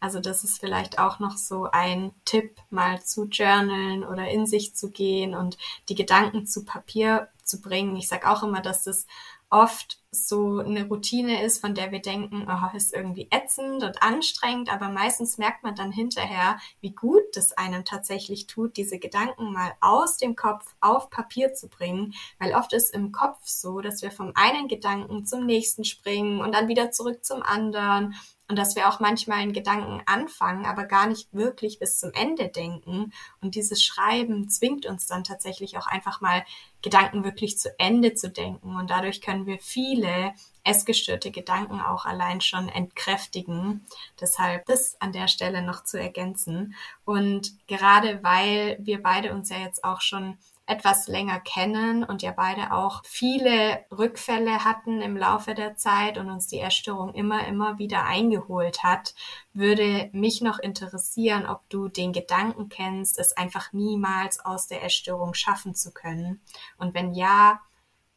Also 0.00 0.20
das 0.20 0.44
ist 0.44 0.60
vielleicht 0.60 0.98
auch 0.98 1.18
noch 1.18 1.36
so 1.36 1.68
ein 1.70 2.12
Tipp, 2.24 2.56
mal 2.70 3.02
zu 3.02 3.24
journalen 3.24 4.04
oder 4.04 4.28
in 4.28 4.46
sich 4.46 4.74
zu 4.74 4.90
gehen 4.90 5.34
und 5.34 5.58
die 5.88 5.96
Gedanken 5.96 6.46
zu 6.46 6.64
Papier 6.64 7.28
zu 7.42 7.60
bringen. 7.60 7.96
Ich 7.96 8.08
sage 8.08 8.30
auch 8.30 8.42
immer, 8.44 8.60
dass 8.60 8.84
das 8.84 9.06
oft 9.50 9.98
so 10.10 10.58
eine 10.58 10.86
Routine 10.86 11.44
ist, 11.44 11.60
von 11.60 11.74
der 11.74 11.92
wir 11.92 12.00
denken, 12.00 12.46
oh, 12.48 12.76
ist 12.76 12.94
irgendwie 12.94 13.28
ätzend 13.30 13.82
und 13.82 14.02
anstrengend, 14.02 14.72
aber 14.72 14.88
meistens 14.88 15.38
merkt 15.38 15.62
man 15.62 15.74
dann 15.74 15.92
hinterher, 15.92 16.58
wie 16.80 16.92
gut 16.94 17.22
das 17.34 17.52
einem 17.52 17.84
tatsächlich 17.84 18.46
tut, 18.46 18.76
diese 18.76 18.98
Gedanken 18.98 19.52
mal 19.52 19.72
aus 19.80 20.16
dem 20.16 20.34
Kopf 20.34 20.74
auf 20.80 21.10
Papier 21.10 21.52
zu 21.54 21.68
bringen, 21.68 22.14
weil 22.38 22.54
oft 22.54 22.72
ist 22.72 22.94
im 22.94 23.12
Kopf 23.12 23.38
so, 23.44 23.80
dass 23.80 24.02
wir 24.02 24.10
vom 24.10 24.32
einen 24.34 24.68
Gedanken 24.68 25.26
zum 25.26 25.44
nächsten 25.44 25.84
springen 25.84 26.40
und 26.40 26.54
dann 26.54 26.68
wieder 26.68 26.90
zurück 26.90 27.24
zum 27.24 27.42
anderen 27.42 28.14
und 28.48 28.56
dass 28.56 28.76
wir 28.76 28.88
auch 28.88 28.98
manchmal 28.98 29.42
in 29.42 29.52
Gedanken 29.52 30.02
anfangen, 30.06 30.64
aber 30.64 30.84
gar 30.84 31.06
nicht 31.06 31.32
wirklich 31.32 31.78
bis 31.78 31.98
zum 31.98 32.12
Ende 32.14 32.48
denken. 32.48 33.12
Und 33.42 33.54
dieses 33.54 33.84
Schreiben 33.84 34.48
zwingt 34.48 34.86
uns 34.86 35.06
dann 35.06 35.22
tatsächlich 35.22 35.76
auch 35.76 35.86
einfach 35.86 36.22
mal 36.22 36.44
Gedanken 36.80 37.24
wirklich 37.24 37.58
zu 37.58 37.78
Ende 37.78 38.14
zu 38.14 38.30
denken. 38.30 38.76
Und 38.76 38.88
dadurch 38.88 39.20
können 39.20 39.44
wir 39.44 39.58
viele 39.58 40.32
essgestörte 40.64 41.30
Gedanken 41.30 41.80
auch 41.80 42.06
allein 42.06 42.40
schon 42.40 42.70
entkräftigen. 42.70 43.86
Deshalb 44.18 44.64
das 44.64 44.98
an 44.98 45.12
der 45.12 45.28
Stelle 45.28 45.60
noch 45.60 45.84
zu 45.84 46.00
ergänzen. 46.00 46.74
Und 47.04 47.52
gerade 47.66 48.22
weil 48.22 48.78
wir 48.80 49.02
beide 49.02 49.34
uns 49.34 49.50
ja 49.50 49.58
jetzt 49.58 49.84
auch 49.84 50.00
schon 50.00 50.38
etwas 50.68 51.08
länger 51.08 51.40
kennen 51.40 52.04
und 52.04 52.20
ja 52.20 52.30
beide 52.30 52.72
auch 52.72 53.02
viele 53.04 53.84
Rückfälle 53.90 54.64
hatten 54.64 55.00
im 55.00 55.16
Laufe 55.16 55.54
der 55.54 55.76
Zeit 55.76 56.18
und 56.18 56.30
uns 56.30 56.46
die 56.46 56.58
Erstörung 56.58 57.14
immer, 57.14 57.46
immer 57.46 57.78
wieder 57.78 58.04
eingeholt 58.04 58.82
hat, 58.82 59.14
würde 59.54 60.10
mich 60.12 60.42
noch 60.42 60.58
interessieren, 60.58 61.46
ob 61.46 61.68
du 61.70 61.88
den 61.88 62.12
Gedanken 62.12 62.68
kennst, 62.68 63.18
es 63.18 63.34
einfach 63.34 63.72
niemals 63.72 64.44
aus 64.44 64.66
der 64.66 64.82
Erstörung 64.82 65.32
schaffen 65.32 65.74
zu 65.74 65.90
können. 65.90 66.42
Und 66.76 66.94
wenn 66.94 67.14
ja, 67.14 67.60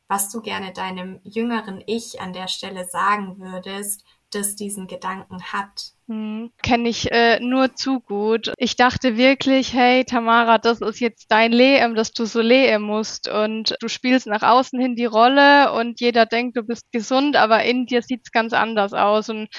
was 0.10 0.30
du 0.30 0.42
gerne 0.42 0.74
deinem 0.74 1.22
jüngeren 1.24 1.82
Ich 1.88 2.20
an 2.20 2.34
der 2.34 2.50
Stelle 2.50 2.84
sagen 2.84 3.40
würdest, 3.40 4.04
das 4.32 4.56
diesen 4.56 4.88
Gedanken 4.88 5.42
hat. 5.44 5.94
Hm, 6.08 6.52
Kenne 6.62 6.90
ich 6.90 7.12
äh, 7.12 7.40
nur 7.40 7.76
zu 7.76 8.00
gut. 8.00 8.52
Ich 8.58 8.76
dachte 8.76 9.18
wirklich, 9.18 9.74
hey 9.74 10.04
Tamara, 10.04 10.58
das 10.58 10.82
ist 10.82 11.00
jetzt 11.00 11.26
dein 11.30 11.52
Leben, 11.52 11.96
dass 11.96 12.14
du 12.14 12.26
so 12.26 12.42
leben 12.42 12.84
musst 12.84 13.30
und 13.30 13.76
du 13.80 13.88
spielst 13.88 14.28
nach 14.28 14.44
außen 14.44 14.80
hin 14.80 14.96
die 14.96 15.06
Rolle 15.06 15.72
und 15.74 16.00
jeder 16.02 16.26
denkt, 16.26 16.58
du 16.58 16.64
bist 16.64 16.92
gesund, 16.92 17.36
aber 17.36 17.64
in 17.64 17.86
dir 17.86 18.02
sieht's 18.02 18.32
ganz 18.32 18.54
anders 18.54 18.94
aus 18.94 19.30
und 19.30 19.50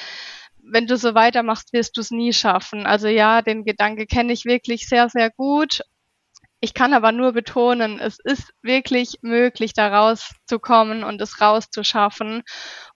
wenn 0.65 0.87
du 0.87 0.97
so 0.97 1.15
weitermachst, 1.15 1.73
wirst 1.73 1.97
du 1.97 2.01
es 2.01 2.11
nie 2.13 2.33
schaffen. 2.33 2.87
Also 2.87 3.09
ja, 3.09 3.43
den 3.43 3.65
Gedanke 3.65 4.07
kenne 4.07 4.33
ich 4.33 4.45
wirklich 4.45 4.89
sehr, 4.89 5.09
sehr 5.09 5.31
gut 5.31 5.81
ich 6.65 6.75
kann 6.75 6.95
aber 6.95 7.11
nur 7.11 7.33
betonen, 7.33 7.99
es 7.99 8.21
ist 8.23 8.55
wirklich 8.63 9.19
möglich, 9.21 9.73
da 9.73 9.89
rauszukommen 9.89 11.03
und 11.03 11.21
es 11.21 11.41
rauszuschaffen. 11.41 12.45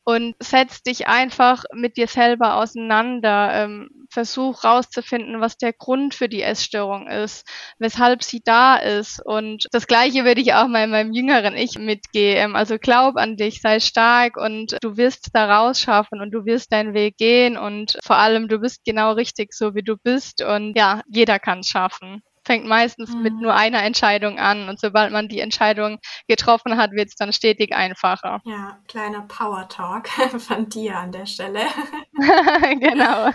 Und 0.07 0.37
setz 0.41 0.83
dich 0.83 1.09
einfach 1.09 1.65
mit 1.75 1.97
dir 1.97 2.07
selber 2.07 2.57
auseinander. 2.57 3.51
Ähm, 3.53 3.91
versuch 4.11 4.65
rauszufinden, 4.65 5.41
was 5.41 5.59
der 5.59 5.73
Grund 5.73 6.15
für 6.15 6.29
die 6.29 6.43
Essstörung 6.43 7.07
ist, 7.07 7.47
weshalb 7.79 8.23
sie 8.23 8.41
da 8.45 8.77
ist. 8.77 9.21
Und 9.25 9.67
das 9.73 9.87
Gleiche 9.87 10.25
würde 10.25 10.41
ich 10.41 10.55
auch 10.55 10.69
mal 10.69 10.87
meinem 10.87 11.13
jüngeren 11.13 11.55
Ich 11.55 11.79
mitgeben. 11.79 12.57
Also 12.57 12.79
glaub 12.79 13.17
an 13.17 13.37
dich, 13.37 13.61
sei 13.61 13.81
stark 13.81 14.37
und 14.37 14.77
du 14.81 14.97
wirst 14.97 15.31
da 15.35 15.59
rausschaffen 15.59 16.21
und 16.21 16.31
du 16.33 16.45
wirst 16.47 16.73
deinen 16.73 16.95
Weg 16.95 17.17
gehen 17.19 17.57
und 17.57 17.99
vor 18.03 18.17
allem 18.17 18.49
du 18.49 18.59
bist 18.59 18.85
genau 18.85 19.13
richtig 19.13 19.53
so, 19.53 19.75
wie 19.75 19.83
du 19.83 19.97
bist. 19.97 20.43
Und 20.43 20.77
ja, 20.77 21.03
jeder 21.09 21.39
kann 21.39 21.61
es 21.61 21.69
schaffen 21.69 22.23
fängt 22.47 22.65
meistens 22.65 23.13
mhm. 23.13 23.23
mit 23.23 23.35
nur 23.35 23.55
einer 23.55 23.83
Entscheidung 23.83 24.39
an 24.39 24.69
und 24.69 24.79
sobald 24.79 25.13
man 25.13 25.29
die 25.29 25.41
Entscheidung 25.41 25.99
getroffen 26.29 26.77
hat, 26.77 26.93
wird 26.93 27.09
es 27.09 27.17
dann 27.17 27.33
stetig 27.33 27.75
einfacher. 27.75 28.41
Ja, 28.45 28.79
kleiner 28.89 29.23
Power 29.23 29.69
Talk 29.69 30.09
von 30.39 30.69
dir 30.69 30.97
an 30.97 31.13
der 31.13 31.27
Stelle. 31.27 31.61
genau. 32.81 33.31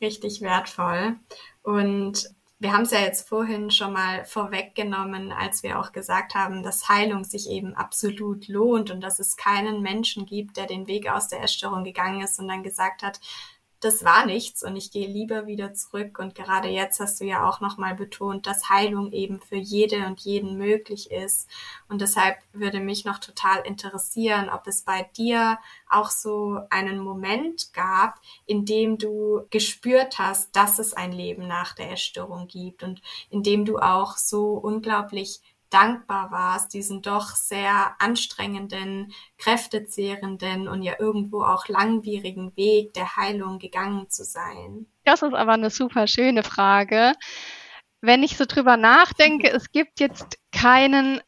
Richtig 0.00 0.40
wertvoll. 0.40 1.16
Und 1.62 2.28
wir 2.58 2.72
haben 2.74 2.82
es 2.82 2.90
ja 2.90 3.00
jetzt 3.00 3.26
vorhin 3.26 3.70
schon 3.70 3.92
mal 3.94 4.24
vorweggenommen, 4.26 5.32
als 5.32 5.62
wir 5.62 5.78
auch 5.78 5.92
gesagt 5.92 6.34
haben, 6.34 6.62
dass 6.62 6.90
Heilung 6.90 7.24
sich 7.24 7.48
eben 7.48 7.74
absolut 7.74 8.48
lohnt 8.48 8.90
und 8.90 9.00
dass 9.00 9.18
es 9.18 9.36
keinen 9.36 9.80
Menschen 9.80 10.26
gibt, 10.26 10.58
der 10.58 10.66
den 10.66 10.86
Weg 10.86 11.08
aus 11.08 11.28
der 11.28 11.42
Essstörung 11.42 11.84
gegangen 11.84 12.20
ist 12.20 12.38
und 12.38 12.48
dann 12.48 12.62
gesagt 12.62 13.02
hat, 13.02 13.20
das 13.80 14.04
war 14.04 14.26
nichts 14.26 14.62
und 14.62 14.76
ich 14.76 14.90
gehe 14.90 15.08
lieber 15.08 15.46
wieder 15.46 15.72
zurück. 15.72 16.18
Und 16.18 16.34
gerade 16.34 16.68
jetzt 16.68 17.00
hast 17.00 17.20
du 17.20 17.24
ja 17.24 17.48
auch 17.48 17.60
nochmal 17.60 17.94
betont, 17.94 18.46
dass 18.46 18.68
Heilung 18.68 19.12
eben 19.12 19.40
für 19.40 19.56
jede 19.56 20.06
und 20.06 20.20
jeden 20.20 20.58
möglich 20.58 21.10
ist. 21.10 21.48
Und 21.88 22.02
deshalb 22.02 22.36
würde 22.52 22.80
mich 22.80 23.06
noch 23.06 23.18
total 23.18 23.60
interessieren, 23.66 24.50
ob 24.50 24.66
es 24.66 24.82
bei 24.82 25.08
dir 25.16 25.58
auch 25.88 26.10
so 26.10 26.60
einen 26.68 27.00
Moment 27.00 27.72
gab, 27.72 28.20
in 28.44 28.66
dem 28.66 28.98
du 28.98 29.46
gespürt 29.48 30.18
hast, 30.18 30.54
dass 30.54 30.78
es 30.78 30.92
ein 30.92 31.12
Leben 31.12 31.48
nach 31.48 31.74
der 31.74 31.88
Erstörung 31.88 32.48
gibt 32.48 32.82
und 32.82 33.00
in 33.30 33.42
dem 33.42 33.64
du 33.64 33.78
auch 33.78 34.18
so 34.18 34.52
unglaublich 34.52 35.40
dankbar 35.70 36.30
warst, 36.30 36.74
diesen 36.74 37.02
doch 37.02 37.30
sehr 37.30 37.94
anstrengenden, 37.98 39.12
kräftezehrenden 39.38 40.68
und 40.68 40.82
ja 40.82 40.94
irgendwo 40.98 41.42
auch 41.42 41.68
langwierigen 41.68 42.54
Weg 42.56 42.92
der 42.94 43.16
Heilung 43.16 43.58
gegangen 43.58 44.10
zu 44.10 44.24
sein? 44.24 44.86
Das 45.04 45.22
ist 45.22 45.34
aber 45.34 45.52
eine 45.52 45.70
super 45.70 46.06
schöne 46.06 46.42
Frage. 46.42 47.12
Wenn 48.00 48.22
ich 48.22 48.36
so 48.36 48.44
drüber 48.46 48.76
nachdenke, 48.76 49.50
es 49.50 49.72
gibt 49.72 50.00
jetzt 50.00 50.38
keinen 50.52 51.20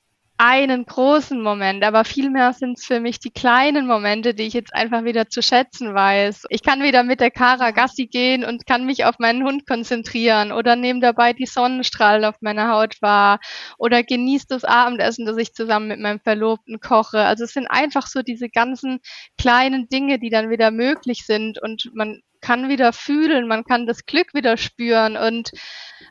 einen 0.45 0.86
großen 0.86 1.40
Moment, 1.40 1.84
aber 1.84 2.05
vielmehr 2.05 2.53
sind 2.53 2.76
es 2.76 2.84
für 2.84 2.99
mich 2.99 3.20
die 3.20 3.30
kleinen 3.30 3.86
Momente, 3.86 4.34
die 4.34 4.43
ich 4.43 4.55
jetzt 4.55 4.74
einfach 4.74 5.05
wieder 5.05 5.28
zu 5.28 5.40
schätzen 5.40 5.95
weiß. 5.95 6.47
Ich 6.49 6.64
kann 6.64 6.82
wieder 6.82 7.05
mit 7.05 7.20
der 7.20 7.30
Kara 7.30 7.70
Gassi 7.70 8.09
gehen 8.09 8.45
und 8.45 8.66
kann 8.66 8.84
mich 8.84 9.05
auf 9.05 9.20
meinen 9.20 9.45
Hund 9.45 9.68
konzentrieren 9.68 10.51
oder 10.51 10.74
nehme 10.74 10.99
dabei 10.99 11.32
die 11.32 11.47
Sonnenstrahlen 11.47 12.24
auf 12.24 12.34
meiner 12.40 12.72
Haut 12.72 13.01
wahr 13.01 13.38
oder 13.78 14.03
genieße 14.03 14.47
das 14.49 14.64
Abendessen, 14.64 15.26
das 15.26 15.36
ich 15.36 15.55
zusammen 15.55 15.86
mit 15.86 16.01
meinem 16.01 16.18
Verlobten 16.18 16.80
koche. 16.80 17.20
Also 17.20 17.45
es 17.45 17.53
sind 17.53 17.68
einfach 17.68 18.09
so 18.09 18.22
diese 18.22 18.49
ganzen 18.49 18.99
kleinen 19.38 19.88
Dinge, 19.90 20.18
die 20.18 20.30
dann 20.30 20.51
wieder 20.51 20.72
möglich 20.72 21.24
sind 21.24 21.62
und 21.62 21.93
man 21.95 22.20
kann 22.40 22.68
wieder 22.68 22.93
fühlen, 22.93 23.47
man 23.47 23.62
kann 23.62 23.86
das 23.86 24.07
Glück 24.07 24.34
wieder 24.34 24.57
spüren 24.57 25.16
und 25.16 25.53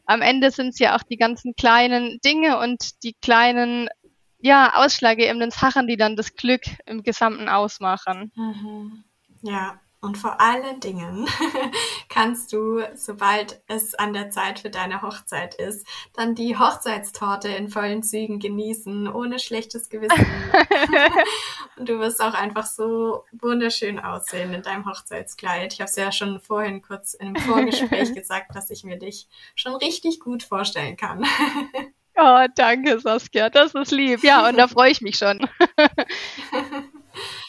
am 0.05 0.21
Ende 0.21 0.51
sind 0.51 0.69
es 0.69 0.79
ja 0.79 0.95
auch 0.95 1.03
die 1.03 1.17
ganzen 1.17 1.53
kleinen 1.55 2.19
Dinge 2.23 2.57
und 2.57 3.03
die 3.03 3.13
kleinen 3.21 3.89
ja, 4.41 4.73
ausschlaggebenden 4.75 5.51
Sachen, 5.51 5.87
die 5.87 5.97
dann 5.97 6.15
das 6.15 6.35
Glück 6.35 6.63
im 6.85 7.03
Gesamten 7.03 7.47
ausmachen. 7.47 8.31
Mhm. 8.35 9.03
Ja, 9.41 9.79
und 10.03 10.17
vor 10.17 10.41
allen 10.41 10.79
Dingen 10.79 11.27
kannst 12.09 12.53
du, 12.53 12.81
sobald 12.95 13.61
es 13.67 13.93
an 13.93 14.13
der 14.13 14.31
Zeit 14.31 14.59
für 14.59 14.71
deine 14.71 15.03
Hochzeit 15.03 15.53
ist, 15.53 15.85
dann 16.13 16.33
die 16.33 16.57
Hochzeitstorte 16.57 17.49
in 17.49 17.69
vollen 17.69 18.01
Zügen 18.01 18.39
genießen, 18.39 19.07
ohne 19.07 19.37
schlechtes 19.37 19.89
Gewissen. 19.89 20.25
und 21.77 21.87
du 21.87 21.99
wirst 21.99 22.19
auch 22.19 22.33
einfach 22.33 22.65
so 22.65 23.25
wunderschön 23.31 23.99
aussehen 23.99 24.51
in 24.55 24.63
deinem 24.63 24.87
Hochzeitskleid. 24.87 25.73
Ich 25.73 25.81
habe 25.81 25.89
es 25.89 25.95
ja 25.95 26.11
schon 26.11 26.39
vorhin 26.39 26.81
kurz 26.81 27.13
im 27.13 27.35
Vorgespräch 27.35 28.11
gesagt, 28.15 28.55
dass 28.55 28.71
ich 28.71 28.83
mir 28.83 28.97
dich 28.97 29.27
schon 29.53 29.75
richtig 29.75 30.19
gut 30.19 30.41
vorstellen 30.41 30.97
kann. 30.97 31.27
Oh, 32.15 32.45
danke, 32.55 32.99
Saskia. 32.99 33.49
Das 33.49 33.73
ist 33.73 33.91
lieb. 33.91 34.23
Ja, 34.23 34.47
und 34.47 34.57
da 34.57 34.67
freue 34.69 34.91
ich 34.91 35.01
mich 35.01 35.17
schon. 35.17 35.39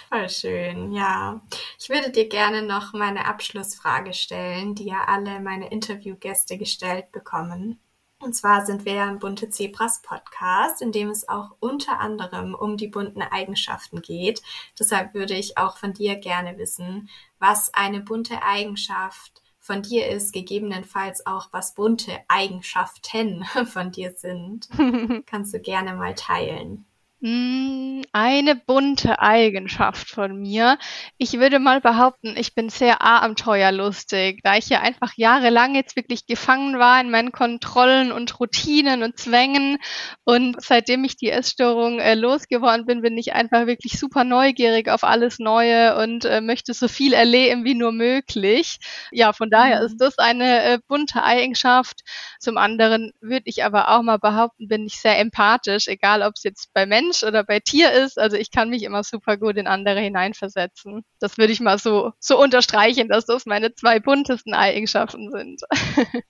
Voll 0.09 0.29
schön, 0.29 0.93
ja. 0.93 1.41
Ich 1.79 1.89
würde 1.89 2.11
dir 2.11 2.29
gerne 2.29 2.63
noch 2.63 2.93
meine 2.93 3.27
Abschlussfrage 3.27 4.13
stellen, 4.13 4.75
die 4.75 4.87
ja 4.87 5.05
alle 5.07 5.41
meine 5.41 5.71
Interviewgäste 5.71 6.59
gestellt 6.59 7.13
bekommen. 7.13 7.81
Und 8.23 8.35
zwar 8.35 8.65
sind 8.65 8.85
wir 8.85 8.95
ja 8.95 9.09
ein 9.09 9.19
Bunte 9.19 9.51
Zebras 9.51 10.01
Podcast, 10.01 10.81
in 10.81 10.93
dem 10.93 11.09
es 11.09 11.29
auch 11.29 11.57
unter 11.59 11.99
anderem 11.99 12.55
um 12.55 12.77
die 12.77 12.87
bunten 12.87 13.21
Eigenschaften 13.21 14.01
geht. 14.01 14.43
Deshalb 14.79 15.13
würde 15.13 15.35
ich 15.35 15.59
auch 15.59 15.77
von 15.77 15.93
dir 15.93 16.15
gerne 16.15 16.57
wissen, 16.57 17.09
was 17.41 17.75
eine 17.75 18.01
bunte 18.01 18.45
Eigenschaft 18.45 19.42
von 19.63 19.81
dir 19.81 20.09
ist, 20.09 20.33
gegebenenfalls 20.33 21.25
auch 21.25 21.49
was 21.53 21.75
bunte 21.75 22.19
Eigenschaften 22.27 23.45
von 23.67 23.93
dir 23.93 24.13
sind. 24.13 24.69
Kannst 25.27 25.55
du 25.55 25.61
gerne 25.61 25.95
mal 25.95 26.15
teilen. 26.17 26.85
Hm, 27.25 28.03
eine 28.11 28.57
bunte 28.57 29.21
Eigenschaft 29.21 30.09
von 30.09 30.41
mir. 30.41 30.77
Ich 31.19 31.35
würde 31.35 31.61
mal 31.61 31.81
behaupten, 31.81 32.35
ich 32.37 32.57
bin 32.57 32.69
sehr 32.69 33.01
abenteuerlustig, 33.01 34.41
da 34.43 34.57
ich 34.57 34.69
ja 34.69 34.81
einfach 34.81 35.13
jahrelang 35.15 35.77
jetzt 35.77 35.95
wirklich 35.95 36.27
gefangen 36.27 36.81
war 36.81 37.01
in 37.01 37.13
meinen 37.13 37.31
Kontrollen 37.31 38.11
und 38.11 38.41
Routinen 38.41 39.05
und 39.05 39.21
Zwängen. 39.21 39.79
Und 40.25 40.61
seitdem 40.61 41.05
ich 41.05 41.17
die 41.17 41.31
Essstörung 41.31 42.01
äh, 42.01 42.17
losgeworden 42.17 42.87
bin, 42.87 43.03
bin 43.03 43.17
ich 43.17 43.35
einfach 43.35 43.67
wirklich 43.67 44.01
super 44.01 44.25
neugierig 44.25 44.89
auf 44.89 45.05
alles 45.05 45.39
Neue 45.39 45.97
und 46.03 46.25
äh, 46.25 46.41
möchte 46.41 46.75
so 46.75 46.89
viel 46.89 47.13
erleben 47.13 47.65
wie 47.65 47.77
nur 47.77 47.93
möglich. 47.93 48.79
Ja, 49.13 49.33
von 49.33 49.49
daher 49.49 49.79
mhm. 49.79 49.87
ist 49.87 49.99
das 49.99 50.19
eine 50.19 50.65
äh, 50.65 50.79
bunte 50.89 51.23
Eigenschaft. 51.23 52.01
Zum 52.41 52.59
anderen 52.59 53.13
würde 53.21 53.45
ich 53.45 53.63
aber 53.65 53.91
auch 53.91 54.03
mal 54.03 54.19
behaupten, 54.19 54.67
bin 54.67 54.87
ich 54.87 55.01
sehr 55.01 55.21
empathisch, 55.21 55.87
egal 55.87 56.23
ob 56.23 56.33
es 56.35 56.43
jetzt 56.43 56.75
bei 56.75 56.85
Menschen 56.85 57.12
Mensch 57.13 57.23
oder 57.23 57.45
bei 57.45 57.61
Tier 57.61 57.93
ist. 57.93 58.19
Also 58.19 58.37
ich 58.37 58.51
kann 58.51 58.71
mich 58.71 58.83
immer 58.83 59.05
super 59.05 59.37
gut 59.37 59.57
in 59.57 59.67
andere 59.67 60.01
hineinversetzen. 60.01 61.05
Das 61.21 61.39
würde 61.39 61.53
ich 61.53 61.61
mal 61.61 61.79
so, 61.79 62.13
so 62.19 62.41
unterstreichen, 62.41 63.09
dass 63.09 63.27
das 63.27 63.47
meine 63.47 63.75
zwei 63.75 64.01
buntesten 64.01 64.55
Eigenschaften 64.55 65.31
sind. 65.31 65.61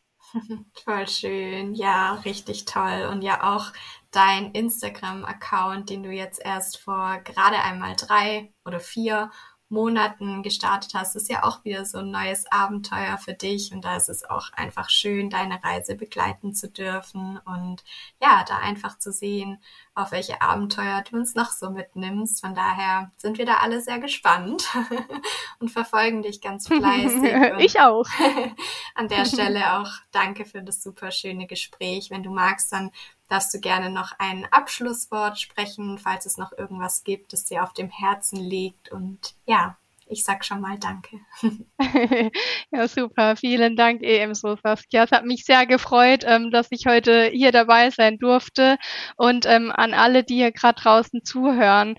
Voll 0.84 1.08
schön. 1.08 1.74
Ja, 1.74 2.14
richtig 2.24 2.64
toll. 2.64 3.08
Und 3.10 3.22
ja 3.22 3.54
auch 3.54 3.72
dein 4.10 4.52
Instagram-Account, 4.52 5.90
den 5.90 6.02
du 6.02 6.10
jetzt 6.10 6.40
erst 6.44 6.78
vor 6.78 7.20
gerade 7.24 7.58
einmal 7.62 7.94
drei 7.96 8.52
oder 8.64 8.80
vier 8.80 9.30
Monaten 9.72 10.42
gestartet 10.42 10.92
hast, 10.94 11.16
ist 11.16 11.30
ja 11.30 11.44
auch 11.44 11.64
wieder 11.64 11.84
so 11.84 11.98
ein 11.98 12.10
neues 12.10 12.44
Abenteuer 12.52 13.16
für 13.18 13.32
dich 13.32 13.72
und 13.72 13.84
da 13.84 13.96
ist 13.96 14.10
es 14.10 14.22
auch 14.22 14.52
einfach 14.52 14.90
schön, 14.90 15.30
deine 15.30 15.64
Reise 15.64 15.96
begleiten 15.96 16.54
zu 16.54 16.68
dürfen 16.68 17.40
und 17.46 17.82
ja, 18.20 18.44
da 18.46 18.58
einfach 18.58 18.98
zu 18.98 19.10
sehen, 19.10 19.58
auf 19.94 20.12
welche 20.12 20.42
Abenteuer 20.42 21.02
du 21.02 21.16
uns 21.16 21.34
noch 21.34 21.50
so 21.50 21.70
mitnimmst. 21.70 22.40
Von 22.42 22.54
daher 22.54 23.10
sind 23.16 23.38
wir 23.38 23.46
da 23.46 23.56
alle 23.56 23.80
sehr 23.80 23.98
gespannt 23.98 24.68
und 25.58 25.70
verfolgen 25.70 26.22
dich 26.22 26.40
ganz 26.40 26.66
fleißig. 26.66 27.22
ich 27.58 27.80
auch. 27.80 28.06
an 28.94 29.08
der 29.08 29.24
Stelle 29.24 29.78
auch 29.78 29.90
danke 30.10 30.44
für 30.44 30.62
das 30.62 30.82
super 30.82 31.10
schöne 31.10 31.46
Gespräch. 31.46 32.10
Wenn 32.10 32.22
du 32.22 32.30
magst, 32.30 32.72
dann 32.72 32.90
darfst 33.32 33.54
du 33.54 33.60
gerne 33.60 33.88
noch 33.88 34.12
ein 34.18 34.46
Abschlusswort 34.50 35.40
sprechen, 35.40 35.96
falls 35.98 36.26
es 36.26 36.36
noch 36.36 36.52
irgendwas 36.52 37.02
gibt, 37.02 37.32
das 37.32 37.46
dir 37.46 37.62
auf 37.62 37.72
dem 37.72 37.88
Herzen 37.88 38.36
liegt. 38.36 38.92
Und 38.92 39.34
ja, 39.46 39.78
ich 40.06 40.22
sag 40.22 40.44
schon 40.44 40.60
mal 40.60 40.78
Danke. 40.78 41.18
ja, 42.70 42.86
super. 42.86 43.36
Vielen 43.36 43.74
Dank 43.74 44.02
ebenso, 44.02 44.56
Saskia. 44.62 45.04
Es 45.04 45.12
hat 45.12 45.24
mich 45.24 45.46
sehr 45.46 45.64
gefreut, 45.64 46.24
ähm, 46.26 46.50
dass 46.50 46.66
ich 46.70 46.84
heute 46.86 47.30
hier 47.32 47.52
dabei 47.52 47.88
sein 47.88 48.18
durfte 48.18 48.76
und 49.16 49.46
ähm, 49.46 49.72
an 49.74 49.94
alle, 49.94 50.24
die 50.24 50.36
hier 50.36 50.52
gerade 50.52 50.82
draußen 50.82 51.24
zuhören 51.24 51.96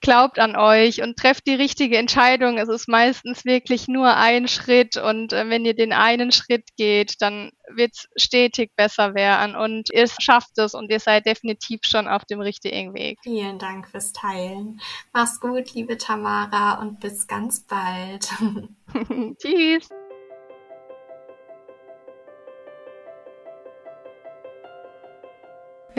glaubt 0.00 0.38
an 0.38 0.56
euch 0.56 1.02
und 1.02 1.16
trefft 1.16 1.46
die 1.46 1.54
richtige 1.54 1.98
Entscheidung. 1.98 2.58
Es 2.58 2.68
ist 2.68 2.88
meistens 2.88 3.44
wirklich 3.44 3.88
nur 3.88 4.14
ein 4.14 4.48
Schritt 4.48 4.96
und 4.96 5.32
äh, 5.32 5.48
wenn 5.48 5.64
ihr 5.64 5.74
den 5.74 5.92
einen 5.92 6.32
Schritt 6.32 6.64
geht, 6.76 7.20
dann 7.20 7.50
wird 7.74 7.92
es 7.94 8.08
stetig 8.22 8.70
besser 8.76 9.14
werden 9.14 9.56
und 9.56 9.90
ihr 9.92 10.06
schafft 10.20 10.58
es 10.58 10.74
und 10.74 10.90
ihr 10.90 11.00
seid 11.00 11.26
definitiv 11.26 11.80
schon 11.84 12.08
auf 12.08 12.24
dem 12.24 12.40
richtigen 12.40 12.94
Weg. 12.94 13.18
Vielen 13.22 13.58
Dank 13.58 13.88
fürs 13.88 14.12
Teilen. 14.12 14.80
Mach's 15.12 15.40
gut, 15.40 15.74
liebe 15.74 15.96
Tamara 15.96 16.80
und 16.80 17.00
bis 17.00 17.26
ganz 17.26 17.60
bald. 17.66 18.28
Tschüss. 19.38 19.88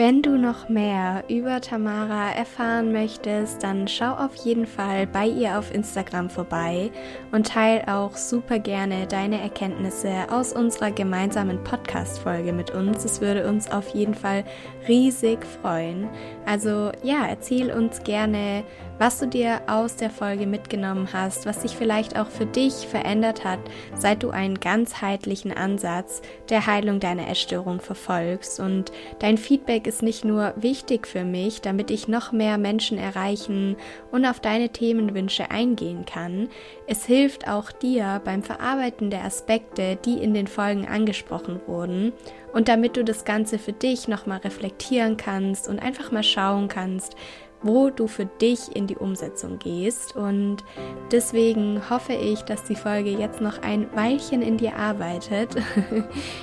Wenn 0.00 0.22
du 0.22 0.38
noch 0.38 0.68
mehr 0.68 1.24
über 1.28 1.60
Tamara 1.60 2.30
erfahren 2.30 2.92
möchtest, 2.92 3.64
dann 3.64 3.88
schau 3.88 4.12
auf 4.12 4.32
jeden 4.36 4.64
Fall 4.64 5.08
bei 5.08 5.26
ihr 5.26 5.58
auf 5.58 5.74
Instagram 5.74 6.30
vorbei 6.30 6.92
und 7.32 7.48
teil 7.48 7.82
auch 7.88 8.16
super 8.16 8.60
gerne 8.60 9.08
deine 9.08 9.40
Erkenntnisse 9.40 10.30
aus 10.30 10.52
unserer 10.52 10.92
gemeinsamen 10.92 11.64
Podcast-Folge 11.64 12.52
mit 12.52 12.70
uns. 12.70 13.04
Es 13.04 13.20
würde 13.20 13.48
uns 13.48 13.72
auf 13.72 13.88
jeden 13.88 14.14
Fall 14.14 14.44
riesig 14.86 15.44
freuen. 15.44 16.08
Also 16.46 16.92
ja, 17.02 17.26
erzähl 17.28 17.72
uns 17.72 18.00
gerne, 18.04 18.62
was 18.98 19.18
du 19.18 19.26
dir 19.26 19.60
aus 19.66 19.96
der 19.96 20.10
Folge 20.10 20.46
mitgenommen 20.46 21.08
hast, 21.12 21.46
was 21.46 21.62
sich 21.62 21.72
vielleicht 21.72 22.18
auch 22.18 22.28
für 22.28 22.46
dich 22.46 22.86
verändert 22.86 23.44
hat, 23.44 23.60
seit 23.94 24.22
du 24.22 24.30
einen 24.30 24.58
ganzheitlichen 24.60 25.52
Ansatz 25.52 26.22
der 26.48 26.66
Heilung 26.66 27.00
deiner 27.00 27.28
Essstörung 27.28 27.80
verfolgst. 27.80 28.60
Und 28.60 28.92
dein 29.20 29.38
Feedback 29.38 29.86
ist 29.86 30.02
nicht 30.02 30.24
nur 30.24 30.52
wichtig 30.56 31.06
für 31.06 31.24
mich, 31.24 31.60
damit 31.60 31.90
ich 31.90 32.08
noch 32.08 32.32
mehr 32.32 32.58
Menschen 32.58 32.98
erreichen 32.98 33.76
und 34.10 34.26
auf 34.26 34.40
deine 34.40 34.70
Themenwünsche 34.70 35.50
eingehen 35.50 36.04
kann, 36.04 36.48
es 36.90 37.04
hilft 37.04 37.48
auch 37.48 37.70
dir 37.70 38.22
beim 38.24 38.42
Verarbeiten 38.42 39.10
der 39.10 39.24
Aspekte, 39.24 39.96
die 39.96 40.14
in 40.22 40.32
den 40.32 40.46
Folgen 40.46 40.88
angesprochen 40.88 41.60
wurden 41.66 42.14
und 42.52 42.68
damit 42.68 42.96
du 42.96 43.04
das 43.04 43.26
Ganze 43.26 43.58
für 43.58 43.74
dich 43.74 44.08
nochmal 44.08 44.38
reflektieren 44.38 45.18
kannst 45.18 45.68
und 45.68 45.78
einfach 45.78 46.10
mal 46.10 46.22
schauen 46.22 46.68
kannst, 46.68 47.14
wo 47.62 47.90
du 47.90 48.06
für 48.06 48.26
dich 48.26 48.74
in 48.74 48.86
die 48.86 48.96
Umsetzung 48.96 49.58
gehst. 49.58 50.16
Und 50.16 50.64
deswegen 51.10 51.82
hoffe 51.90 52.12
ich, 52.12 52.42
dass 52.42 52.64
die 52.64 52.76
Folge 52.76 53.10
jetzt 53.10 53.40
noch 53.40 53.62
ein 53.62 53.88
Weilchen 53.94 54.42
in 54.42 54.56
dir 54.56 54.76
arbeitet. 54.76 55.56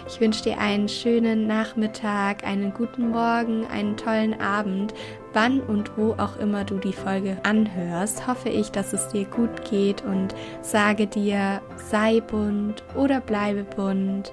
Ich 0.07 0.22
wünsche 0.22 0.43
dir 0.43 0.59
einen 0.59 0.88
schönen 0.88 1.47
Nachmittag, 1.47 2.45
einen 2.45 2.74
guten 2.74 3.09
Morgen, 3.09 3.66
einen 3.68 3.97
tollen 3.97 4.39
Abend. 4.39 4.93
Wann 5.34 5.59
und 5.61 5.97
wo 5.97 6.13
auch 6.13 6.38
immer 6.38 6.63
du 6.63 6.78
die 6.78 6.93
Folge 6.93 7.38
anhörst, 7.43 8.28
hoffe 8.28 8.49
ich, 8.49 8.72
dass 8.72 8.93
es 8.93 9.07
dir 9.09 9.26
gut 9.26 9.70
geht 9.70 10.03
und 10.03 10.34
sage 10.61 11.07
dir, 11.07 11.61
sei 11.89 12.22
bunt 12.22 12.84
oder 12.95 13.20
bleibe 13.20 13.63
bunt. 13.63 14.32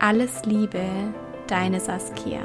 Alles 0.00 0.44
Liebe, 0.44 0.84
deine 1.46 1.80
Saskia. 1.80 2.42